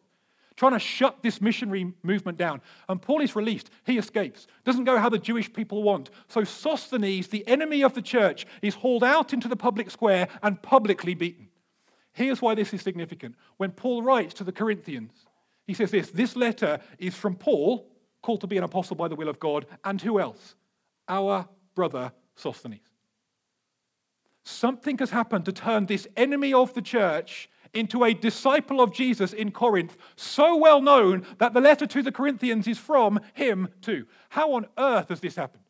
trying 0.56 0.72
to 0.72 0.78
shut 0.78 1.22
this 1.22 1.40
missionary 1.40 1.92
movement 2.02 2.38
down. 2.38 2.62
And 2.88 3.00
Paul 3.00 3.20
is 3.20 3.36
released. 3.36 3.70
He 3.84 3.98
escapes. 3.98 4.46
Doesn't 4.64 4.84
go 4.84 4.98
how 4.98 5.08
the 5.08 5.18
Jewish 5.18 5.52
people 5.52 5.82
want. 5.82 6.10
So 6.28 6.44
Sosthenes, 6.44 7.28
the 7.28 7.46
enemy 7.46 7.82
of 7.84 7.94
the 7.94 8.02
church, 8.02 8.46
is 8.62 8.74
hauled 8.74 9.04
out 9.04 9.32
into 9.32 9.48
the 9.48 9.56
public 9.56 9.90
square 9.90 10.28
and 10.42 10.60
publicly 10.62 11.14
beaten. 11.14 11.48
Here's 12.12 12.40
why 12.40 12.54
this 12.54 12.72
is 12.72 12.80
significant. 12.80 13.34
When 13.58 13.72
Paul 13.72 14.02
writes 14.02 14.32
to 14.34 14.44
the 14.44 14.52
Corinthians, 14.52 15.12
he 15.66 15.74
says 15.74 15.90
this 15.90 16.10
this 16.10 16.34
letter 16.34 16.80
is 16.98 17.14
from 17.14 17.36
Paul, 17.36 17.86
called 18.22 18.40
to 18.40 18.46
be 18.46 18.56
an 18.56 18.64
apostle 18.64 18.96
by 18.96 19.08
the 19.08 19.16
will 19.16 19.28
of 19.28 19.38
God, 19.38 19.66
and 19.84 20.00
who 20.00 20.18
else? 20.18 20.54
Our 21.08 21.46
brother 21.74 22.12
Sosthenes. 22.34 22.80
Something 24.44 24.96
has 24.98 25.10
happened 25.10 25.44
to 25.46 25.52
turn 25.52 25.86
this 25.86 26.06
enemy 26.16 26.54
of 26.54 26.72
the 26.72 26.80
church 26.80 27.50
into 27.74 28.04
a 28.04 28.14
disciple 28.14 28.80
of 28.80 28.92
Jesus 28.92 29.32
in 29.32 29.50
Corinth, 29.50 29.96
so 30.16 30.56
well 30.56 30.80
known 30.80 31.26
that 31.38 31.54
the 31.54 31.60
letter 31.60 31.86
to 31.86 32.02
the 32.02 32.12
Corinthians 32.12 32.66
is 32.66 32.78
from 32.78 33.20
him 33.34 33.68
too. 33.80 34.06
How 34.30 34.52
on 34.54 34.66
earth 34.78 35.08
has 35.08 35.20
this 35.20 35.36
happened? 35.36 35.64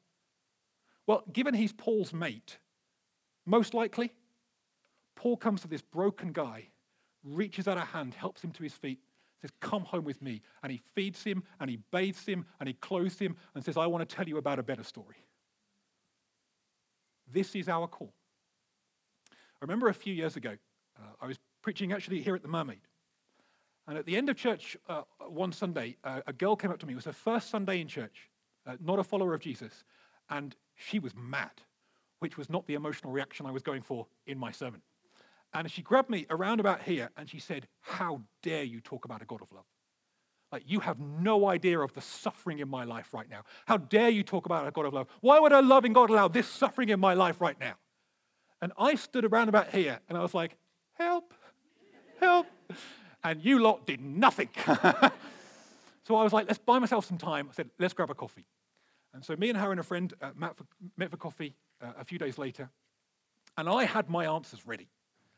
Well, 1.06 1.24
given 1.32 1.54
he's 1.54 1.72
Paul's 1.72 2.12
mate, 2.12 2.58
most 3.44 3.74
likely, 3.74 4.12
Paul 5.14 5.36
comes 5.36 5.62
to 5.62 5.68
this 5.68 5.82
broken 5.82 6.32
guy, 6.32 6.68
reaches 7.24 7.68
out 7.68 7.78
a 7.78 7.84
hand, 7.84 8.14
helps 8.14 8.42
him 8.42 8.50
to 8.52 8.62
his 8.62 8.74
feet, 8.74 8.98
says, 9.40 9.50
Come 9.60 9.84
home 9.84 10.04
with 10.04 10.20
me. 10.20 10.42
And 10.62 10.72
he 10.72 10.80
feeds 10.94 11.22
him, 11.22 11.44
and 11.60 11.70
he 11.70 11.78
bathes 11.92 12.26
him, 12.26 12.46
and 12.60 12.66
he 12.66 12.74
clothes 12.74 13.18
him, 13.18 13.36
and 13.54 13.64
says, 13.64 13.76
I 13.76 13.86
want 13.86 14.08
to 14.08 14.16
tell 14.16 14.28
you 14.28 14.36
about 14.36 14.58
a 14.58 14.62
better 14.62 14.82
story. 14.82 15.16
This 17.32 17.54
is 17.54 17.68
our 17.68 17.86
call. 17.86 18.12
I 19.32 19.64
remember 19.64 19.88
a 19.88 19.94
few 19.94 20.12
years 20.12 20.36
ago, 20.36 20.56
uh, 20.98 21.12
I 21.20 21.26
was 21.26 21.38
preaching 21.66 21.92
actually 21.92 22.22
here 22.22 22.36
at 22.36 22.42
the 22.42 22.48
Mermaid. 22.48 22.78
And 23.88 23.98
at 23.98 24.06
the 24.06 24.16
end 24.16 24.30
of 24.30 24.36
church 24.36 24.76
uh, 24.88 25.02
one 25.28 25.50
Sunday, 25.50 25.96
uh, 26.04 26.20
a 26.24 26.32
girl 26.32 26.54
came 26.54 26.70
up 26.70 26.78
to 26.78 26.86
me. 26.86 26.92
It 26.92 26.94
was 26.94 27.06
her 27.06 27.12
first 27.12 27.50
Sunday 27.50 27.80
in 27.80 27.88
church, 27.88 28.30
uh, 28.68 28.76
not 28.80 29.00
a 29.00 29.02
follower 29.02 29.34
of 29.34 29.40
Jesus. 29.40 29.82
And 30.30 30.54
she 30.76 31.00
was 31.00 31.12
mad, 31.16 31.50
which 32.20 32.38
was 32.38 32.48
not 32.48 32.68
the 32.68 32.74
emotional 32.74 33.12
reaction 33.12 33.46
I 33.46 33.50
was 33.50 33.64
going 33.64 33.82
for 33.82 34.06
in 34.28 34.38
my 34.38 34.52
sermon. 34.52 34.80
And 35.54 35.68
she 35.68 35.82
grabbed 35.82 36.08
me 36.08 36.24
around 36.30 36.60
about 36.60 36.82
here 36.82 37.10
and 37.16 37.28
she 37.28 37.40
said, 37.40 37.66
How 37.80 38.22
dare 38.44 38.62
you 38.62 38.80
talk 38.80 39.04
about 39.04 39.20
a 39.20 39.24
God 39.24 39.42
of 39.42 39.50
love? 39.50 39.64
Like, 40.52 40.62
you 40.66 40.78
have 40.78 41.00
no 41.00 41.48
idea 41.48 41.80
of 41.80 41.92
the 41.94 42.00
suffering 42.00 42.60
in 42.60 42.68
my 42.68 42.84
life 42.84 43.12
right 43.12 43.28
now. 43.28 43.42
How 43.66 43.76
dare 43.76 44.10
you 44.10 44.22
talk 44.22 44.46
about 44.46 44.68
a 44.68 44.70
God 44.70 44.86
of 44.86 44.94
love? 44.94 45.08
Why 45.20 45.40
would 45.40 45.50
a 45.50 45.62
loving 45.62 45.94
God 45.94 46.10
allow 46.10 46.28
this 46.28 46.46
suffering 46.46 46.90
in 46.90 47.00
my 47.00 47.14
life 47.14 47.40
right 47.40 47.58
now? 47.58 47.74
And 48.62 48.72
I 48.78 48.94
stood 48.94 49.24
around 49.24 49.48
about 49.48 49.70
here 49.70 49.98
and 50.08 50.16
I 50.16 50.22
was 50.22 50.32
like, 50.32 50.56
Help 50.92 51.34
help. 52.20 52.46
And 53.24 53.44
you 53.44 53.58
lot 53.58 53.86
did 53.86 54.00
nothing. 54.00 54.48
so 54.66 56.16
I 56.16 56.22
was 56.22 56.32
like, 56.32 56.46
let's 56.46 56.58
buy 56.58 56.78
myself 56.78 57.06
some 57.06 57.18
time. 57.18 57.48
I 57.50 57.54
said, 57.54 57.70
let's 57.78 57.94
grab 57.94 58.10
a 58.10 58.14
coffee. 58.14 58.46
And 59.14 59.24
so 59.24 59.34
me 59.36 59.48
and 59.48 59.58
her 59.58 59.70
and 59.70 59.80
a 59.80 59.82
friend 59.82 60.12
uh, 60.20 60.30
met, 60.36 60.56
for, 60.56 60.66
met 60.96 61.10
for 61.10 61.16
coffee 61.16 61.54
uh, 61.82 61.92
a 61.98 62.04
few 62.04 62.18
days 62.18 62.38
later. 62.38 62.70
And 63.56 63.68
I 63.68 63.84
had 63.84 64.10
my 64.10 64.26
answers 64.26 64.66
ready. 64.66 64.88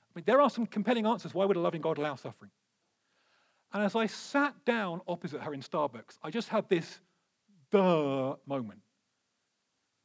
I 0.02 0.12
mean, 0.18 0.24
there 0.26 0.40
are 0.40 0.50
some 0.50 0.66
compelling 0.66 1.06
answers. 1.06 1.32
Why 1.32 1.44
would 1.44 1.56
a 1.56 1.60
loving 1.60 1.80
God 1.80 1.98
allow 1.98 2.16
suffering? 2.16 2.50
And 3.72 3.82
as 3.82 3.94
I 3.94 4.06
sat 4.06 4.54
down 4.64 5.00
opposite 5.06 5.42
her 5.42 5.54
in 5.54 5.60
Starbucks, 5.60 6.18
I 6.22 6.30
just 6.30 6.48
had 6.48 6.68
this 6.68 7.00
duh 7.70 8.36
moment. 8.46 8.80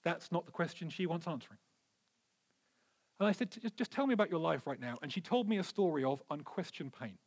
That's 0.03 0.31
not 0.31 0.45
the 0.45 0.51
question 0.51 0.89
she 0.89 1.05
wants 1.05 1.27
answering. 1.27 1.59
And 3.23 3.29
I 3.29 3.31
said, 3.31 3.55
just 3.77 3.89
tell 3.89 4.05
me 4.05 4.13
about 4.13 4.29
your 4.29 4.41
life 4.41 4.67
right 4.67 4.79
now. 4.79 4.97
And 5.01 5.09
she 5.11 5.21
told 5.21 5.47
me 5.47 5.57
a 5.57 5.63
story 5.63 6.03
of 6.03 6.21
unquestioned 6.29 6.91
pain. 6.91 7.17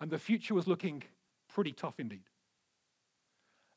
And 0.00 0.10
the 0.10 0.18
future 0.18 0.54
was 0.54 0.66
looking 0.66 1.04
pretty 1.54 1.70
tough 1.70 2.00
indeed. 2.00 2.24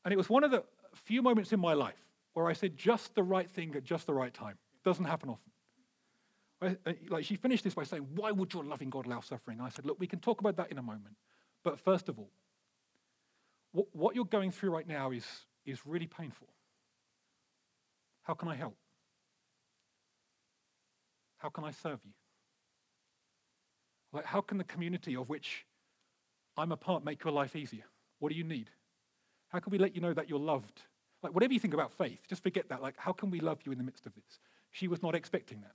And 0.04 0.12
it 0.12 0.16
was 0.16 0.28
one 0.28 0.42
of 0.42 0.50
the 0.50 0.64
few 0.96 1.22
moments 1.22 1.52
in 1.52 1.60
my 1.60 1.74
life 1.74 2.04
where 2.32 2.48
I 2.48 2.54
said 2.54 2.76
just 2.76 3.14
the 3.14 3.22
right 3.22 3.48
thing 3.48 3.76
at 3.76 3.84
just 3.84 4.08
the 4.08 4.14
right 4.14 4.34
time. 4.34 4.58
Doesn't 4.84 5.04
happen 5.04 5.28
often. 5.28 5.52
I, 6.60 6.90
uh, 6.90 6.94
like 7.08 7.24
she 7.24 7.36
finished 7.36 7.62
this 7.62 7.74
by 7.74 7.84
saying, 7.84 8.08
Why 8.16 8.32
would 8.32 8.52
your 8.52 8.64
loving 8.64 8.90
God 8.90 9.06
allow 9.06 9.20
suffering? 9.20 9.58
And 9.58 9.66
I 9.68 9.70
said, 9.70 9.86
Look, 9.86 10.00
we 10.00 10.08
can 10.08 10.18
talk 10.18 10.40
about 10.40 10.56
that 10.56 10.72
in 10.72 10.78
a 10.78 10.82
moment. 10.82 11.14
But 11.62 11.78
first 11.78 12.08
of 12.08 12.18
all, 12.18 12.30
what, 13.70 13.86
what 13.92 14.16
you're 14.16 14.24
going 14.24 14.50
through 14.50 14.70
right 14.70 14.88
now 14.88 15.12
is, 15.12 15.24
is 15.64 15.86
really 15.86 16.08
painful. 16.08 16.48
How 18.24 18.34
can 18.34 18.48
I 18.48 18.56
help? 18.56 18.76
How 21.44 21.50
can 21.50 21.62
I 21.62 21.72
serve 21.72 22.00
you? 22.06 22.12
Like, 24.14 24.24
how 24.24 24.40
can 24.40 24.56
the 24.56 24.64
community 24.64 25.14
of 25.14 25.28
which 25.28 25.66
I'm 26.56 26.72
a 26.72 26.76
part 26.78 27.04
make 27.04 27.22
your 27.22 27.34
life 27.34 27.54
easier? 27.54 27.84
What 28.18 28.30
do 28.30 28.34
you 28.34 28.44
need? 28.44 28.70
How 29.48 29.58
can 29.58 29.70
we 29.70 29.76
let 29.76 29.94
you 29.94 30.00
know 30.00 30.14
that 30.14 30.30
you're 30.30 30.38
loved? 30.38 30.80
Like, 31.22 31.34
whatever 31.34 31.52
you 31.52 31.60
think 31.60 31.74
about 31.74 31.92
faith, 31.92 32.20
just 32.30 32.42
forget 32.42 32.70
that. 32.70 32.80
Like, 32.80 32.94
how 32.96 33.12
can 33.12 33.30
we 33.30 33.40
love 33.40 33.58
you 33.66 33.72
in 33.72 33.76
the 33.76 33.84
midst 33.84 34.06
of 34.06 34.14
this? 34.14 34.38
She 34.70 34.88
was 34.88 35.02
not 35.02 35.14
expecting 35.14 35.60
that. 35.60 35.74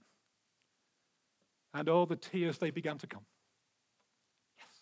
And 1.76 1.88
all 1.88 2.08
the 2.08 2.16
tears, 2.16 2.58
they 2.58 2.72
began 2.72 2.98
to 2.98 3.06
come. 3.06 3.26
Yes. 4.58 4.76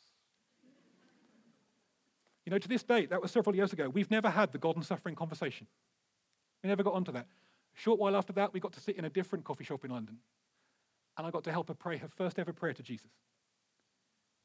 You 2.45 2.51
know, 2.51 2.59
to 2.59 2.67
this 2.69 2.83
day, 2.83 3.07
that 3.07 3.21
was 3.21 3.31
several 3.31 3.57
years 3.57 3.73
ago, 3.73 3.89
we've 3.89 4.09
never 4.09 4.29
had 4.29 4.53
the 4.53 4.57
God 4.57 4.77
and 4.77 4.85
suffering 4.85 5.15
conversation. 5.15 5.67
We 6.63 6.69
never 6.69 6.83
got 6.83 6.93
onto 6.93 7.11
that. 7.11 7.27
A 7.75 7.79
short 7.79 7.99
while 7.99 8.15
after 8.15 8.31
that, 8.31 8.53
we 8.53 8.61
got 8.61 8.71
to 8.71 8.79
sit 8.79 8.95
in 8.95 9.03
a 9.03 9.09
different 9.09 9.43
coffee 9.43 9.65
shop 9.65 9.83
in 9.83 9.91
London. 9.91 10.19
And 11.18 11.26
I 11.26 11.32
got 11.32 11.43
to 11.45 11.51
help 11.51 11.68
her 11.70 11.74
pray 11.74 11.97
her 11.97 12.07
first 12.07 12.38
ever 12.38 12.53
prayer 12.53 12.74
to 12.74 12.84
Jesus. 12.84 13.11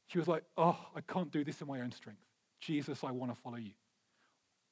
She 0.07 0.17
was 0.17 0.27
like, 0.27 0.43
Oh, 0.57 0.77
I 0.95 1.01
can't 1.01 1.31
do 1.31 1.43
this 1.43 1.61
in 1.61 1.67
my 1.67 1.81
own 1.81 1.91
strength. 1.91 2.21
Jesus, 2.59 3.03
I 3.03 3.11
want 3.11 3.33
to 3.33 3.39
follow 3.39 3.57
you. 3.57 3.73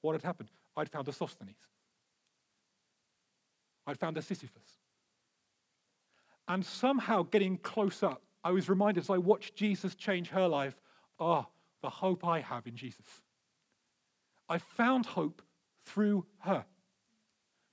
What 0.01 0.13
had 0.13 0.23
happened? 0.23 0.49
I'd 0.75 0.89
found 0.89 1.07
a 1.07 1.13
Sosthenes. 1.13 1.67
I'd 3.85 3.99
found 3.99 4.17
a 4.17 4.21
Sisyphus. 4.21 4.79
And 6.47 6.65
somehow 6.65 7.23
getting 7.23 7.57
close 7.57 8.03
up, 8.03 8.23
I 8.43 8.51
was 8.51 8.69
reminded 8.69 9.03
as 9.03 9.09
I 9.09 9.17
watched 9.17 9.55
Jesus 9.55 9.95
change 9.95 10.29
her 10.29 10.47
life, 10.47 10.75
oh, 11.19 11.45
the 11.81 11.89
hope 11.89 12.25
I 12.25 12.39
have 12.41 12.67
in 12.67 12.75
Jesus. 12.75 13.05
I 14.49 14.57
found 14.57 15.05
hope 15.05 15.41
through 15.85 16.25
her, 16.39 16.65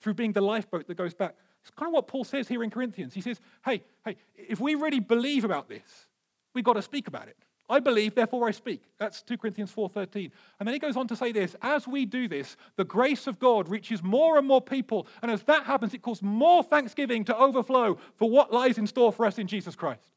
through 0.01 0.15
being 0.15 0.33
the 0.33 0.41
lifeboat 0.41 0.87
that 0.87 0.97
goes 0.97 1.15
back. 1.15 1.35
It's 1.63 1.71
kind 1.71 1.89
of 1.89 1.95
what 1.95 2.09
Paul 2.09 2.25
says 2.25 2.49
here 2.49 2.63
in 2.63 2.71
Corinthians. 2.71 3.15
He 3.15 3.21
says, 3.21 3.41
hey, 3.65 3.83
hey, 4.05 4.17
if 4.37 4.61
we 4.61 4.75
really 4.75 5.01
believe 5.01 5.45
about 5.45 5.69
this, 5.69 6.07
we've 6.55 6.65
got 6.65 6.75
to 6.75 6.83
speak 6.83 7.09
about 7.09 7.29
it. 7.29 7.37
I 7.71 7.81
believe, 7.81 8.15
therefore 8.15 8.49
I 8.49 8.53
speak. 8.53 8.83
That's 8.99 9.23
2 9.23 9.37
Corinthians 9.37 9.71
4:13. 9.71 10.31
And 10.59 10.67
then 10.67 10.73
he 10.73 10.79
goes 10.79 10.97
on 10.97 11.07
to 11.09 11.17
say 11.17 11.33
this, 11.33 11.55
as 11.61 11.87
we 11.87 12.07
do 12.07 12.27
this, 12.27 12.57
the 12.77 12.85
grace 12.85 13.27
of 13.27 13.39
God 13.39 13.69
reaches 13.69 14.03
more 14.03 14.39
and 14.39 14.47
more 14.47 14.63
people, 14.63 15.07
and 15.21 15.31
as 15.31 15.43
that 15.43 15.65
happens, 15.65 15.93
it 15.93 16.01
causes 16.01 16.23
more 16.23 16.63
thanksgiving 16.63 17.25
to 17.27 17.37
overflow 17.37 17.99
for 18.17 18.31
what 18.31 18.53
lies 18.53 18.79
in 18.79 18.87
store 18.87 19.13
for 19.13 19.27
us 19.27 19.39
in 19.39 19.47
Jesus 19.47 19.77
Christ. 19.77 20.09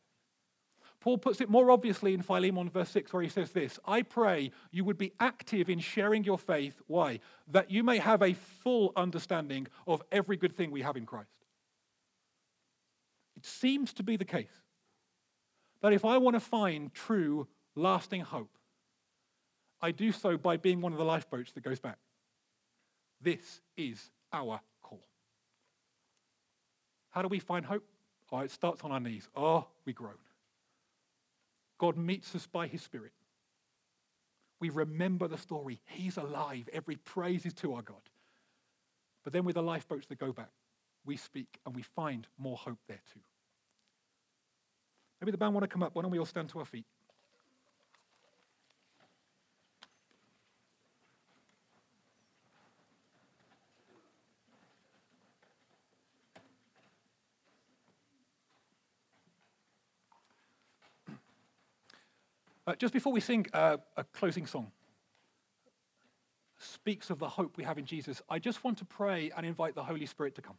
Paul 1.01 1.17
puts 1.17 1.41
it 1.41 1.49
more 1.49 1.71
obviously 1.71 2.13
in 2.13 2.21
Philemon 2.21 2.69
verse 2.69 2.89
6 2.91 3.11
where 3.11 3.23
he 3.23 3.29
says 3.29 3.51
this, 3.51 3.79
I 3.85 4.03
pray 4.03 4.51
you 4.69 4.85
would 4.85 4.99
be 4.99 5.13
active 5.19 5.67
in 5.67 5.79
sharing 5.79 6.23
your 6.23 6.37
faith. 6.37 6.79
Why? 6.85 7.19
That 7.49 7.71
you 7.71 7.83
may 7.83 7.97
have 7.97 8.21
a 8.21 8.33
full 8.33 8.93
understanding 8.95 9.67
of 9.87 10.03
every 10.11 10.37
good 10.37 10.55
thing 10.55 10.69
we 10.69 10.83
have 10.83 10.95
in 10.95 11.07
Christ. 11.07 11.45
It 13.35 13.45
seems 13.47 13.93
to 13.93 14.03
be 14.03 14.15
the 14.15 14.25
case 14.25 14.53
that 15.81 15.91
if 15.91 16.05
I 16.05 16.19
want 16.19 16.35
to 16.35 16.39
find 16.39 16.93
true, 16.93 17.47
lasting 17.75 18.21
hope, 18.21 18.55
I 19.81 19.89
do 19.89 20.11
so 20.11 20.37
by 20.37 20.57
being 20.57 20.81
one 20.81 20.91
of 20.91 20.99
the 20.99 21.05
lifeboats 21.05 21.51
that 21.53 21.63
goes 21.63 21.79
back. 21.79 21.97
This 23.19 23.61
is 23.75 24.11
our 24.31 24.61
call. 24.83 25.01
How 27.09 27.23
do 27.23 27.27
we 27.27 27.39
find 27.39 27.65
hope? 27.65 27.83
Oh, 28.31 28.39
it 28.41 28.51
starts 28.51 28.83
on 28.83 28.91
our 28.91 28.99
knees. 28.99 29.27
Oh, 29.35 29.65
we 29.83 29.93
groan. 29.93 30.13
God 31.81 31.97
meets 31.97 32.35
us 32.35 32.45
by 32.45 32.67
his 32.67 32.83
Spirit. 32.83 33.11
We 34.59 34.69
remember 34.69 35.27
the 35.27 35.39
story. 35.39 35.81
He's 35.87 36.15
alive. 36.15 36.69
Every 36.71 36.95
praise 36.95 37.43
is 37.43 37.55
to 37.55 37.73
our 37.73 37.81
God. 37.81 38.03
But 39.23 39.33
then 39.33 39.45
with 39.45 39.55
the 39.55 39.63
lifeboats 39.63 40.05
that 40.05 40.19
go 40.19 40.31
back, 40.31 40.51
we 41.03 41.17
speak 41.17 41.59
and 41.65 41.75
we 41.75 41.81
find 41.81 42.27
more 42.37 42.55
hope 42.55 42.77
there 42.87 43.01
too. 43.11 43.21
Maybe 45.19 45.31
the 45.31 45.39
band 45.39 45.55
want 45.55 45.63
to 45.63 45.67
come 45.67 45.81
up. 45.81 45.95
Why 45.95 46.03
don't 46.03 46.11
we 46.11 46.19
all 46.19 46.25
stand 46.27 46.49
to 46.49 46.59
our 46.59 46.65
feet? 46.65 46.85
Uh, 62.71 62.75
just 62.75 62.93
before 62.93 63.11
we 63.11 63.19
sing 63.19 63.45
uh, 63.51 63.75
a 63.97 64.03
closing 64.05 64.45
song, 64.45 64.71
speaks 66.57 67.09
of 67.09 67.19
the 67.19 67.27
hope 67.27 67.57
we 67.57 67.65
have 67.65 67.77
in 67.77 67.83
Jesus, 67.83 68.21
I 68.29 68.39
just 68.39 68.63
want 68.63 68.77
to 68.77 68.85
pray 68.85 69.29
and 69.35 69.45
invite 69.45 69.75
the 69.75 69.83
Holy 69.83 70.05
Spirit 70.05 70.35
to 70.35 70.41
come. 70.41 70.55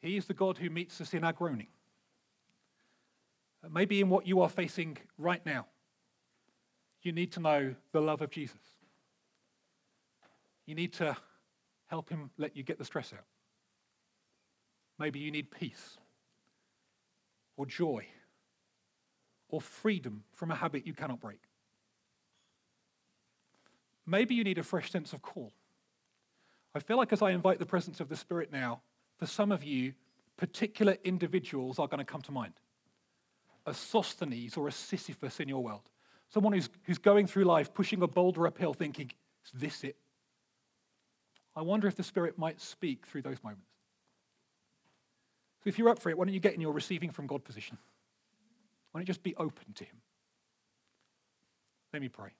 He 0.00 0.16
is 0.16 0.26
the 0.26 0.34
God 0.34 0.56
who 0.56 0.70
meets 0.70 1.00
us 1.00 1.12
in 1.12 1.24
our 1.24 1.32
groaning. 1.32 1.66
Maybe 3.68 4.00
in 4.00 4.10
what 4.10 4.28
you 4.28 4.40
are 4.40 4.48
facing 4.48 4.98
right 5.18 5.44
now, 5.44 5.66
you 7.02 7.10
need 7.10 7.32
to 7.32 7.40
know 7.40 7.74
the 7.90 8.00
love 8.00 8.22
of 8.22 8.30
Jesus. 8.30 8.60
You 10.66 10.76
need 10.76 10.92
to 10.94 11.16
help 11.88 12.10
him 12.10 12.30
let 12.38 12.56
you 12.56 12.62
get 12.62 12.78
the 12.78 12.84
stress 12.84 13.12
out. 13.12 13.24
Maybe 15.00 15.18
you 15.18 15.32
need 15.32 15.50
peace 15.50 15.96
or 17.56 17.66
joy 17.66 18.06
or 19.48 19.60
freedom 19.60 20.24
from 20.32 20.50
a 20.50 20.54
habit 20.54 20.86
you 20.86 20.92
cannot 20.92 21.20
break. 21.20 21.40
Maybe 24.06 24.34
you 24.34 24.44
need 24.44 24.58
a 24.58 24.62
fresh 24.62 24.90
sense 24.90 25.12
of 25.12 25.22
call. 25.22 25.52
I 26.74 26.80
feel 26.80 26.96
like 26.96 27.12
as 27.12 27.22
I 27.22 27.30
invite 27.30 27.58
the 27.58 27.66
presence 27.66 28.00
of 28.00 28.08
the 28.08 28.16
Spirit 28.16 28.52
now, 28.52 28.80
for 29.18 29.26
some 29.26 29.52
of 29.52 29.64
you, 29.64 29.94
particular 30.36 30.96
individuals 31.04 31.78
are 31.78 31.88
going 31.88 31.98
to 31.98 32.04
come 32.04 32.22
to 32.22 32.32
mind 32.32 32.54
a 33.66 33.74
Sosthenes 33.74 34.56
or 34.56 34.66
a 34.66 34.72
Sisyphus 34.72 35.40
in 35.40 35.48
your 35.48 35.62
world. 35.62 35.90
Someone 36.30 36.54
who's, 36.54 36.70
who's 36.84 36.96
going 36.96 37.26
through 37.26 37.44
life 37.44 37.74
pushing 37.74 38.00
a 38.02 38.06
boulder 38.06 38.46
uphill 38.46 38.72
thinking, 38.72 39.10
is 39.44 39.60
this 39.60 39.84
it? 39.84 39.96
I 41.54 41.60
wonder 41.60 41.86
if 41.86 41.94
the 41.94 42.02
Spirit 42.02 42.38
might 42.38 42.60
speak 42.60 43.06
through 43.06 43.22
those 43.22 43.42
moments. 43.42 43.66
So 45.62 45.68
if 45.68 45.78
you're 45.78 45.88
up 45.88 45.98
for 45.98 46.08
it, 46.08 46.16
why 46.16 46.24
don't 46.24 46.32
you 46.32 46.40
get 46.40 46.54
in 46.54 46.60
your 46.60 46.72
receiving 46.72 47.10
from 47.10 47.26
God 47.26 47.44
position? 47.44 47.76
Why 48.98 49.02
don't 49.02 49.06
you 49.06 49.14
just 49.14 49.22
be 49.22 49.36
open 49.36 49.72
to 49.76 49.84
Him? 49.84 49.94
Let 51.92 52.02
me 52.02 52.08
pray. 52.08 52.30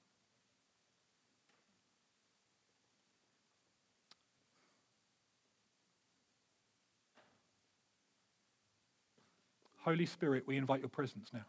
Holy 9.77 10.05
Spirit, 10.05 10.43
we 10.45 10.57
invite 10.57 10.81
your 10.81 10.89
presence 10.89 11.29
now. 11.33 11.45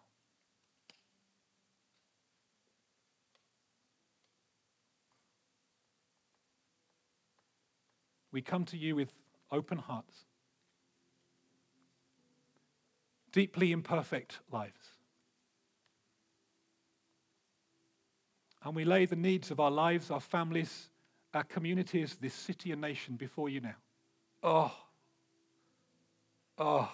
We 8.30 8.42
come 8.42 8.64
to 8.66 8.76
you 8.76 8.94
with 8.94 9.12
open 9.50 9.78
hearts, 9.78 10.26
deeply 13.32 13.72
imperfect 13.72 14.38
lives. 14.52 14.89
And 18.62 18.74
we 18.74 18.84
lay 18.84 19.06
the 19.06 19.16
needs 19.16 19.50
of 19.50 19.58
our 19.58 19.70
lives, 19.70 20.10
our 20.10 20.20
families, 20.20 20.88
our 21.32 21.44
communities, 21.44 22.16
this 22.20 22.34
city 22.34 22.72
and 22.72 22.80
nation 22.80 23.16
before 23.16 23.48
you 23.48 23.60
now. 23.60 23.76
Oh, 24.42 24.74
oh. 26.58 26.90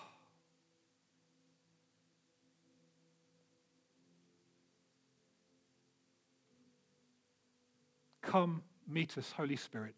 Come 8.23 8.63
meet 8.89 9.17
us, 9.19 9.33
Holy 9.33 9.57
Spirit, 9.57 9.95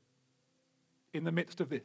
in 1.12 1.24
the 1.24 1.32
midst 1.32 1.60
of 1.60 1.68
this. 1.68 1.82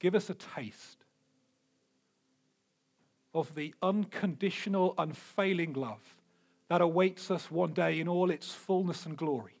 Give 0.00 0.14
us 0.14 0.28
a 0.28 0.34
taste 0.34 1.03
of 3.34 3.54
the 3.54 3.74
unconditional, 3.82 4.94
unfailing 4.96 5.72
love 5.72 6.16
that 6.68 6.80
awaits 6.80 7.30
us 7.30 7.50
one 7.50 7.72
day 7.72 8.00
in 8.00 8.08
all 8.08 8.30
its 8.30 8.50
fullness 8.52 9.06
and 9.06 9.16
glory. 9.16 9.58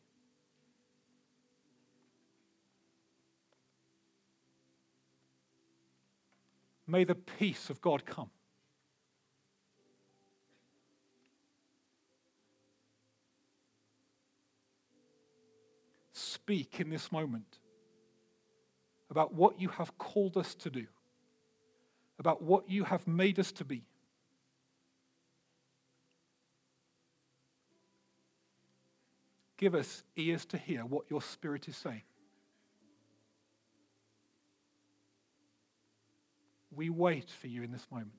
May 6.86 7.04
the 7.04 7.14
peace 7.14 7.70
of 7.70 7.80
God 7.80 8.04
come. 8.04 8.30
speak 16.44 16.78
in 16.78 16.90
this 16.90 17.10
moment 17.10 17.58
about 19.10 19.32
what 19.32 19.58
you 19.58 19.68
have 19.68 19.96
called 19.96 20.36
us 20.36 20.54
to 20.54 20.68
do, 20.68 20.86
about 22.18 22.42
what 22.42 22.68
you 22.68 22.84
have 22.84 23.06
made 23.06 23.38
us 23.38 23.52
to 23.52 23.64
be. 23.64 23.82
Give 29.56 29.74
us 29.74 30.02
ears 30.16 30.44
to 30.46 30.58
hear 30.58 30.84
what 30.84 31.04
your 31.10 31.22
Spirit 31.22 31.68
is 31.68 31.76
saying. 31.76 32.02
We 36.74 36.90
wait 36.90 37.30
for 37.30 37.46
you 37.46 37.62
in 37.62 37.70
this 37.70 37.86
moment. 37.90 38.12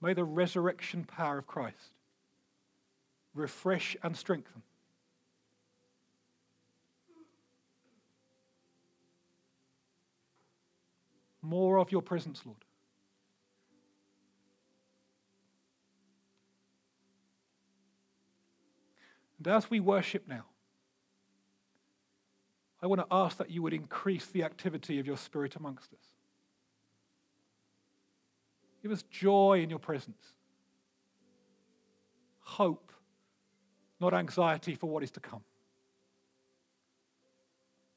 May 0.00 0.14
the 0.14 0.24
resurrection 0.24 1.04
power 1.04 1.38
of 1.38 1.46
Christ 1.46 1.92
refresh 3.34 3.96
and 4.02 4.16
strengthen. 4.16 4.62
More 11.40 11.78
of 11.78 11.90
your 11.90 12.02
presence, 12.02 12.42
Lord. 12.44 12.64
And 19.38 19.48
as 19.48 19.68
we 19.68 19.80
worship 19.80 20.28
now, 20.28 20.44
I 22.80 22.86
want 22.86 23.00
to 23.00 23.06
ask 23.10 23.38
that 23.38 23.50
you 23.50 23.60
would 23.62 23.72
increase 23.72 24.26
the 24.26 24.44
activity 24.44 25.00
of 25.00 25.06
your 25.06 25.16
spirit 25.16 25.56
amongst 25.56 25.92
us. 25.92 26.04
Give 28.82 28.92
us 28.92 29.02
joy 29.10 29.60
in 29.62 29.70
your 29.70 29.78
presence, 29.80 30.22
hope 32.40 32.91
not 34.02 34.12
anxiety 34.12 34.74
for 34.74 34.90
what 34.90 35.02
is 35.02 35.10
to 35.12 35.20
come. 35.20 35.42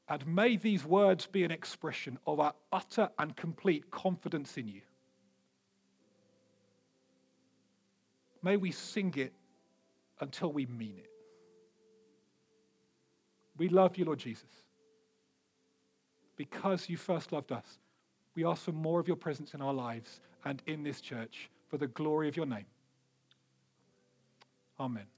And 0.08 0.26
may 0.26 0.56
these 0.56 0.84
words 0.84 1.26
be 1.26 1.44
an 1.44 1.50
expression 1.50 2.18
of 2.26 2.40
our 2.40 2.54
utter 2.72 3.10
and 3.18 3.36
complete 3.36 3.90
confidence 3.90 4.56
in 4.56 4.68
you. 4.68 4.82
May 8.42 8.56
we 8.56 8.70
sing 8.70 9.12
it 9.16 9.32
until 10.20 10.52
we 10.52 10.64
mean 10.66 10.94
it. 10.96 11.10
We 13.58 13.68
love 13.68 13.98
you, 13.98 14.04
Lord 14.04 14.20
Jesus 14.20 14.62
because 16.36 16.88
you 16.88 16.96
first 16.96 17.32
loved 17.32 17.52
us, 17.52 17.78
we 18.34 18.44
ask 18.44 18.62
for 18.62 18.72
more 18.72 19.00
of 19.00 19.08
your 19.08 19.16
presence 19.16 19.54
in 19.54 19.62
our 19.62 19.74
lives 19.74 20.20
and 20.44 20.62
in 20.66 20.82
this 20.82 21.00
church 21.00 21.50
for 21.68 21.78
the 21.78 21.86
glory 21.88 22.28
of 22.28 22.36
your 22.36 22.46
name. 22.46 22.66
Amen. 24.78 25.15